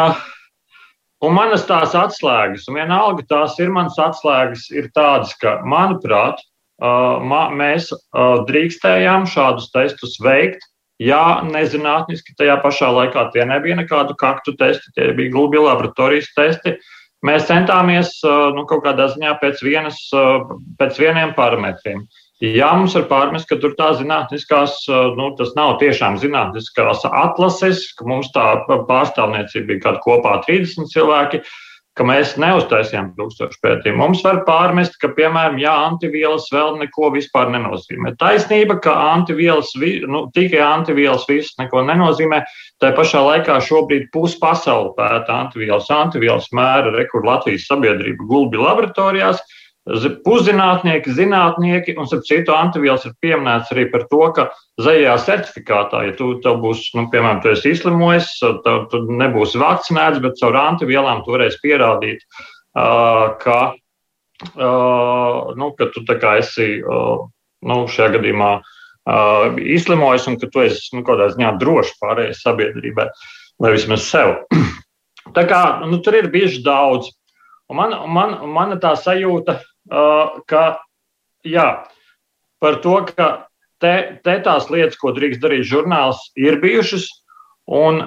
un 1.24 1.34
manas 1.36 1.64
tās 1.68 1.94
atslēgas, 1.98 2.68
un 2.68 2.78
vienalga 2.78 3.24
tās 3.30 3.56
ir 3.62 3.72
manas 3.72 3.96
atslēgas, 4.00 4.68
ir 4.74 4.90
tādas, 4.96 5.34
ka, 5.40 5.58
manuprāt, 5.68 6.42
mēs 7.54 7.90
drīkstējām 8.48 9.26
šādus 9.30 9.70
testus 9.74 10.18
veikt. 10.22 10.64
Jā, 11.02 11.42
nezinātniski 11.42 12.36
tajā 12.38 12.54
pašā 12.62 12.86
laikā 12.94 13.30
tie 13.34 13.44
nebija 13.44 13.74
nekādu 13.80 14.14
kaktu 14.14 14.54
testi, 14.58 14.92
tie 14.94 15.10
bija 15.12 15.32
glubi 15.32 15.58
laboratorijas 15.58 16.30
testi. 16.36 16.76
Mēs 17.24 17.48
centāmies 17.48 18.12
nu, 18.54 18.62
kaut 18.68 18.84
kādā 18.84 19.08
ziņā 19.10 19.32
pēc, 19.40 19.62
vienas, 19.64 19.98
pēc 20.78 21.00
vieniem 21.00 21.34
parametriem. 21.34 22.04
Jā, 22.44 22.70
mums 22.76 22.94
ir 22.98 23.06
pārmest, 23.08 23.46
ka 23.48 23.56
tur 23.62 23.76
tā 23.78 23.92
zinātniskās, 23.98 24.80
nu, 25.16 25.28
tas 25.38 25.52
nav 25.56 25.76
tiešām 25.80 26.18
zinātniskās 26.20 27.04
atlases, 27.08 27.86
ka 27.96 28.06
mums 28.10 28.32
tā 28.34 28.56
pārstāvniecība 28.68 29.70
bija 29.70 29.84
kaut 29.86 30.02
kopā 30.04 30.40
30 30.48 30.90
cilvēki. 30.92 31.44
Ka 31.94 32.02
mēs 32.02 32.32
neuztaisījām 32.42 33.12
tūkstošu 33.14 33.60
pētījumu. 33.62 34.00
Mums 34.00 34.24
var 34.26 34.40
pārmest, 34.48 34.96
ka, 34.98 35.12
piemēram, 35.14 35.60
jā, 35.62 35.70
antivielas 35.92 36.48
vēl 36.50 36.80
neko 36.80 37.12
vispār 37.14 37.52
nenozīmē. 37.54 38.16
Taisnība, 38.18 38.80
ka 38.82 38.96
antivielas, 39.12 39.70
nu, 40.10 40.24
tikai 40.34 40.58
antivielas 40.66 41.22
viss 41.30 41.54
neko 41.60 41.84
nenozīmē. 41.86 42.42
Tā 42.82 42.90
pašā 42.98 43.22
laikā 43.28 43.60
šobrīd 43.62 44.08
puspasauli 44.10 44.90
pēta 44.98 45.38
antivielas, 45.44 45.86
antivielas 45.94 46.50
mēra, 46.50 46.90
rekur 46.98 47.22
Latvijas 47.30 47.68
sabiedrība 47.70 48.26
gulbi 48.26 48.58
laboratorijās. 48.58 49.38
Puszinātnieki, 49.84 51.12
zinātnieki, 51.12 51.92
un 52.00 52.06
starp 52.08 52.24
citu, 52.24 52.54
antivielas 52.56 53.02
ir 53.04 53.12
pieminēts 53.20 53.72
arī 53.74 53.84
par 53.92 54.06
to, 54.08 54.20
ka 54.32 54.46
zaļajā 54.80 55.16
certifikātā, 55.26 55.98
ja 56.06 56.14
tu 56.16 56.30
būs, 56.40 56.86
nu, 56.96 57.04
piemēram, 57.12 57.42
tu 57.44 57.50
esi 57.52 57.74
izslimojis, 57.74 58.30
tad 58.64 58.86
tu 58.88 59.02
nebūsi 59.12 59.60
vakcinēts, 59.60 60.22
bet 60.24 60.38
caur 60.40 60.56
antivielām 60.56 61.20
tu 61.26 61.34
varēsi 61.34 61.60
pierādīt, 61.60 62.24
uh, 62.24 63.36
ka, 63.42 63.58
uh, 64.56 65.52
nu, 65.60 65.68
ka 65.76 65.90
tu 65.92 66.04
esi 66.32 66.70
uh, 66.80 67.28
nu, 67.68 67.78
šajā 67.84 68.14
gadījumā 68.16 68.50
uh, 68.56 69.60
izslimojis 69.60 70.30
un 70.32 70.40
ka 70.40 70.48
tu 70.48 70.64
esi 70.64 70.96
nu, 70.96 71.04
kādā 71.04 71.28
ziņā 71.34 71.58
drošs 71.60 72.00
pārējai 72.00 72.38
sabiedrībai 72.40 73.10
vai 73.60 73.74
vismaz 73.76 74.08
sev. 74.08 74.32
Tā 75.36 75.44
kā 75.44 75.60
nu, 75.84 76.00
tur 76.00 76.16
ir 76.16 76.32
bieži 76.32 76.64
daudz. 76.64 77.12
Un 77.68 77.78
man, 77.80 77.94
man, 78.12 78.34
man 78.52 78.76
tā 78.80 78.96
sajūta, 78.96 79.60
Uh, 79.60 79.73
ka 79.90 80.64
jā, 81.44 81.68
par 82.60 82.80
to, 82.84 82.96
ka 83.12 83.28
te, 83.82 83.94
te 84.24 84.36
tās 84.44 84.70
lietas, 84.72 84.98
ko 85.00 85.12
drīkst 85.16 85.42
darīt 85.42 85.66
žurnāls, 85.68 86.20
ir 86.40 86.60
bijušas. 86.62 87.08
Un 87.64 88.06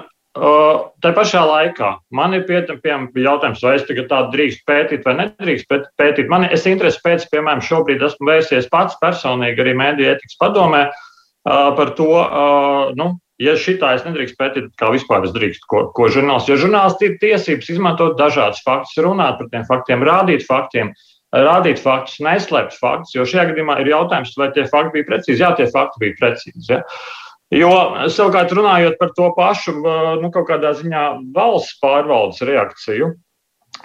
tā 1.02 1.10
pašā 1.16 1.40
laikā 1.42 1.92
man 2.14 2.36
ir 2.36 2.44
pietiekami 2.46 3.24
jautājums, 3.24 3.62
vai 3.64 3.74
es 3.78 3.86
tagad 3.88 4.10
tādu 4.10 4.36
drīkst 4.36 4.64
pētīt 4.68 5.06
vai 5.06 5.16
nedrīkst 5.22 5.70
pētīt. 5.98 6.28
Man 6.30 6.46
ir 6.46 6.54
interesi 6.54 7.02
pēc, 7.02 7.26
piemēram, 7.32 7.64
šobrīd 7.64 8.04
esmu 8.06 8.30
vērsies 8.30 8.68
pats 8.70 8.98
personīgi 9.02 9.64
arī 9.64 9.74
mēdīju 9.78 10.12
etikas 10.14 10.38
padomē 10.38 10.84
par 11.48 11.94
to, 11.98 12.12
nu, 12.98 13.10
ja 13.42 13.54
šitā 13.58 13.96
es 13.96 14.06
nedrīkst 14.06 14.38
pētīt, 14.38 14.70
kā 14.78 14.92
vispār 14.94 15.26
es 15.26 15.34
drīkstu, 15.34 15.66
ko, 15.70 15.84
ko 15.96 16.08
žurnāls. 16.12 16.46
Jo 16.50 16.58
žurnāls 16.60 16.98
ir 17.02 17.18
tiesības 17.22 17.70
izmantot 17.74 18.18
dažādas 18.18 18.62
faktus, 18.66 18.98
runāt 19.02 19.40
par 19.40 19.50
tiem 19.50 19.66
faktiem, 19.66 20.06
rādīt 20.06 20.46
faktiem. 20.46 20.92
Uh, 20.92 21.17
rādīt 21.34 21.80
faktus, 21.82 22.18
neslēpt 22.24 22.76
faktus, 22.80 23.14
jo 23.16 23.26
šajā 23.28 23.50
gadījumā 23.50 23.78
ir 23.82 23.92
jautājums, 23.92 24.36
vai 24.40 24.50
tie 24.56 24.66
fakti 24.68 24.98
bija 24.98 25.08
precīzi. 25.10 25.42
Jā, 25.42 25.54
tie 25.58 25.68
fakti 25.72 26.04
bija 26.04 26.18
precīzi. 26.20 26.68
Ja? 26.72 26.82
Jo 27.54 27.70
savukārt 28.12 28.52
runājot 28.52 28.98
par 29.00 29.14
to 29.16 29.30
pašu, 29.36 29.78
nu, 30.20 30.28
kaut 30.32 30.50
kādā 30.50 30.74
ziņā 30.76 31.04
valsts 31.36 31.78
pārvaldes 31.80 32.44
reakciju. 32.44 33.14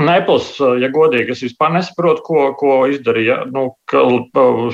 Nepils, 0.04 0.56
ja 0.82 0.90
godīgi, 0.90 1.36
es 1.36 1.44
vispār 1.46 1.72
nesaprotu, 1.76 2.24
ko, 2.26 2.48
ko 2.60 2.80
izdarīja, 2.92 3.44
nu, 3.54 3.70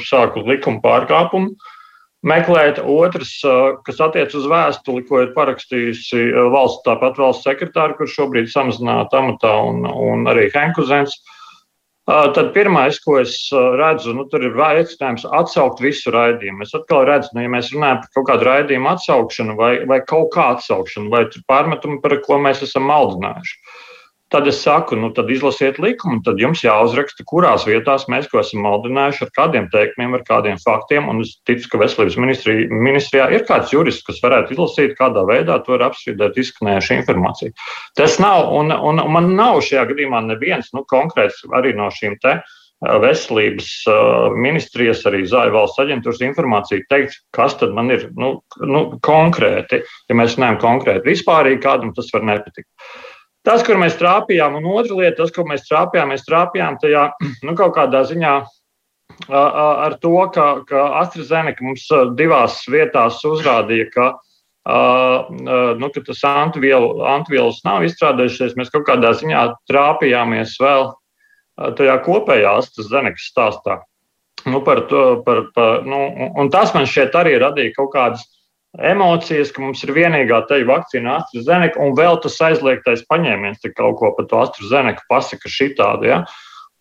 sāku 0.07 0.45
likuma 0.47 0.81
pārkāpumu 0.85 1.53
meklēt. 2.25 2.79
Otrs, 2.81 3.35
kas 3.85 4.01
attiec 4.03 4.33
uz 4.35 4.47
vēstuli, 4.49 5.05
ko 5.07 5.23
ir 5.23 5.33
parakstījusi 5.35 6.29
valsts, 6.53 6.83
tāpat 6.87 7.19
valsts 7.19 7.45
sekretāra, 7.47 7.97
kurš 7.97 8.17
šobrīd 8.17 8.49
samazināta 8.51 9.21
amatā, 9.21 9.53
un, 9.69 9.85
un 9.85 10.25
arī 10.31 10.49
Henkuzens. 10.55 11.19
Uh, 12.09 12.31
Tad 12.33 12.47
pirmais, 12.55 12.97
ko 13.05 13.19
es 13.21 13.35
redzu, 13.53 14.15
nu, 14.17 14.23
ir 14.33 14.55
aicinājums 14.65 15.27
atsaukt 15.29 15.81
visu 15.83 16.09
raidījumu. 16.15 16.65
Es 16.65 16.73
atkal 16.73 17.03
redzu, 17.05 17.29
nu, 17.35 17.43
ja 17.43 17.51
mēs 17.53 17.69
runājam 17.69 17.99
par 18.01 18.09
kaut 18.15 18.25
kādu 18.31 18.47
raidījumu 18.47 18.89
atsaukšanu 18.95 19.57
vai, 19.59 19.73
vai 19.91 19.99
kaut 20.09 20.31
kā 20.33 20.47
atsaukšanu, 20.55 21.11
vai 21.13 21.27
pārmetumu, 21.51 21.99
par 22.01 22.17
ko 22.25 22.39
mēs 22.41 22.63
esam 22.65 22.89
maldinājuši. 22.89 23.59
Tad 24.29 24.45
es 24.45 24.59
saku, 24.61 24.93
nu, 24.93 25.07
tad 25.17 25.29
izlasiet 25.33 25.79
likumu, 25.81 26.19
tad 26.25 26.37
jums 26.37 26.61
jāuzraksta, 26.61 27.23
kurās 27.25 27.63
vietās 27.65 28.03
mēs 28.13 28.27
ko 28.29 28.43
esam 28.43 28.61
maldinājuši, 28.61 29.23
ar 29.25 29.31
kādiem 29.33 29.69
teikumiem, 29.73 30.13
ar 30.19 30.25
kādiem 30.27 30.59
faktiem. 30.61 31.07
Un 31.09 31.23
es 31.23 31.31
ticu, 31.49 31.65
ka 31.71 31.81
veselības 31.81 32.17
ministrijā, 32.21 32.67
ministrijā 32.69 33.25
ir 33.33 33.47
kāds 33.49 33.73
jurists, 33.73 34.05
kas 34.05 34.21
varētu 34.21 34.53
izlasīt, 34.53 34.93
kādā 34.99 35.25
veidā 35.25 35.57
to 35.65 35.73
ir 35.79 35.85
apstrīdēt 35.87 36.37
izskanējuša 36.43 36.99
informācija. 37.01 37.57
Tas 37.97 38.19
nav, 38.21 38.53
un, 38.53 38.69
un 38.69 39.01
man 39.09 39.33
nav 39.33 39.63
šajā 39.65 39.87
gadījumā 39.95 40.21
neviens 40.29 40.69
nu, 40.77 40.85
konkrēts 40.93 41.41
arī 41.57 41.73
no 41.77 41.89
šīm 41.97 42.21
te 42.21 42.37
veselības 42.79 43.71
ministrijas, 44.39 45.01
arī 45.09 45.25
Zāļu 45.27 45.57
valsts 45.57 45.81
aģentūras 45.83 46.21
informācija 46.23 46.85
teikt, 46.91 47.17
kas 47.35 47.57
tad 47.59 47.73
man 47.75 47.91
ir 47.91 48.07
nu, 48.15 48.37
nu, 48.63 48.85
konkrēti, 49.03 49.81
ja 50.07 50.15
mēs 50.15 50.37
runājam 50.37 50.61
konkrēti 50.61 51.09
vispārīgi, 51.11 51.63
kādam 51.65 51.91
tas 51.97 52.13
var 52.13 52.23
nepatikt. 52.29 52.69
Tas, 53.49 53.63
kur 53.65 53.79
mēs 53.81 53.95
trāpījām, 53.97 54.59
un 54.59 54.67
otra 54.69 54.93
lieta, 54.99 55.23
tas, 55.23 55.31
ko 55.33 55.41
mēs 55.49 55.63
trāpījām, 55.65 56.11
mēs 56.13 56.27
trāpījām 56.27 56.75
tajā 56.83 57.07
nu, 57.47 57.55
kaut 57.57 57.73
kādā 57.79 58.03
ziņā 58.05 58.33
ar 59.33 59.95
to, 60.03 60.13
ka, 60.35 60.45
ka 60.69 60.83
AstraZeneca 61.01 61.65
mums 61.65 61.87
divās 62.19 62.61
vietās 62.69 63.17
uzrādīja, 63.25 63.89
ka, 63.95 64.05
nu, 65.81 65.89
ka 65.95 66.03
tas 66.05 66.21
antivielas 66.29 67.01
antivielu 67.15 67.57
nav 67.65 67.87
izstrādājušies. 67.89 68.55
Mēs 68.59 68.69
kaut 68.69 68.85
kādā 68.87 69.15
ziņā 69.17 69.47
trāpījāmies 69.71 70.55
vēl 70.61 70.91
tajā 71.79 71.97
kopējā 72.05 72.53
AstraZeneca 72.61 73.25
stāstā. 73.25 73.81
Nu, 74.45 74.61
par 74.63 74.85
to, 74.87 75.23
par, 75.25 75.47
par, 75.57 75.81
nu, 75.89 76.05
un 76.39 76.53
tas 76.53 76.69
man 76.77 76.85
šķiet 76.87 77.17
arī 77.17 77.39
radīja 77.41 77.73
kaut 77.75 77.91
kādas 77.97 78.29
emocijas, 78.77 79.51
ka 79.53 79.63
mums 79.63 79.81
ir 79.83 79.95
vienīgā 79.95 80.43
teju 80.49 80.67
vakcīna 80.69 81.17
AstraZeneca, 81.19 81.81
un 81.81 81.95
vēl 81.97 82.19
tas 82.21 82.37
aizliegtais 82.49 83.05
paņēmiens, 83.09 83.61
ka 83.63 83.73
kaut 83.77 83.97
ko 84.01 84.13
par 84.17 84.29
to 84.29 84.39
AstraZeneca 84.43 85.05
pasaka 85.09 85.49
šitādu. 85.49 86.09
Ja? 86.11 86.21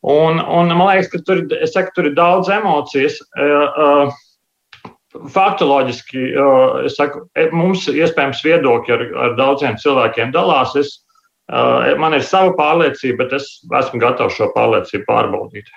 Un, 0.05 0.39
un 0.39 0.71
man 0.75 0.93
liekas, 0.93 1.11
ka 1.15 1.23
tur, 1.27 1.43
saku, 1.67 1.95
tur 1.97 2.11
ir 2.11 2.17
daudz 2.19 2.53
emocijas. 2.53 3.19
Uh, 3.35 4.13
Faktoloģiski, 5.33 6.21
uh, 6.37 6.85
saku, 6.93 7.25
mums 7.57 7.89
iespējams 7.89 8.45
viedokļi 8.45 8.95
ar, 8.95 9.05
ar 9.25 9.37
daudziem 9.41 9.79
cilvēkiem 9.81 10.35
dalās. 10.37 10.77
Es, 10.79 10.99
man 11.49 12.13
ir 12.13 12.21
sava 12.29 12.53
pārliecība, 12.59 13.25
bet 13.25 13.39
es 13.39 13.47
esmu 13.81 14.03
gatavs 14.03 14.37
šo 14.37 14.51
pārliecību 14.53 15.09
pārbaudīt. 15.09 15.71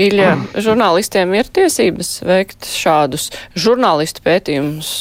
Ilja, 0.00 0.34
žurnālistiem 0.56 1.34
ir 1.36 1.48
tiesības 1.52 2.14
veikt 2.24 2.64
šādus 2.64 3.28
žurnālistu 3.52 4.22
pētījumus, 4.24 4.92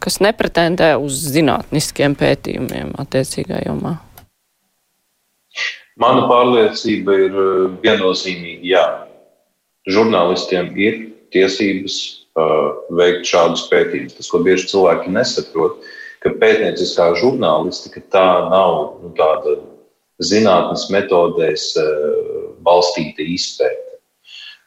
kas 0.00 0.20
nepretendē 0.20 0.92
uz 1.00 1.22
zinātniskiem 1.32 2.16
pētījumiem 2.20 2.92
attiecīgā 3.00 3.62
jomā? 3.64 3.96
Mana 6.00 6.26
pārliecība 6.28 7.16
ir 7.26 7.40
viennozīmīga. 7.82 8.60
Jā, 8.64 8.84
žurnālistiem 9.88 10.70
ir 10.80 11.00
tiesības 11.34 11.96
uh, 12.36 12.70
veikt 12.96 13.28
šādus 13.28 13.66
pētījumus. 13.72 14.16
Tas, 14.18 14.30
ko 14.32 14.40
bieži 14.44 14.70
cilvēki 14.72 15.12
nesaprot, 15.14 15.80
ka 16.24 16.32
pētnieciskā 16.40 17.10
žurnālistika 17.20 18.02
tā 18.12 18.26
nav 18.52 19.00
nu, 19.02 19.12
tāda 19.18 19.58
zinātnes 20.24 20.88
metodēs 20.92 21.70
uh, 21.80 22.50
balstīta 22.64 23.24
izpēta. 23.24 23.89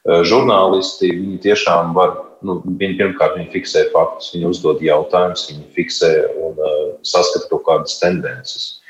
Žurnālisti 0.04 1.14
viņi 1.16 1.38
tiešām 1.46 1.94
var, 1.96 2.18
nu, 2.44 2.58
viņi 2.66 2.98
pirmkārt 3.00 3.38
viņi 3.38 3.54
fiksē 3.54 3.86
faktus, 3.94 4.34
viņi 4.36 4.50
uzdod 4.50 4.82
jautājumus, 4.84 5.46
viņi 5.48 5.70
fiksē 5.78 6.12
un 6.44 6.60
uh, 6.60 6.82
saskata 7.08 7.48
kaut 7.54 7.64
kādas 7.70 8.02
tendences. 8.02 8.82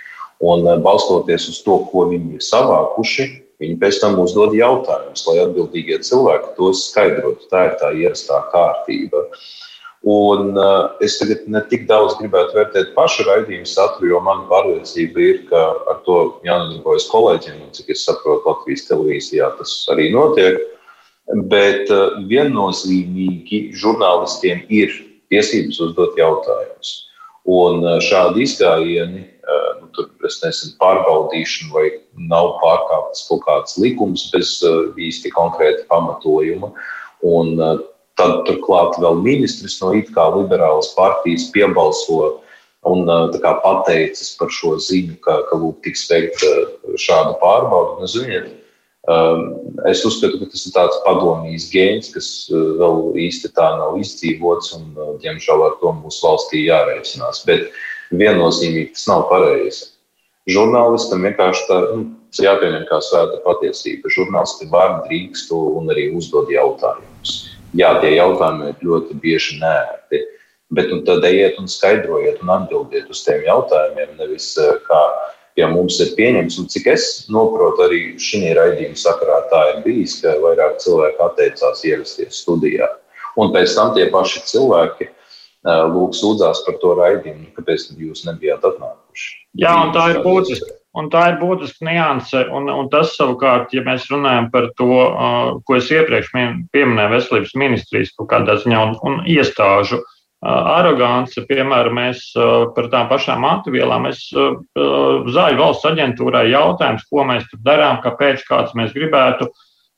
Un 0.41 0.66
uh, 0.66 0.80
balstoties 0.82 1.45
uz 1.51 1.61
to, 1.61 1.78
ko 1.91 2.07
viņi 2.09 2.39
ir 2.39 2.45
savākuši, 2.45 3.30
viņi 3.61 3.78
pēc 3.84 4.01
tam 4.01 4.18
uzdod 4.26 4.57
jautājumus, 4.57 5.28
lai 5.30 5.38
atbildīgie 5.43 6.01
cilvēki 6.01 6.55
tos 6.57 6.88
skaidrotu. 6.89 7.45
Tā 7.53 7.68
ir 7.70 7.78
tā 7.78 7.93
ierastā 7.93 8.41
kārtība. 8.49 9.28
Un 10.09 10.57
uh, 10.57 10.97
es 11.05 11.22
tagad 11.22 11.45
ne 11.45 11.61
tik 11.70 11.86
daudz 11.88 12.18
gribētu 12.18 12.57
vērtēt 12.57 12.95
pašu 12.97 13.30
raidījumu 13.30 13.70
saturu, 13.70 14.16
jo 14.16 14.26
mana 14.26 14.49
pārliecība 14.49 15.30
ir, 15.30 15.43
ka 15.53 15.61
ar 15.93 16.01
to 16.09 16.18
jānodarbojas 16.43 17.05
kolēģiem, 17.14 17.61
un 17.70 17.72
cik 17.78 17.93
es 17.93 18.09
saprotu, 18.09 18.49
Latvijas 18.49 18.89
televīzijā 18.89 19.53
tas 19.61 19.84
arī 19.93 20.09
notiek. 20.18 20.57
Bet 21.32 21.88
uh, 21.94 22.18
viennozīmīgi 22.28 23.70
žurnālistiem 23.80 24.66
ir 24.68 24.92
tiesības 25.32 25.80
uzdot 25.86 26.18
jautājumus. 26.20 26.92
Un 27.48 27.80
uh, 27.86 27.96
šādi 28.04 28.44
izgājieni, 28.44 29.24
uh, 29.24 29.70
nu, 29.80 29.88
tur 29.96 30.10
es 30.28 30.42
nezinu, 30.44 30.76
pārbaudīšana 30.84 31.72
vai 31.72 31.86
nav 32.28 32.58
pārkāptas 32.60 33.24
kaut 33.30 33.46
kāds 33.48 33.80
likums 33.80 34.28
bez 34.34 34.58
īsti 35.00 35.32
konkrēta 35.36 35.88
pamatojuma. 35.92 36.74
Un 37.24 37.56
tad 38.20 38.34
turklāt 38.44 39.00
vēl 39.00 39.22
ministrs 39.24 39.78
no 39.80 39.94
it 39.96 40.10
kā 40.12 40.26
liberālas 40.34 40.92
partijas 40.98 41.48
piebalso 41.56 42.42
un 42.84 43.08
kā, 43.40 43.54
pateicis 43.64 44.34
par 44.36 44.52
šo 44.52 44.76
ziņu, 44.76 45.16
ka, 45.24 45.38
ka 45.48 45.56
lūk, 45.62 45.80
tiks 45.88 46.04
veikta 46.12 46.52
šāda 47.00 47.38
pārbauda. 47.40 48.02
Nu, 48.04 48.12
ziniet, 48.12 48.52
Um, 48.52 48.62
es 49.91 50.04
uzskatu, 50.08 50.39
ka 50.39 50.47
tas 50.51 50.66
ir 50.68 50.76
tāds 50.76 50.99
padomjas 51.04 51.68
gēns, 51.74 52.12
kas 52.14 52.28
uh, 52.51 52.76
vēl 52.80 53.18
īsti 53.26 53.51
tā 53.58 53.66
nav 53.80 53.97
izdzīvots, 53.99 54.72
un, 54.78 54.86
uh, 54.95 55.16
diemžēl, 55.24 55.64
ar 55.66 55.76
to 55.82 55.91
mūsu 55.97 56.24
valstī 56.24 56.64
jārēķinās. 56.70 57.43
Bet 57.49 57.68
viennozīmīgi 58.16 58.93
tas 58.95 59.08
nav 59.12 59.26
pareizi. 59.32 59.89
Žurnālistam 60.51 61.24
vienkārši 61.28 61.68
tā 61.68 61.80
nu, 61.95 62.06
jāpieņem 62.39 62.88
kā 62.89 62.99
svēta 63.04 63.41
patiesība. 63.43 64.12
Žurnālisti 64.12 64.70
var, 64.72 65.01
drīkst 65.08 65.51
un 65.56 65.91
arī 65.91 66.10
uzdod 66.16 66.51
jautājumus. 66.51 67.36
Jā, 67.76 67.95
tie 67.99 68.16
jautājumi 68.16 68.72
ir 68.72 68.88
ļoti 68.88 69.20
bieži 69.20 69.60
nērti, 69.60 70.20
bet 70.74 70.91
nu, 70.93 71.01
tad 71.08 71.26
ejiet 71.28 71.58
un 71.60 71.68
skaidrojiet 71.68 72.43
un 72.43 72.51
atbildiet 72.54 73.10
uz 73.12 73.24
tiem 73.26 73.43
jautājumiem, 73.47 74.16
nevis 74.20 74.54
uh, 74.62 74.78
kā 74.88 75.01
pie 75.58 75.66
mums 75.70 75.99
ir 76.04 76.14
pieņemts. 76.18 76.60
Un 76.62 76.70
cik 76.74 76.89
es 76.93 77.08
saprotu, 77.28 77.86
arī 77.86 78.01
šī 78.22 78.54
raidījuma 78.58 78.99
sakarā 78.99 79.39
tā 79.51 79.64
ir 79.74 79.82
bijis, 79.86 80.20
ka 80.24 80.36
vairāk 80.43 80.80
cilvēku 80.84 81.26
atteicās 81.28 81.84
ierasties 81.88 82.43
studijā. 82.43 82.89
Un 83.39 83.54
pēc 83.54 83.74
tam 83.78 83.93
tie 83.95 84.10
paši 84.14 84.43
cilvēki 84.51 85.10
lūk 85.64 86.16
sūdzās 86.18 86.64
par 86.66 86.78
to 86.82 86.93
raidījumu, 86.99 87.54
kāpēc 87.58 87.91
jūs 87.97 88.26
nebijāt 88.28 88.66
atnākuši. 88.68 89.30
Jā, 89.62 89.74
un 89.86 89.93
tā 89.95 90.10
ir 90.14 90.24
būtiska. 90.26 90.80
Un 90.93 91.08
tā 91.10 91.24
ir 91.32 91.39
būtiska 91.41 91.86
nianse. 91.88 92.43
Un, 92.54 92.68
un 92.70 92.89
tas 92.93 93.16
savukārt, 93.18 93.72
ja 93.74 93.82
mēs 93.86 94.06
runājam 94.12 94.51
par 94.54 94.68
to, 94.78 94.89
uh, 94.93 95.56
ko 95.66 95.80
es 95.80 95.89
iepriekš 95.89 96.30
pieminēju, 96.74 97.14
veselības 97.16 97.56
ministrijas 97.58 98.12
kaut 98.18 98.30
kādā 98.34 98.60
ziņā 98.62 98.82
un, 98.89 98.93
un 99.01 99.24
iestāžu 99.26 100.04
arogance, 100.44 101.41
piemēram, 101.48 101.96
mēs 101.98 102.24
par 102.76 102.89
tām 102.91 103.10
pašām 103.12 103.46
antivielām, 103.48 104.08
mēs 104.10 104.26
Zāļu 104.34 105.60
valsts 105.60 105.88
aģentūrai 105.88 106.50
jautājums, 106.52 107.06
ko 107.10 107.24
mēs 107.30 107.46
tur 107.52 107.62
darām, 107.64 108.02
kāpēc 108.04 108.44
kāds 108.50 108.76
mēs 108.78 108.91
gribētu. 108.96 109.48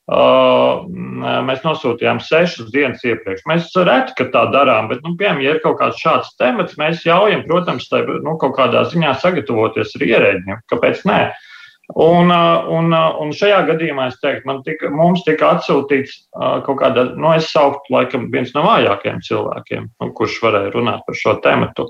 Mēs 0.05 1.63
nosūtījām 1.65 2.19
sešas 2.21 2.69
dienas 2.73 3.01
iepriekš. 3.01 3.41
Mēs 3.49 3.71
reti, 3.87 4.13
ka 4.19 4.27
tā 4.29 4.43
darām, 4.53 4.91
bet, 4.91 5.01
nu, 5.01 5.15
piemēram, 5.17 5.41
ja 5.41 5.55
ir 5.55 5.63
kaut 5.63 5.79
kāds 5.79 5.97
šāds 5.97 6.35
temats, 6.37 6.77
mēs 6.77 7.01
ļaujam, 7.07 7.41
protams, 7.49 7.89
tai, 7.89 8.03
nu, 8.05 8.37
kaut 8.41 8.53
kādā 8.59 8.85
ziņā 8.91 9.15
sagatavoties 9.23 9.97
ar 9.97 10.05
ierēģiem. 10.11 10.61
Kāpēc 10.69 11.01
nē? 11.09 11.19
Uh, 11.31 11.51
Un, 11.93 12.31
uh, 12.31 12.65
un, 12.73 12.89
uh, 12.93 13.13
un 13.21 13.29
šajā 13.35 13.59
gadījumā 13.67 14.07
es 14.09 14.15
teiktu, 14.17 14.47
man 14.49 14.63
tika, 14.65 14.89
mums 14.89 15.21
tika 15.27 15.51
atsūtīts 15.53 16.15
uh, 16.33 16.57
kaut 16.65 16.79
kāda, 16.79 17.03
nu, 17.13 17.29
es 17.37 17.51
sauktu, 17.53 17.93
laikam, 17.93 18.25
viens 18.33 18.49
no 18.55 18.63
vājākajiem 18.65 19.19
cilvēkiem, 19.27 19.85
nu, 20.01 20.07
kurš 20.17 20.39
varēja 20.41 20.71
runāt 20.73 21.03
par 21.05 21.19
šo 21.19 21.35
tematu. 21.45 21.85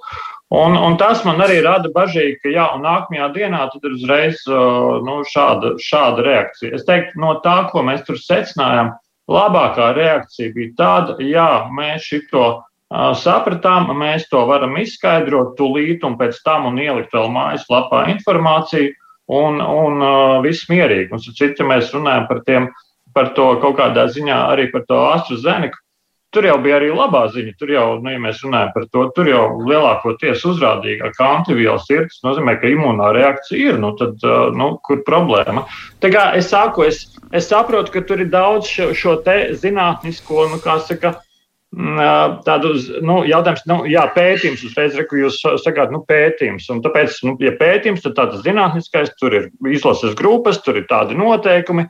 Un, 0.52 0.76
un 0.76 0.98
tas 1.00 1.24
man 1.28 1.40
arī 1.46 1.62
rada 1.64 1.88
bažīgi, 1.96 2.42
ka, 2.44 2.52
jā, 2.52 2.68
un 2.76 2.84
nākamajā 2.84 3.30
dienā 3.38 3.64
tad 3.72 3.88
ir 3.88 3.96
uzreiz 3.96 4.44
nu, 4.46 5.16
šāda, 5.32 5.74
šāda 5.82 6.28
reakcija. 6.28 6.76
Es 6.76 6.86
teiktu, 6.86 7.16
no 7.24 7.38
tā, 7.44 7.56
ko 7.72 7.82
mēs 7.88 8.04
tur 8.06 8.20
secinājām, 8.20 8.92
labākā 9.32 9.90
reakcija 9.96 10.54
bija 10.54 10.76
tāda, 10.78 11.18
jā, 11.24 11.50
mēs 11.74 12.06
šito 12.12 12.46
sapratām, 13.24 13.90
mēs 13.98 14.28
to 14.30 14.44
varam 14.46 14.76
izskaidrot 14.78 15.56
tūlīt 15.58 16.06
un 16.06 16.20
pēc 16.20 16.38
tam 16.46 16.70
un 16.70 16.78
ielikt 16.84 17.16
vēl 17.16 17.32
mājaslapā 17.34 18.06
informāciju 18.14 18.94
un, 19.32 19.62
un 19.62 20.06
viss 20.46 20.70
mierīgi. 20.70 21.12
Un, 21.14 21.24
cit, 21.24 21.58
ja 21.60 21.68
mēs 21.68 21.94
runājam 21.96 22.28
par, 22.30 22.44
tiem, 22.46 22.70
par 23.16 23.34
to 23.38 23.54
kaut 23.64 23.80
kādā 23.80 24.08
ziņā 24.12 24.46
arī 24.52 24.70
par 24.74 24.86
to 24.90 25.00
AstraZeneca, 25.16 25.82
tur 26.36 26.48
jau 26.50 26.56
bija 26.60 26.80
arī 26.80 26.90
labā 26.92 27.24
ziņa. 27.32 27.54
Tur 27.60 27.72
jau, 27.72 27.86
nu, 28.04 28.12
ja 28.12 28.20
mēs 28.22 28.42
runājam 28.44 28.72
par 28.76 28.88
to, 28.92 29.06
tur 29.16 29.30
jau 29.30 29.44
lielākoties 29.64 30.44
uzrādīja, 30.50 31.12
ka 31.16 31.30
antivielas 31.38 31.88
ir. 31.94 32.10
Tas 32.12 32.24
nozīmē, 32.28 32.58
ka 32.60 32.72
imunā 32.72 33.14
reakcija 33.16 33.72
ir. 33.72 33.80
Nu, 33.82 33.94
tad, 34.00 34.20
nu, 34.58 34.74
kur 34.86 35.04
problēma? 35.08 35.66
Tā 36.04 36.12
kā 36.14 36.26
es 36.40 36.52
saku, 36.52 36.90
es, 36.90 37.06
es 37.32 37.48
saprotu, 37.52 37.94
ka 37.96 38.04
tur 38.08 38.26
ir 38.26 38.32
daudz 38.34 38.68
šo, 38.68 38.92
šo 38.98 39.16
te 39.26 39.38
zinātnisko, 39.62 40.50
nu, 40.52 40.60
kā 40.64 40.78
saka, 40.84 41.16
tādu 42.46 42.74
nu, 43.04 43.20
jautājumu, 43.28 43.68
nu, 43.72 43.78
jā, 43.90 44.06
pētījums, 44.16 44.64
uzreiz 44.68 44.96
reku, 44.96 45.20
jūs 45.20 45.42
sakāt, 45.64 45.92
nu, 45.92 46.04
pētījums. 46.08 46.70
Un 46.72 46.82
tāpēc, 46.86 47.22
nu, 47.28 47.36
ja 47.44 47.56
pētījums, 47.60 48.04
tad 48.06 48.16
tāds 48.20 48.44
zinātniskais, 48.46 49.12
tur 49.20 49.36
ir 49.36 49.48
izlases 49.72 50.16
grupas, 50.16 50.62
tur 50.64 50.80
ir 50.80 50.88
tādi 50.92 51.18
noteikumi. 51.20 51.88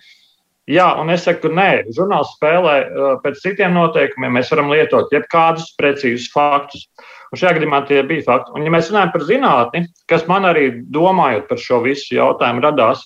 Jā, 0.66 0.88
un 0.98 1.12
es 1.14 1.28
saku, 1.28 1.52
nē, 1.54 1.92
žurnāls 1.94 2.32
spēlē 2.40 3.20
pēc 3.22 3.44
citiem 3.44 3.76
noteikumiem. 3.78 4.34
Mēs 4.34 4.50
varam 4.50 4.72
lietot 4.74 5.12
jebkādus 5.14 5.76
precīzus 5.78 6.32
faktus. 6.34 6.88
Un 7.30 7.38
šajā 7.38 7.60
gadījumā 7.60 7.84
tie 7.86 8.00
bija 8.08 8.26
fakti. 8.26 8.56
Un, 8.56 8.66
ja 8.66 8.74
mēs 8.74 8.90
runājam 8.90 9.12
par 9.14 9.26
zinātni, 9.28 9.84
kas 10.10 10.26
man 10.30 10.48
arī 10.50 10.72
domājot 10.90 11.46
par 11.52 11.62
šo 11.62 11.84
visu 11.86 12.16
jautājumu 12.18 12.66
radās, 12.66 13.04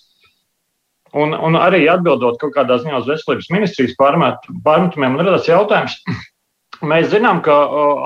un, 1.18 1.34
un 1.34 1.58
arī 1.60 1.84
atbildot 1.92 2.40
kaut 2.40 2.54
kādā 2.56 2.80
ziņā 2.80 3.02
uz 3.02 3.10
veselības 3.10 3.50
ministrijas 3.52 3.96
pārmetumiem, 4.00 5.18
man 5.18 5.26
radās 5.26 5.50
jautājums, 5.50 5.98
Mēs 6.86 7.10
zinām, 7.12 7.42
ka 7.44 7.56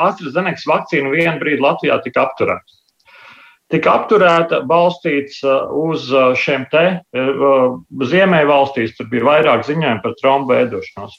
AstraZenekas 0.07 0.65
vakcīna 0.69 1.11
vienu 1.13 1.38
brīdi 1.41 1.61
Latvijā 1.61 1.99
tika 2.01 2.24
apturēta. 2.28 2.80
Tika 3.74 3.93
apturēta, 3.97 4.61
balstīts 4.69 5.39
uz 5.43 6.09
šiem 6.38 6.65
te 6.69 6.86
ziemeļu 7.13 8.49
valstīs, 8.49 8.95
tur 8.97 9.07
bija 9.09 9.26
vairāk 9.30 9.63
ziņojumi 9.65 10.03
par 10.03 10.17
trombu 10.19 10.57
ēdošanos. 10.57 11.15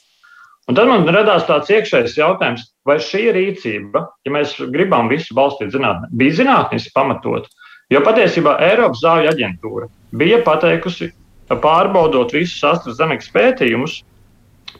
Un 0.65 0.77
tad 0.77 0.89
man 0.89 1.03
radās 1.13 1.45
tāds 1.45 1.69
iekšējs 1.69 2.15
jautājums, 2.17 2.63
vai 2.87 2.95
šī 3.03 3.27
rīcība, 3.35 4.01
ja 4.25 4.33
mēs 4.33 4.55
gribam 4.73 5.11
visu 5.11 5.35
balstīt 5.37 5.75
zinātnē, 5.75 6.09
bija 6.17 6.39
zinātniski 6.39 6.93
pamatot. 6.95 7.45
Jo 7.93 8.01
patiesībā 8.01 8.55
Eiropas 8.65 9.03
zāļu 9.03 9.29
aģentūra 9.29 9.91
bija 10.17 10.39
pateikusi, 10.47 11.11
pārbaudot 11.51 12.33
visus 12.33 12.63
AstraZenekas 12.65 13.29
pētījumus, 13.35 13.99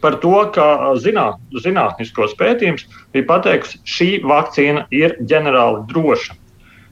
par 0.06 0.20
to, 0.22 0.36
ka 0.54 0.94
zināt, 1.02 1.42
zinātniskos 1.66 2.36
pētījums 2.38 2.86
bija 3.16 3.26
pateikusi, 3.32 3.80
šī 3.90 4.10
vakcīna 4.22 4.86
ir 4.94 5.16
ģenerāli 5.26 5.82
droša. 5.90 6.36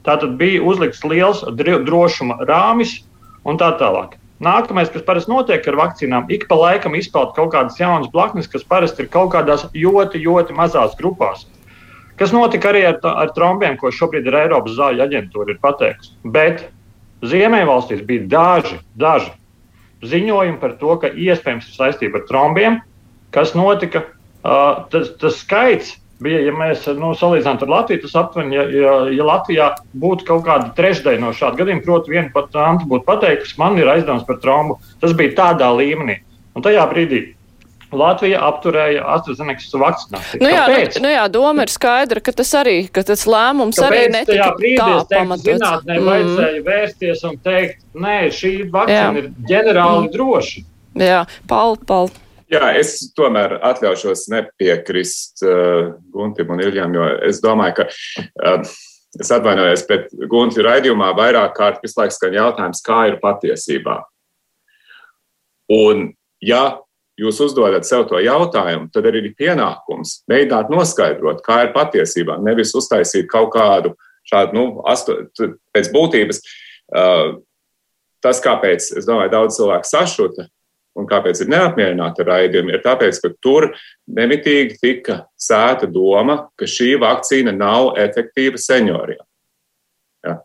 Tātad 0.03 0.34
bija 0.39 0.64
uzlikts 0.66 1.03
liels 1.05 1.43
drošuma 1.53 2.41
rāmis 2.49 2.97
un 3.45 3.61
tā 3.61 3.70
tālāk. 3.78 4.18
Nākamais, 4.43 4.89
kas 4.91 5.05
parasti 5.05 5.32
notiek 5.32 5.68
ar 5.70 5.78
vakcīnām, 5.78 6.26
ik 6.34 6.47
pa 6.49 6.57
laikam 6.57 6.97
izpauž 6.97 7.36
kaut 7.38 7.53
kādas 7.53 7.78
jaunas 7.80 8.09
blaknes, 8.11 8.49
kas 8.49 8.66
parasti 8.66 9.05
ir 9.05 9.11
kaut 9.14 9.32
kādās 9.36 9.68
ļoti, 9.78 10.24
ļoti 10.26 10.57
mazās 10.57 10.97
grupās. 10.99 11.45
Kas 12.18 12.34
notika 12.34 12.72
arī 12.74 12.82
ar, 12.89 12.97
ar 13.07 13.30
trombiem, 13.38 13.78
ko 13.78 13.93
šobrīd 13.93 14.28
ir 14.28 14.39
Eiropas 14.41 14.76
zāļu 14.76 15.05
aģentūra 15.05 15.55
pateikusi. 15.61 16.18
Bet 16.34 16.66
Ziemeļvalstīs 17.24 18.03
bija 18.09 18.26
daži, 18.34 18.82
daži 18.99 19.32
ziņojumi 20.03 20.59
par 20.59 20.76
to, 20.82 20.97
ka 20.99 21.14
iespējams 21.14 21.70
saistība 21.78 22.20
ar 22.20 22.28
trombiem, 22.28 22.82
Kas 23.34 23.53
notika? 23.57 24.05
Uh, 24.43 24.84
tas, 24.91 25.13
tas 25.21 25.38
skaits 25.39 25.93
bija, 26.23 26.39
ja 26.47 26.53
mēs 26.55 26.86
nu, 26.97 27.13
salīdzinām 27.17 27.61
ar 27.63 27.71
Latviju, 27.71 28.01
tas 28.03 28.15
aptuveni, 28.19 28.57
ja, 28.57 28.65
ja, 28.71 28.95
ja 29.15 29.27
Latvijā 29.27 29.69
būtu 29.99 30.27
kaut 30.27 30.43
kāda 30.47 30.71
trešdaļa 30.77 31.21
no 31.21 31.31
šāda 31.36 31.61
gadījuma, 31.61 31.84
proti, 31.86 32.13
viena 32.13 32.31
pat 32.34 32.55
anta 32.59 32.88
būtu 32.89 33.07
pateikusi, 33.07 33.55
man 33.61 33.79
ir 33.79 33.91
aizdevums 33.91 34.27
par 34.27 34.41
traumu. 34.43 34.77
Tas 35.03 35.15
bija 35.17 35.36
tādā 35.39 35.71
līmenī. 35.75 36.19
Un 36.53 36.65
tajā 36.65 36.84
brīdī 36.91 37.23
Latvija 37.93 38.39
apturēja 38.47 39.03
AstraZenekas 39.15 39.69
vakcināciju. 39.77 40.41
Nu 40.41 40.49
jā, 40.49 40.63
nu, 40.71 41.05
nu 41.05 41.13
jā, 41.13 41.23
doma 41.34 41.65
ir 41.65 41.73
skaidra, 41.73 42.23
ka 42.25 42.34
tas 42.36 42.53
arī, 42.57 42.75
ka 42.93 43.03
tas 43.05 43.25
lēmums 43.29 43.79
Kāpēc 43.79 43.99
arī 43.99 44.13
netika 44.15 44.49
tā 44.57 44.89
pamatots. 45.11 45.45
Zinātnē 45.47 45.99
mm. 45.99 46.09
vajadzēja 46.09 46.65
vērsties 46.67 47.23
un 47.29 47.39
teikt, 47.45 47.79
nē, 47.93 48.17
šī 48.34 48.53
vakcīna 48.73 48.97
jā. 48.97 49.23
ir 49.23 49.31
ģenerāli 49.51 50.07
mm. 50.07 50.11
droša. 50.15 50.65
Jā, 51.03 51.23
Paul, 51.49 51.77
Paul. 51.89 52.09
Jā, 52.52 52.74
es 52.78 52.96
tomēr 53.16 53.58
atļaušos 53.64 54.26
nepiekrist 54.34 55.44
uh, 55.46 55.94
Guntim 56.14 56.52
un 56.54 56.64
Iljam, 56.64 56.96
jo 56.96 57.06
es 57.28 57.39
domāju, 57.44 57.82
ka 57.82 57.86
uh, 57.88 58.74
es 59.20 59.32
atvainojos, 59.34 59.86
bet 59.89 60.10
Gunti 60.30 60.64
raidījumā 60.66 61.12
vairāk 61.18 61.54
kārt 61.58 61.84
visu 61.86 62.02
laiku 62.02 62.18
skan 62.18 62.36
jautājums, 62.38 62.82
kā 62.86 63.04
ir 63.12 63.20
patiesībā. 63.24 64.00
Un, 65.74 66.10
ja 66.44 66.64
jūs 67.20 67.39
uzdodat 67.46 67.88
sev 67.88 68.08
to 68.10 68.20
jautājumu, 68.22 68.89
tad 68.94 69.08
arī 69.10 69.24
ir 69.28 69.38
pienākums 69.38 70.22
mēģināt 70.32 70.74
noskaidrot, 70.74 71.44
kā 71.46 71.62
ir 71.68 71.74
patiesībā. 71.76 72.39
Nevis 72.44 72.74
uztaisīt 72.78 73.30
kaut 73.32 73.54
kādu 73.56 73.94
šādu, 74.30 74.58
nu, 74.58 74.66
asto, 74.89 75.22
pēc 75.76 75.91
būtības. 75.94 76.41
Uh, 76.94 77.39
tas, 78.24 78.41
kāpēc, 78.44 78.91
es 79.00 79.08
domāju, 79.08 79.32
daudz 79.34 79.60
cilvēku 79.60 79.89
sašuta 79.89 80.48
un 81.00 81.08
kāpēc 81.10 81.44
ir 81.44 81.52
neapmierināti 81.52 82.24
ar 82.24 82.30
raidījumu, 82.32 82.74
ir 82.74 82.84
tāpēc, 82.86 83.20
ka 83.24 83.32
tur 83.44 83.70
nemitīgi 84.08 84.80
tika 84.82 85.24
sēta 85.39 85.89
doma, 85.89 86.48
ka 86.60 86.70
šī 86.70 86.94
vakcīna 87.02 87.54
nav 87.56 87.94
efektīva 88.02 88.62
senioriem. 88.62 89.24
Ja. 90.26 90.38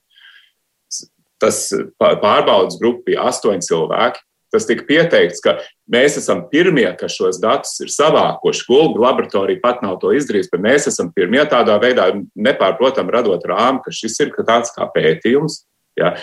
Tas 1.39 1.69
pārbaudas 2.01 2.81
grupa 2.81 3.11
bija 3.11 3.29
astoņi 3.31 3.69
cilvēki. 3.69 4.25
Tas 4.49 4.65
tika 4.65 4.87
pieteikts, 4.89 5.43
ka 5.45 5.59
mēs 5.93 6.15
esam 6.17 6.47
pirmie, 6.49 6.87
kas 6.97 7.13
šos 7.19 7.37
datus 7.43 7.75
ir 7.85 7.91
savākuši. 7.93 8.65
Gulbi 8.65 9.03
laboratorija 9.05 9.61
pat 9.61 9.83
nav 9.85 9.99
to 10.01 10.15
izdarījusi, 10.17 10.49
bet 10.55 10.63
mēs 10.65 10.89
esam 10.89 11.11
pirmie 11.13 11.43
tādā 11.51 11.77
veidā, 11.83 12.07
nepārprotam, 12.33 13.13
radot 13.13 13.45
rāmu, 13.45 13.83
ka 13.85 13.93
šis 13.93 14.17
ir 14.25 14.33
tāds 14.49 14.73
kā 14.73 14.89
pētījums. 14.95 15.67
Ja. 15.99 16.15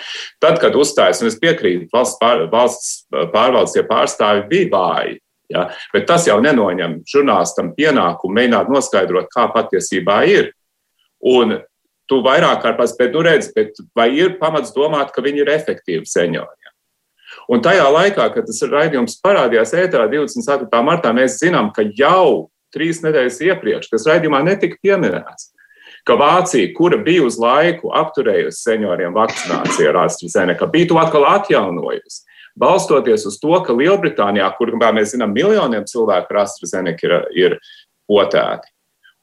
Tad, 0.42 0.58
kad 0.62 0.76
uzstājas, 0.78 1.20
un 1.22 1.30
es 1.30 1.38
piekrītu, 1.40 1.90
valsts, 1.92 2.18
pār, 2.20 2.46
valsts 2.52 3.06
pārvaldes 3.34 3.76
pārstāvi 3.88 4.46
bija 4.50 4.72
vāji. 4.72 5.20
Ja, 5.52 5.68
bet 5.94 6.08
tas 6.08 6.24
jau 6.26 6.40
nenoņem 6.42 7.04
žurnālistam 7.06 7.70
pienākumu 7.76 8.34
mēģināt 8.34 8.70
noskaidrot, 8.72 9.28
kā 9.30 9.46
patiesībā 9.54 10.24
ir. 10.26 10.50
Un 11.22 11.60
tu 12.10 12.18
vairāk 12.24 12.64
kārt 12.64 12.80
pats, 12.80 12.96
bet, 12.98 13.14
nu 13.14 13.22
redz, 13.22 13.52
bet 13.54 13.78
vai 13.94 14.08
ir 14.18 14.40
pamats 14.40 14.74
domāt, 14.74 15.12
ka 15.14 15.22
viņi 15.22 15.44
ir 15.44 15.52
efektīvi 15.54 16.08
seniori? 16.10 16.66
Un 17.46 17.62
tajā 17.62 17.86
laikā, 17.94 18.26
kad 18.34 18.46
tas 18.48 18.62
raidījums 18.66 19.20
parādījās 19.22 19.74
ēterā 19.78 20.08
24. 20.10 20.82
martā, 20.82 21.12
mēs 21.14 21.38
zinām, 21.38 21.70
ka 21.74 21.84
jau 21.94 22.48
trīs 22.74 23.02
nedēļas 23.04 23.38
iepriekš 23.46 23.92
tas 23.92 24.06
raidījumā 24.10 24.42
netika 24.46 24.78
pieminēts. 24.82 25.52
Ka 26.06 26.14
Vācija, 26.14 26.70
kura 26.76 26.98
bija 27.02 27.24
uz 27.26 27.38
laiku 27.42 27.90
apturējusi 27.98 28.68
senioriem 28.68 29.14
vakcināciju 29.16 29.90
ar 29.90 30.04
AstraZeneca, 30.04 30.68
bija 30.70 30.92
to 30.92 31.00
atkal 31.02 31.26
atjaunojusi. 31.26 32.22
Balstoties 32.56 33.26
uz 33.28 33.40
to, 33.42 33.52
ka 33.66 33.74
Lielbritānijā, 33.76 34.46
kur, 34.56 34.70
mēs 34.80 35.12
zinām, 35.12 35.34
miljoniem 35.34 35.84
cilvēku 35.88 36.32
ar 36.32 36.44
AstraZeneca 36.44 37.08
ir, 37.08 37.16
ir 37.36 37.56
potēti, 38.08 38.70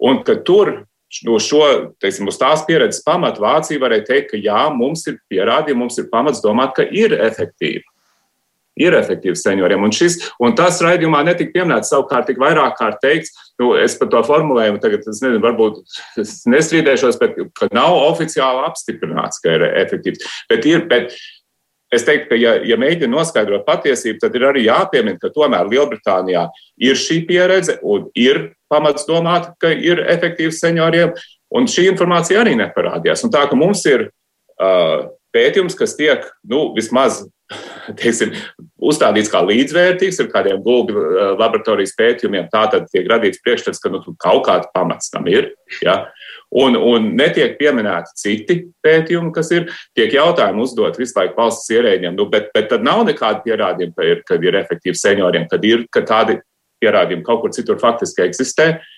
un 0.04 0.22
ka 0.28 0.36
tur 0.46 0.76
no 1.24 1.40
šo, 1.42 1.64
teiksim, 2.02 2.28
uz 2.30 2.38
tās 2.42 2.66
pieredzes 2.68 3.04
pamata 3.06 3.42
Vācija 3.42 3.82
varēja 3.82 4.10
teikt, 4.10 4.34
ka 4.34 4.42
jā, 4.42 4.68
mums 4.74 5.08
ir 5.08 5.20
pierādījumi, 5.32 5.86
mums 5.86 5.98
ir 6.02 6.12
pamats 6.12 6.44
domāt, 6.44 6.76
ka 6.78 6.86
ir 6.90 7.16
efektīva 7.16 7.93
ir 8.80 8.96
efektīvs 8.98 9.44
senioriem. 9.46 9.84
Un, 9.86 9.94
šis, 9.94 10.18
un 10.42 10.56
tas 10.58 10.80
raidījumā 10.84 11.22
netika 11.28 11.54
pieminēts, 11.58 11.92
savukārt 11.94 12.30
tik 12.30 12.42
vairāk 12.42 12.78
kārt 12.80 13.00
teikts, 13.04 13.34
nu, 13.62 13.74
es 13.80 13.98
par 14.00 14.10
to 14.14 14.24
formulējumu 14.26 14.82
tagad, 14.84 15.06
es 15.06 15.22
nezinu, 15.22 15.42
varbūt 15.44 15.80
es 16.24 16.42
nestrīdēšos, 16.50 17.20
bet 17.22 17.38
ka 17.60 17.70
nav 17.76 17.96
oficiāli 18.10 18.66
apstiprināts, 18.68 19.42
ka 19.44 19.58
ir 19.58 19.68
efektīvs. 19.70 20.26
Bet 20.50 20.68
ir, 20.70 20.88
bet 20.90 21.14
es 21.94 22.08
teiktu, 22.08 22.32
ka, 22.32 22.40
ja, 22.40 22.56
ja 22.66 22.80
mēģina 22.82 23.14
noskaidrot 23.14 23.68
patiesību, 23.68 24.18
tad 24.24 24.36
ir 24.40 24.48
arī 24.50 24.66
jāpiemina, 24.66 25.20
ka 25.22 25.32
tomēr 25.34 25.70
Lielbritānijā 25.70 26.48
ir 26.82 27.00
šī 27.00 27.22
pieredze 27.30 27.78
un 27.86 28.10
ir 28.18 28.48
pamats 28.74 29.06
domāt, 29.06 29.52
ka 29.62 29.70
ir 29.70 30.02
efektīvs 30.10 30.64
senioriem, 30.64 31.14
un 31.54 31.70
šī 31.70 31.92
informācija 31.92 32.42
arī 32.42 32.56
neparādījās. 32.58 33.22
Un 33.28 33.34
tā, 33.34 33.46
ka 33.50 33.58
mums 33.60 33.86
ir 33.86 34.08
uh, 34.10 35.12
pētījums, 35.36 35.78
kas 35.78 35.94
tiek, 36.00 36.26
nu, 36.50 36.72
vismaz 36.78 37.22
teiksim, 38.00 38.34
uzstādīts 38.84 39.32
kā 39.32 39.42
līdzvērtīgs 39.46 40.22
ar 40.24 40.30
kādiem 40.32 40.62
gulbi 40.64 40.96
eh, 40.96 41.34
laboratorijas 41.40 41.96
pētījumiem. 42.00 42.50
Tā 42.54 42.66
tad 42.74 42.88
tiek 42.92 43.10
radīts 43.10 43.42
priekšstats, 43.44 43.82
ka 43.84 43.92
nu, 43.94 44.04
kaut 44.22 44.46
kāds 44.48 44.72
pamats 44.76 45.12
tam 45.14 45.28
ir. 45.32 45.52
Ja? 45.84 46.04
Un, 46.54 46.78
un 46.78 47.12
netiek 47.18 47.58
pieminēti 47.58 48.18
citi 48.20 48.60
pētījumi, 48.86 49.34
kas 49.36 49.52
ir. 49.56 49.70
Tiek 49.98 50.14
jautājumi 50.14 50.64
uzdot 50.64 51.00
visu 51.02 51.18
laiku 51.18 51.40
valsts 51.42 51.72
ierēģiem, 51.74 52.18
nu, 52.20 52.30
bet, 52.30 52.52
bet 52.56 52.70
tad 52.72 52.86
nav 52.86 53.06
nekāda 53.10 53.42
pierādījuma, 53.46 53.98
ka 53.98 54.10
ir, 54.10 54.26
kad 54.28 54.46
ir 54.46 54.60
efektīvi 54.62 55.00
senioriem, 55.00 55.48
kad 55.52 55.66
ir 55.66 55.88
ka 55.94 56.06
tādi 56.08 56.40
pierādījumi 56.84 57.26
kaut 57.26 57.42
kur 57.42 57.56
citur 57.56 57.80
faktiski 57.82 58.26
eksistē. 58.28 58.74
Uh, 58.76 58.93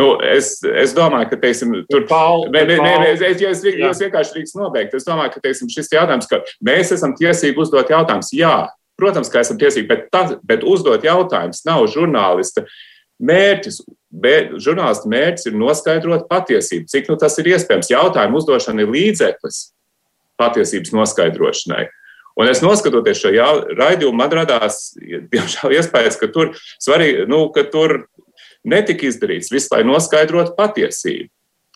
Nu, 0.00 0.10
es, 0.24 0.54
es 0.64 0.94
domāju, 0.96 1.28
ka 1.32 1.38
teiksim, 1.42 1.74
tur 1.90 2.06
nē, 2.08 2.62
nē, 2.68 2.76
nē, 2.80 2.92
es, 3.10 3.24
es, 3.26 3.42
es, 3.44 3.64
es 3.90 4.00
vienkārši 4.00 4.36
drīkst 4.36 4.56
nobeigt. 4.56 4.94
Es 4.96 5.04
domāju, 5.04 5.34
ka 5.34 5.42
teiksim, 5.44 5.68
šis 5.72 5.92
jautājums, 5.92 6.28
ka 6.30 6.40
mēs 6.64 6.94
esam 6.96 7.12
tiesīgi 7.18 7.60
uzdot 7.60 7.92
jautājumus. 7.92 8.32
Jā, 8.36 8.54
protams, 9.00 9.28
ka 9.32 9.42
esam 9.44 9.58
tiesīgi, 9.60 9.88
bet, 9.90 10.08
tas, 10.14 10.36
bet 10.46 10.64
uzdot 10.64 11.04
jautājumus 11.04 11.66
nav 11.68 11.84
žurnālista 11.92 12.64
mērķis. 13.20 13.82
Žurnālista 14.64 15.10
mērķis 15.12 15.50
ir 15.50 15.60
noskaidrot 15.60 16.26
patiesību, 16.30 16.88
cik 16.90 17.12
nu 17.12 17.18
tas 17.20 17.36
ir 17.42 17.52
iespējams. 17.52 17.92
Jautājumu 17.92 18.40
uzdošana 18.40 18.86
ir 18.86 18.94
līdzeklis 18.94 19.62
patiesības 20.40 20.94
noskaidrošanai. 20.96 21.90
Un 22.40 22.48
es 22.48 22.62
noskatoties 22.64 23.20
šo 23.20 23.34
raidījumu, 23.76 24.16
man 24.16 24.32
radās 24.32 24.94
diemžēl 24.96 25.76
iespējas, 25.76 26.16
ka 26.16 26.30
tur 26.32 26.54
svarīgi, 26.80 27.26
nu, 27.28 27.42
ka 27.52 27.66
tur 27.68 28.06
netika 28.66 29.08
izdarīts 29.08 29.52
viss, 29.52 29.70
lai 29.72 29.82
noskaidrotu 29.86 30.56
patiesību. 30.58 31.30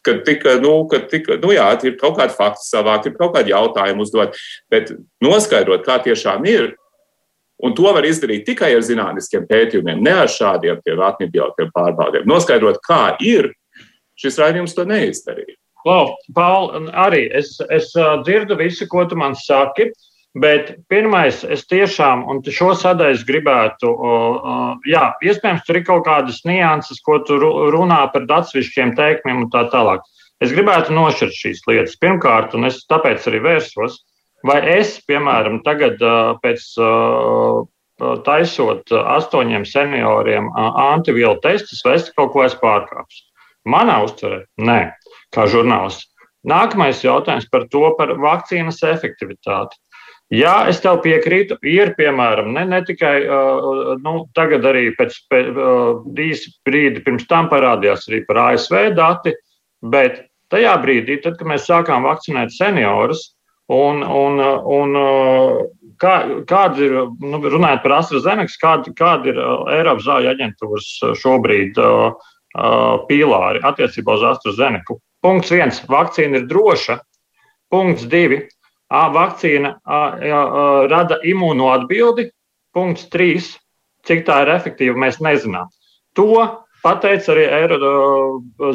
Kad 0.04 0.20
tika, 0.26 0.58
nu, 0.60 0.82
kad 0.90 1.06
tika, 1.08 1.38
nu 1.40 1.54
jā, 1.54 1.64
ir 1.88 1.94
kaut 1.96 2.18
kādi 2.18 2.36
fakti 2.36 2.66
savākt, 2.66 3.08
ir 3.08 3.14
kaut 3.16 3.32
kādi 3.36 3.54
jautājumi 3.54 4.04
uzdot, 4.04 4.36
bet 4.72 4.92
noskaidrot, 5.24 5.86
kā 5.86 5.96
tiešām 6.04 6.44
ir, 6.50 6.74
Un 7.64 7.72
to 7.72 7.86
var 7.94 8.02
izdarīt 8.04 8.42
tikai 8.48 8.72
ar 8.74 8.82
zinātniskiem 8.82 9.44
pētījumiem, 9.46 10.00
ne 10.02 10.12
ar 10.24 10.28
šādiem 10.28 10.80
atmibjotiem 11.06 11.68
pārbaudēm. 11.72 12.26
Noskaidrot, 12.26 12.80
kā 12.84 13.14
ir, 13.22 13.52
šis 14.18 14.40
raidījums 14.42 14.74
to 14.74 14.82
neizdarīja. 14.90 15.54
Lau, 15.86 16.16
Paul, 16.34 16.88
arī 16.90 17.28
es, 17.30 17.54
es 17.72 17.92
dzirdu 18.26 18.58
visu, 18.58 18.88
ko 18.90 19.04
tu 19.06 19.16
man 19.20 19.36
saki. 19.38 19.86
Uh, 19.92 20.10
Bet 20.34 20.72
pirmais, 20.90 21.44
es 21.46 21.62
tiešām, 21.70 22.24
un 22.26 22.40
šo 22.42 22.72
sadaļu 22.74 23.22
gribētu, 23.28 23.90
jā, 24.90 25.04
iespējams, 25.22 25.62
tur 25.62 25.78
ir 25.78 25.84
kaut 25.86 26.02
kādas 26.08 26.40
nianses, 26.48 26.98
ko 27.06 27.20
tu 27.22 27.38
runā 27.38 28.00
par 28.10 28.26
atsevišķiem 28.40 28.96
teikumiem 28.98 29.44
un 29.44 29.52
tā 29.52 29.62
tālāk. 29.70 30.02
Es 30.42 30.50
gribētu 30.50 30.90
nošķirt 30.96 31.38
šīs 31.38 31.62
lietas. 31.70 31.94
Pirmkārt, 32.02 32.56
un 32.58 32.66
es 32.66 32.80
tāpēc 32.90 33.28
arī 33.30 33.44
vērsos, 33.44 34.00
vai 34.42 34.58
es, 34.74 34.96
piemēram, 35.06 35.60
tagad 35.62 36.02
pēc 36.42 36.66
taisot 38.26 38.90
astoņiem 38.90 39.62
senioriem 39.70 40.50
antivielu 40.58 41.38
testus, 41.46 41.84
vai 41.86 41.94
es 42.00 42.10
kaut 42.10 42.34
ko 42.34 42.42
esmu 42.42 42.58
pārkāpis? 42.64 43.22
Manā 43.70 44.00
uztverē, 44.02 44.42
nē, 44.58 44.80
kā 45.30 45.46
žurnālists. 45.46 46.10
Nākamais 46.44 46.98
jautājums 47.06 47.46
par 47.48 47.70
to, 47.72 47.86
par 47.96 48.10
vakcīnas 48.20 48.82
efektivitāti. 48.90 49.78
Jā, 50.34 50.54
es 50.70 50.80
tev 50.82 50.98
piekrītu. 51.04 51.58
Ir, 51.68 51.92
piemēram, 51.98 52.50
ne, 52.56 52.64
ne 52.66 52.80
tikai 52.86 53.14
uh, 53.22 53.94
nu, 54.02 54.14
tagad, 54.34 54.64
arī 54.66 54.88
pēc 54.98 55.16
īsa 55.30 56.50
uh, 56.50 56.54
brīdi 56.66 57.02
pirms 57.04 57.28
tam 57.30 57.50
parādījās 57.52 58.08
arī 58.08 58.24
par 58.26 58.40
ASV 58.48 58.94
dati, 58.96 59.34
bet 59.94 60.24
tajā 60.54 60.74
brīdī, 60.82 61.20
tad, 61.22 61.38
kad 61.38 61.50
mēs 61.50 61.68
sākām 61.68 62.06
vakcinēt 62.08 62.54
seniorus, 62.54 63.34
un, 63.72 64.02
un, 64.02 64.40
un 64.78 64.98
kā, 66.02 66.14
kāda 66.50 66.82
ir, 66.82 66.96
nu, 67.20 67.40
runājot 67.54 67.84
par 67.84 67.98
AstraZeneca, 68.00 68.58
kāda, 68.62 68.94
kāda 68.98 69.30
ir 69.32 69.40
Eiropas 69.78 70.08
zāļu 70.08 70.32
aģentūras 70.34 70.90
šobrīd 71.20 71.78
uh, 71.80 72.32
pīlāri 73.08 73.62
attiecībā 73.66 74.18
uz 74.18 74.26
AstraZeneca? 74.34 74.98
Punkts 75.24 75.54
viens- 75.54 75.80
vakcīna 75.94 76.42
ir 76.42 76.48
droša. 76.50 76.98
Punkts 77.72 78.04
divi 78.10 78.42
vakcīna 78.90 79.76
rada 80.90 81.20
imūno 81.24 81.70
atbildi. 81.74 82.30
Punkts 82.74 83.08
trīs. 83.12 83.54
Cik 84.04 84.26
tā 84.26 84.42
ir 84.44 84.50
efektīva, 84.52 84.98
mēs 85.00 85.16
nezinām. 85.24 85.70
To 86.18 86.44
pateica 86.84 87.32
arī 87.32 87.46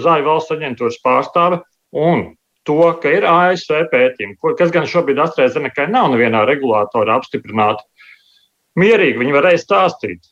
Zāļu 0.01 0.26
valsts 0.26 0.55
aģentūras 0.55 0.97
pārstāve. 1.05 1.60
Un 1.93 2.32
to, 2.66 2.80
ka 3.01 3.12
ir 3.14 3.28
ASV 3.30 3.86
pētījumi, 3.91 4.38
kas 4.57 4.74
gan 4.74 4.88
šobrīd 4.89 5.22
AstraZeneca 5.22 5.86
nav 5.89 6.10
nevienā 6.14 6.41
regulātorā 6.49 7.20
apstiprināti. 7.20 7.86
Mierīgi 8.80 9.22
viņi 9.22 9.36
varēja 9.36 9.62
stāstīt. 9.62 10.26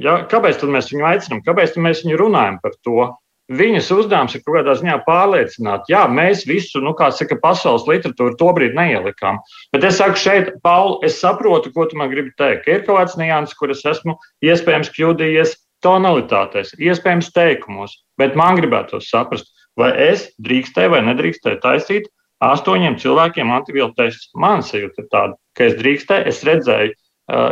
Ja, 0.00 0.22
kāpēc 0.28 0.62
mēs 0.64 0.88
viņu 0.92 1.04
aicinām? 1.04 1.44
Kāpēc 1.44 1.76
mēs 1.76 2.04
viņu 2.06 2.16
runājam 2.20 2.60
par 2.62 2.76
to? 2.84 3.10
Viņas 3.50 3.88
uzdevums 3.90 4.36
ir 4.36 4.44
kaut 4.44 4.60
kādā 4.60 4.76
ziņā 4.78 5.00
pārliecināt, 5.06 5.88
jā, 5.90 6.04
mēs 6.06 6.44
visu, 6.46 6.78
nu, 6.84 6.92
kā 6.94 7.08
saka, 7.10 7.34
pasaules 7.42 7.88
literatūru 7.88 8.36
to 8.38 8.50
brīdi 8.54 8.78
neielikām. 8.78 9.40
Bet 9.74 9.86
es 9.88 9.98
saku 9.98 10.20
šeit, 10.22 10.52
Pauli, 10.62 11.00
es 11.08 11.18
saprotu, 11.18 11.72
ko 11.74 11.88
tu 11.90 11.98
man 11.98 12.12
gribi 12.12 12.30
teikt. 12.38 12.68
Ir 12.70 12.84
kaut 12.86 13.00
kāds 13.00 13.18
nianses, 13.18 13.56
kur 13.58 13.74
es 13.74 13.82
esmu 13.82 14.14
iespējams 14.46 14.92
kļūdījies 14.94 15.56
tonalitātēs, 15.82 16.76
iespējams 16.78 17.32
teikumos, 17.34 17.96
bet 18.20 18.38
man 18.38 18.60
gribētu 18.60 19.02
saprast, 19.02 19.50
vai 19.80 19.90
es 20.10 20.28
drīkstēju 20.44 20.94
vai 20.94 21.04
nedrīkstēju 21.08 21.62
taisīt 21.64 22.10
astoņiem 22.44 22.98
cilvēkiem 23.00 23.50
antivielu 23.52 23.92
testus. 23.96 24.30
Man 24.38 24.62
sajūta 24.64 25.02
ir 25.02 25.08
tāda, 25.12 25.38
ka 25.56 25.66
es 25.68 25.78
drīkstēju, 25.80 26.26
es 26.30 26.44
redzēju, 26.46 26.98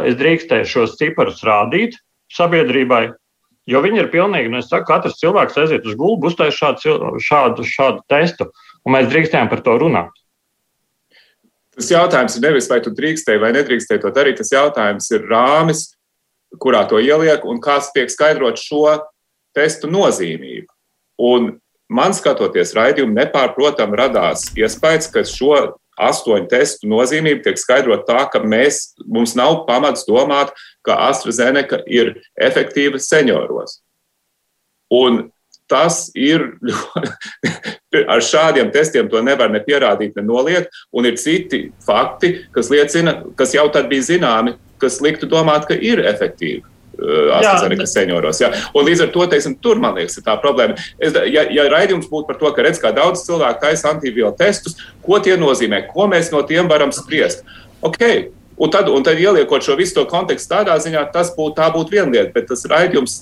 es 0.08 0.18
drīkstēju 0.20 0.68
šos 0.68 0.94
ciparus 1.00 1.42
rādīt 1.46 1.98
sabiedrībai, 2.34 3.08
Jo 3.68 3.82
viņi 3.84 4.00
ir 4.00 4.08
pilnīgi, 4.12 4.48
nu, 4.48 4.62
es 4.62 4.70
saku, 4.70 4.86
katrs 4.88 5.18
cilvēks 5.20 5.58
aiziet 5.60 5.84
uz 5.84 5.96
gulbu, 5.98 6.30
uztais 6.30 6.56
šādu, 6.56 6.94
šādu, 7.20 7.66
šādu 7.68 8.00
testu, 8.08 8.48
un 8.86 8.94
mēs 8.96 9.10
drīkstējām 9.12 9.50
par 9.50 9.60
to 9.66 9.74
runāt. 9.82 10.14
Tas 11.78 11.92
jautājums 11.92 12.34
ir 12.38 12.42
nevis, 12.42 12.66
vai 12.70 12.80
tu 12.82 12.90
drīkstēji 12.90 13.42
vai 13.42 13.52
nedrīkstēji 13.54 14.02
to 14.02 14.10
darīt. 14.14 14.40
Tas 14.40 14.50
jautājums 14.50 15.10
ir 15.14 15.28
rāmis, 15.30 15.84
kurā 16.58 16.82
to 16.90 16.98
ieliek 16.98 17.44
un 17.46 17.60
kāds 17.62 17.92
tiek 17.94 18.10
skaidrot 18.10 18.58
šo 18.58 18.96
testu 19.54 19.90
nozīmību. 19.92 20.66
Un 21.28 21.52
man 21.92 22.16
skatoties 22.16 22.74
raidījumu, 22.74 23.14
nepārprotami 23.20 24.00
radās 24.00 24.48
iespējas, 24.58 25.10
ka 25.12 25.22
šo 25.28 25.52
astoņu 26.08 26.48
testu 26.50 26.88
nozīmība 26.90 27.44
tiek 27.46 27.58
skaidrot 27.60 28.06
tā, 28.08 28.24
ka 28.32 28.42
mēs, 28.44 28.94
mums 29.06 29.34
nav 29.38 29.64
pamats 29.68 30.06
domāt, 30.08 30.54
ka 30.86 30.96
AstraZeneca 31.08 31.82
ir 31.86 32.16
efektīva 32.38 33.00
senioros. 33.02 33.80
Un 34.94 35.28
tas 35.68 36.06
ir 36.16 36.46
ar 38.14 38.24
šādiem 38.24 38.72
testiem 38.72 39.10
to 39.12 39.20
nevar 39.24 39.52
ne 39.52 39.60
pierādīt, 39.64 40.16
ne 40.16 40.24
noliegt. 40.24 40.72
Un 40.92 41.08
ir 41.08 41.18
citi 41.20 41.68
fakti, 41.84 42.34
kas 42.54 42.72
liecina, 42.72 43.18
kas 43.36 43.54
jau 43.56 43.68
tad 43.72 43.90
bija 43.92 44.06
zināmi, 44.08 44.56
kas 44.80 45.02
liktu 45.04 45.28
domāt, 45.28 45.68
ka 45.68 45.76
ir 45.76 46.02
efektīvi. 46.08 46.64
AstraZeneca 46.98 47.86
senioros. 47.88 48.40
Jā. 48.42 48.50
Un 48.74 48.86
līdz 48.88 49.04
ar 49.06 49.12
to, 49.14 49.26
teiksim, 49.30 49.56
tur, 49.62 49.80
man 49.82 49.98
liekas, 49.98 50.18
ir 50.18 50.26
tā 50.26 50.34
problēma. 50.42 50.78
Es, 50.98 51.14
ja, 51.30 51.44
ja 51.54 51.68
raidījums 51.70 52.10
būtu 52.10 52.30
par 52.30 52.40
to, 52.40 52.50
ka 52.54 52.64
redz, 52.66 52.80
kā 52.82 52.92
daudz 52.94 53.24
cilvēku 53.26 53.62
taisa 53.62 53.92
antivielu 53.92 54.32
testus, 54.38 54.78
ko 55.04 55.20
tie 55.22 55.38
nozīmē, 55.40 55.84
ko 55.92 56.08
mēs 56.10 56.32
no 56.34 56.42
tiem 56.48 56.70
varam 56.70 56.94
spriest. 56.94 57.46
Okay, 57.86 58.28
Un 58.58 58.70
tad, 58.74 58.88
un 58.90 59.04
tad 59.06 59.20
ieliekot 59.22 59.62
šo 59.62 59.76
visu 59.78 59.94
to 59.94 60.04
kontekstu 60.10 60.50
tādā 60.56 60.74
ziņā, 60.82 61.04
tas 61.14 61.30
būtu, 61.36 61.54
tā 61.60 61.68
būtu 61.74 61.94
viena 61.94 62.10
lieta, 62.10 62.32
bet 62.34 62.48
tas 62.50 62.64
raidījums, 62.66 63.20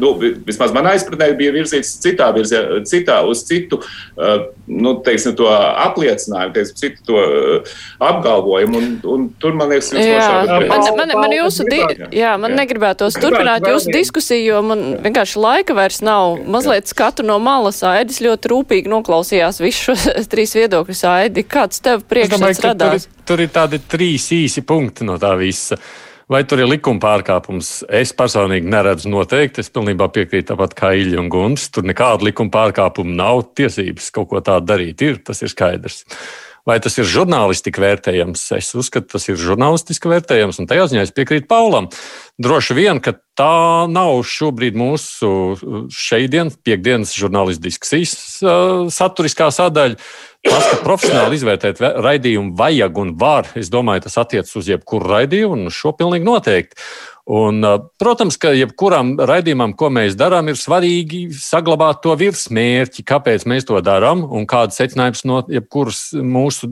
nu, 0.00 0.12
vismaz 0.18 0.74
manā 0.74 0.96
izpratnē, 0.98 1.28
bija 1.38 1.54
virzīts 1.54 1.94
citā 2.02 2.32
virzē, 2.34 2.62
citā, 2.90 3.20
uz 3.28 3.44
citu, 3.46 3.78
uh, 3.78 4.48
nu, 4.66 4.96
teiksim, 5.06 5.36
to 5.38 5.46
apliecinājumu, 5.50 6.54
teiksim, 6.56 6.78
citu 6.80 7.06
to 7.06 7.20
uh, 7.20 7.76
apgalvojumu, 8.02 8.80
un, 8.80 8.88
un 9.14 9.28
tur, 9.38 9.54
man 9.58 9.70
liekas, 9.70 9.92
jūs 9.94 10.02
man, 10.50 10.66
man, 10.72 10.88
man, 10.98 11.14
man 11.20 11.36
jūsu, 11.36 11.68
di 11.70 11.78
jā, 12.18 12.34
man 12.42 12.56
jā. 12.56 12.60
negribētos 12.64 13.20
turpināt 13.22 13.68
jūsu 13.70 13.94
diskusiju, 13.94 14.42
jo 14.50 14.64
man 14.66 14.84
vienkārši 15.06 15.42
laika 15.42 15.78
vairs 15.78 16.02
nav. 16.02 16.40
Mazliet 16.52 16.90
skatu 16.90 17.22
no 17.26 17.38
malas, 17.42 17.82
Aidis 17.86 18.18
ļoti 18.24 18.50
rūpīgi 18.50 18.90
noklausījās 18.90 19.62
visus 19.62 19.86
šos 19.92 20.08
trīs 20.32 20.56
viedokļus, 20.58 21.06
Aidi, 21.12 21.46
kāds 21.46 21.82
tev 21.84 22.02
priekšstats 22.10 22.64
radās? 22.66 23.06
Tur, 23.06 23.32
tur 23.32 23.46
ir 23.46 23.54
tādi 23.54 23.78
trīs 23.92 24.26
īsi 24.34 24.58
punkti 24.60 24.71
no 25.06 25.18
tā 25.20 25.34
visa. 25.40 25.78
Vai 26.32 26.44
tur 26.48 26.62
ir 26.62 26.68
likuma 26.70 27.02
pārkāpums? 27.02 27.82
Es 27.92 28.14
personīgi 28.16 28.70
neredzu 28.72 29.10
noteikti. 29.12 29.60
Es 29.60 29.72
pilnībā 29.74 30.06
piekrītu 30.14 30.52
tāpat 30.52 30.76
kā 30.78 30.92
Ilja 30.96 31.20
un 31.20 31.28
Gunts. 31.32 31.66
Tur 31.74 31.84
nekāda 31.84 32.24
likuma 32.24 32.52
pārkāpuma 32.54 33.12
nav. 33.18 33.42
Tiesības 33.58 34.08
kaut 34.14 34.30
ko 34.30 34.40
tādu 34.44 34.70
darīt 34.70 35.02
ir, 35.04 35.20
tas 35.26 35.42
ir 35.44 35.52
skaidrs. 35.52 36.06
Vai 36.68 36.76
tas 36.78 36.94
ir 36.94 37.08
žurnālistiski 37.10 37.82
vērtējams? 37.82 38.44
Es 38.54 38.68
uzskatu, 38.78 39.08
tas 39.16 39.24
ir 39.26 39.38
žurnālistiski 39.40 40.10
vērtējams, 40.12 40.60
un 40.62 40.68
tajā 40.70 40.84
ziņā 40.92 41.06
es 41.08 41.14
piekrītu 41.16 41.48
Paulam. 41.50 41.88
Droši 42.42 42.76
vien, 42.78 43.00
ka 43.02 43.16
tā 43.38 43.88
nav 43.90 44.20
šobrīd 44.30 44.78
mūsu 44.78 45.30
šeit 45.90 46.30
dienas, 46.30 46.54
piekdienas 46.62 47.16
žurnālistikas 47.18 47.66
diskusijas 47.66 48.14
uh, 48.46 48.86
saturiskā 48.94 49.50
sadaļa. 49.54 49.98
Tas, 50.42 50.68
ka 50.70 50.78
profesionāli 50.82 51.38
izvērtēt 51.38 51.82
raidījumu 51.82 52.54
vajag 52.58 52.96
un 52.98 53.12
var, 53.18 53.50
es 53.58 53.70
domāju, 53.70 54.06
tas 54.06 54.18
attiecas 54.22 54.54
uz 54.58 54.70
jebkuru 54.70 55.10
raidījumu, 55.16 55.66
un 55.66 55.74
šo 55.74 55.92
pilnīgi 55.98 56.26
noteikti. 56.26 56.78
Un, 57.32 57.64
protams, 57.96 58.36
ka 58.36 58.50
jebkuram 58.52 59.14
raidījumam, 59.24 59.72
ko 59.78 59.88
mēs 59.94 60.18
darām, 60.20 60.50
ir 60.52 60.58
svarīgi 60.60 61.22
saglabāt 61.32 62.02
to 62.04 62.12
virsmērķi, 62.20 63.04
kāpēc 63.08 63.46
mēs 63.48 63.64
to 63.70 63.78
darām 63.84 64.26
un 64.28 64.44
kādas 64.50 64.76
secinājumus 64.76 65.24
no 65.30 65.38
jebkuras 65.48 66.02
mūsu 66.12 66.68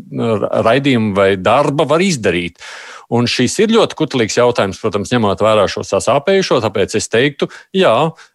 raidījuma 0.66 1.14
vai 1.16 1.30
darba 1.40 1.86
var 1.88 2.04
izdarīt. 2.04 2.61
Un 3.08 3.24
šis 3.30 3.56
ir 3.64 3.72
ļoti 3.72 3.96
kutelīgs 4.02 4.36
jautājums, 4.36 4.82
protams, 4.82 5.14
ņemot 5.14 5.40
vērā 5.46 5.64
šo 5.70 5.86
sasāpējušo, 5.86 6.61
tāpēc 6.66 6.98
es 7.00 7.08
teiktu, 7.08 7.48
jā, 7.72 7.94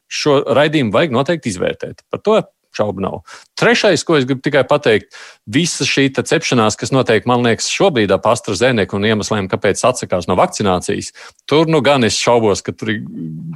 šo 0.09 0.39
raidījumu 0.57 0.97
vajag 0.97 1.13
noteikti 1.13 1.53
izvērtēt. 1.53 2.07
Par 2.09 2.25
to 2.25 2.41
šaubu 2.75 3.03
nav. 3.03 3.21
Trešais, 3.59 4.03
ko 4.05 4.17
es 4.19 4.27
gribu 4.27 4.43
tikai 4.45 4.65
pateikt, 4.67 5.15
visa 5.47 5.85
šī 5.87 6.09
cepšanās, 6.15 6.77
kas 6.79 6.91
notiek, 6.95 7.27
man 7.29 7.45
liekas, 7.45 7.69
šobrīd 7.71 8.11
ap 8.15 8.27
AstraZeneca 8.31 8.97
un 8.97 9.07
iemesliem, 9.07 9.49
kāpēc 9.51 9.81
atsakās 9.87 10.27
no 10.29 10.37
vakcinācijas, 10.39 11.13
tur 11.49 11.69
nu 11.71 11.81
gan 11.85 12.07
es 12.07 12.17
šaubos, 12.19 12.63
ka 12.65 12.73
tur 12.75 12.93
ir 12.95 13.03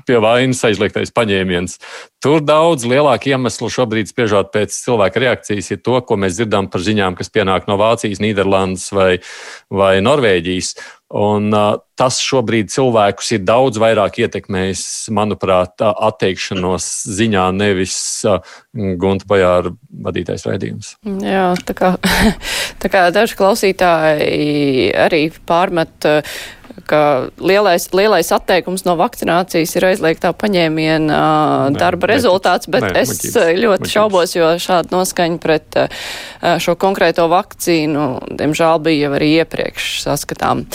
pie 0.08 0.20
vainas 0.24 0.64
aizliegtais 0.68 1.14
paņēmiens. 1.16 1.80
Tur 2.24 2.44
daudz 2.44 2.84
lielāku 2.90 3.32
iemeslu 3.32 3.70
šobrīd, 3.72 4.12
spriežot 4.12 4.52
pēc 4.54 4.76
cilvēka 4.76 5.24
reakcijas, 5.24 5.72
ir 5.72 5.82
to, 5.84 6.00
ko 6.04 6.18
mēs 6.20 6.40
dzirdam 6.40 6.68
par 6.72 6.84
ziņām, 6.84 7.16
kas 7.20 7.32
pienāk 7.32 7.70
no 7.70 7.80
Vācijas, 7.80 8.20
Nīderlandes 8.24 8.90
vai, 8.96 9.12
vai 9.72 9.98
Norvēģijas. 10.04 10.74
Un, 11.10 11.48
uh, 11.50 11.80
tas 11.98 12.20
šobrīd 12.22 12.70
cilvēkus 12.70 13.32
ir 13.34 13.42
daudz 13.42 13.80
vairāk 13.82 14.20
ietekmējis, 14.22 14.84
manuprāt, 15.18 15.82
atteikšanos 15.82 16.86
ziņā, 17.18 17.48
nevis 17.58 17.96
uh, 18.30 18.38
Gunta 18.74 19.26
Bajāra 19.30 19.74
vadītais 20.06 20.46
raidījums. 20.46 20.94
Jā, 21.26 21.48
tā 21.66 21.74
kā, 21.78 21.96
tā 22.84 22.94
kā 22.94 23.08
daži 23.16 23.40
klausītāji 23.42 24.94
arī 25.02 25.26
pārmet. 25.50 26.12
Ka 26.90 27.02
lielais, 27.38 27.86
lielais 27.96 28.32
atteikums 28.36 28.86
no 28.88 28.96
vakcinācijas 29.00 29.76
ir 29.78 29.88
aizliegtā 29.92 30.32
paņēmiena 30.34 31.20
nē, 31.20 31.78
darba 31.78 32.10
nē, 32.10 32.16
rezultāts, 32.16 32.70
bet 32.72 32.88
nē, 32.88 32.94
es 33.04 33.14
muļķības, 33.14 33.38
ļoti 33.64 33.68
muļķības. 33.68 33.94
šaubos, 33.94 34.36
jo 34.38 34.50
šāda 34.66 34.96
noskaņa 34.96 35.40
pret 35.44 35.80
šo 36.66 36.76
konkrēto 36.80 37.30
vakcīnu, 37.32 38.10
diemžēl, 38.42 38.84
bija 38.86 39.08
jau 39.08 39.16
arī 39.20 39.32
iepriekš 39.44 39.94
saskatām. 40.08 40.66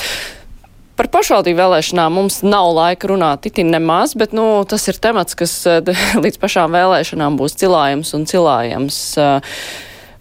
Par 0.95 1.09
pašvaldību 1.11 1.59
vēlēšanām 1.59 2.15
mums 2.15 2.37
nav 2.47 2.69
laika 2.77 3.09
runāt 3.11 3.49
itin 3.51 3.73
nemaz, 3.75 4.13
bet 4.19 4.35
nu, 4.37 4.63
tas 4.71 4.87
ir 4.87 5.01
temats, 5.03 5.35
kas 5.39 5.57
līdz 6.25 6.39
pašām 6.43 6.77
vēlēšanām 6.77 7.39
būs 7.41 7.59
cilājams 7.59 8.15
un 8.15 8.29
cilājams. 8.31 9.01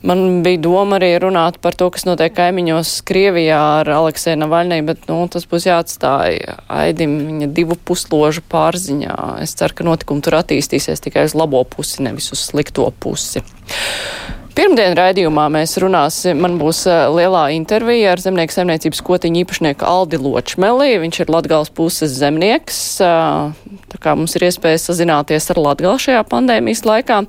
Man 0.03 0.41
bija 0.43 0.59
doma 0.59 0.97
arī 0.97 1.13
runāt 1.23 1.61
par 1.63 1.77
to, 1.79 1.87
kas 1.95 2.03
notiek 2.03 2.33
kaimiņos 2.35 2.89
Krievijā 3.07 3.59
ar 3.79 3.91
Aleksēnu 4.01 4.43
Navaļnī, 4.43 4.81
bet 4.83 5.05
nu, 5.07 5.21
tas 5.31 5.47
būs 5.47 5.67
jāatstāja 5.69 6.57
Aidim 6.67 7.15
viņa 7.29 7.47
divu 7.55 7.77
pusložu 7.87 8.43
pārziņā. 8.51 9.15
Es 9.45 9.55
ceru, 9.59 9.77
ka 9.79 9.87
notikumi 9.87 10.25
tur 10.25 10.35
attīstīsies 10.41 11.03
tikai 11.05 11.23
uz 11.29 11.37
labo 11.39 11.63
pusi, 11.63 12.03
nevis 12.03 12.33
uz 12.35 12.43
slikto 12.49 12.89
pusi. 12.99 13.45
Pirmdien 14.53 14.93
raidījumā 14.93 15.47
mēs 15.49 15.71
runāsim, 15.81 16.37
man 16.43 16.59
būs 16.59 16.83
lielā 16.85 17.47
intervija 17.55 18.11
ar 18.13 18.21
zemnieku 18.21 18.53
saimniecības 18.53 18.99
kotiņu 19.01 19.39
īpašnieku 19.41 19.87
Aldi 19.89 20.19
Ločmelī. 20.21 20.91
Viņš 21.01 21.17
ir 21.23 21.31
Latgals 21.33 21.71
puses 21.73 22.13
zemnieks, 22.19 22.77
tā 23.01 24.01
kā 24.03 24.13
mums 24.13 24.37
ir 24.37 24.45
iespēja 24.45 24.83
sazināties 24.83 25.49
ar 25.49 25.57
Latgal 25.57 25.97
šajā 26.05 26.21
pandēmijas 26.29 26.83
laikā. 26.85 27.23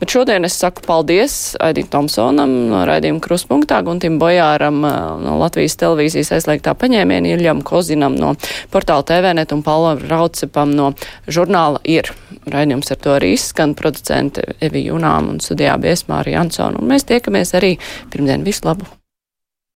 Bet 0.00 0.16
šodien 0.16 0.48
es 0.48 0.56
saku 0.56 0.80
paldies 0.86 1.36
Aidim 1.60 1.90
Tomsonam 1.92 2.56
no 2.72 2.86
raidījuma 2.88 3.20
Kruspunktā, 3.28 3.82
Guntim 3.84 4.16
Bojāram 4.22 4.80
no 4.80 5.36
Latvijas 5.42 5.76
televīzijas 5.84 6.32
aizliegtā 6.38 6.72
paņēmiena, 6.80 7.36
Iļam 7.36 7.60
Kozinam 7.60 8.16
no 8.16 8.32
portāla 8.72 9.04
TVNet 9.04 9.52
un 9.52 9.60
Paulam 9.68 10.00
Raucepam 10.08 10.72
no 10.72 10.94
žurnāla 11.28 11.84
ir. 11.84 12.08
Raidījums 12.48 12.92
ar 12.94 13.02
to 13.04 13.16
arī 13.18 13.34
izskan 13.36 13.74
producente 13.78 14.44
Evi 14.64 14.86
Junām 14.86 15.28
un 15.34 15.42
studijā 15.44 15.76
Biesmāri 15.82 16.36
Jansona. 16.36 16.80
Un 16.80 16.88
mēs 16.94 17.08
tiekamies 17.10 17.54
arī 17.58 17.76
pirmdien. 18.12 18.46
Visu 18.46 18.68
labu! 18.68 18.99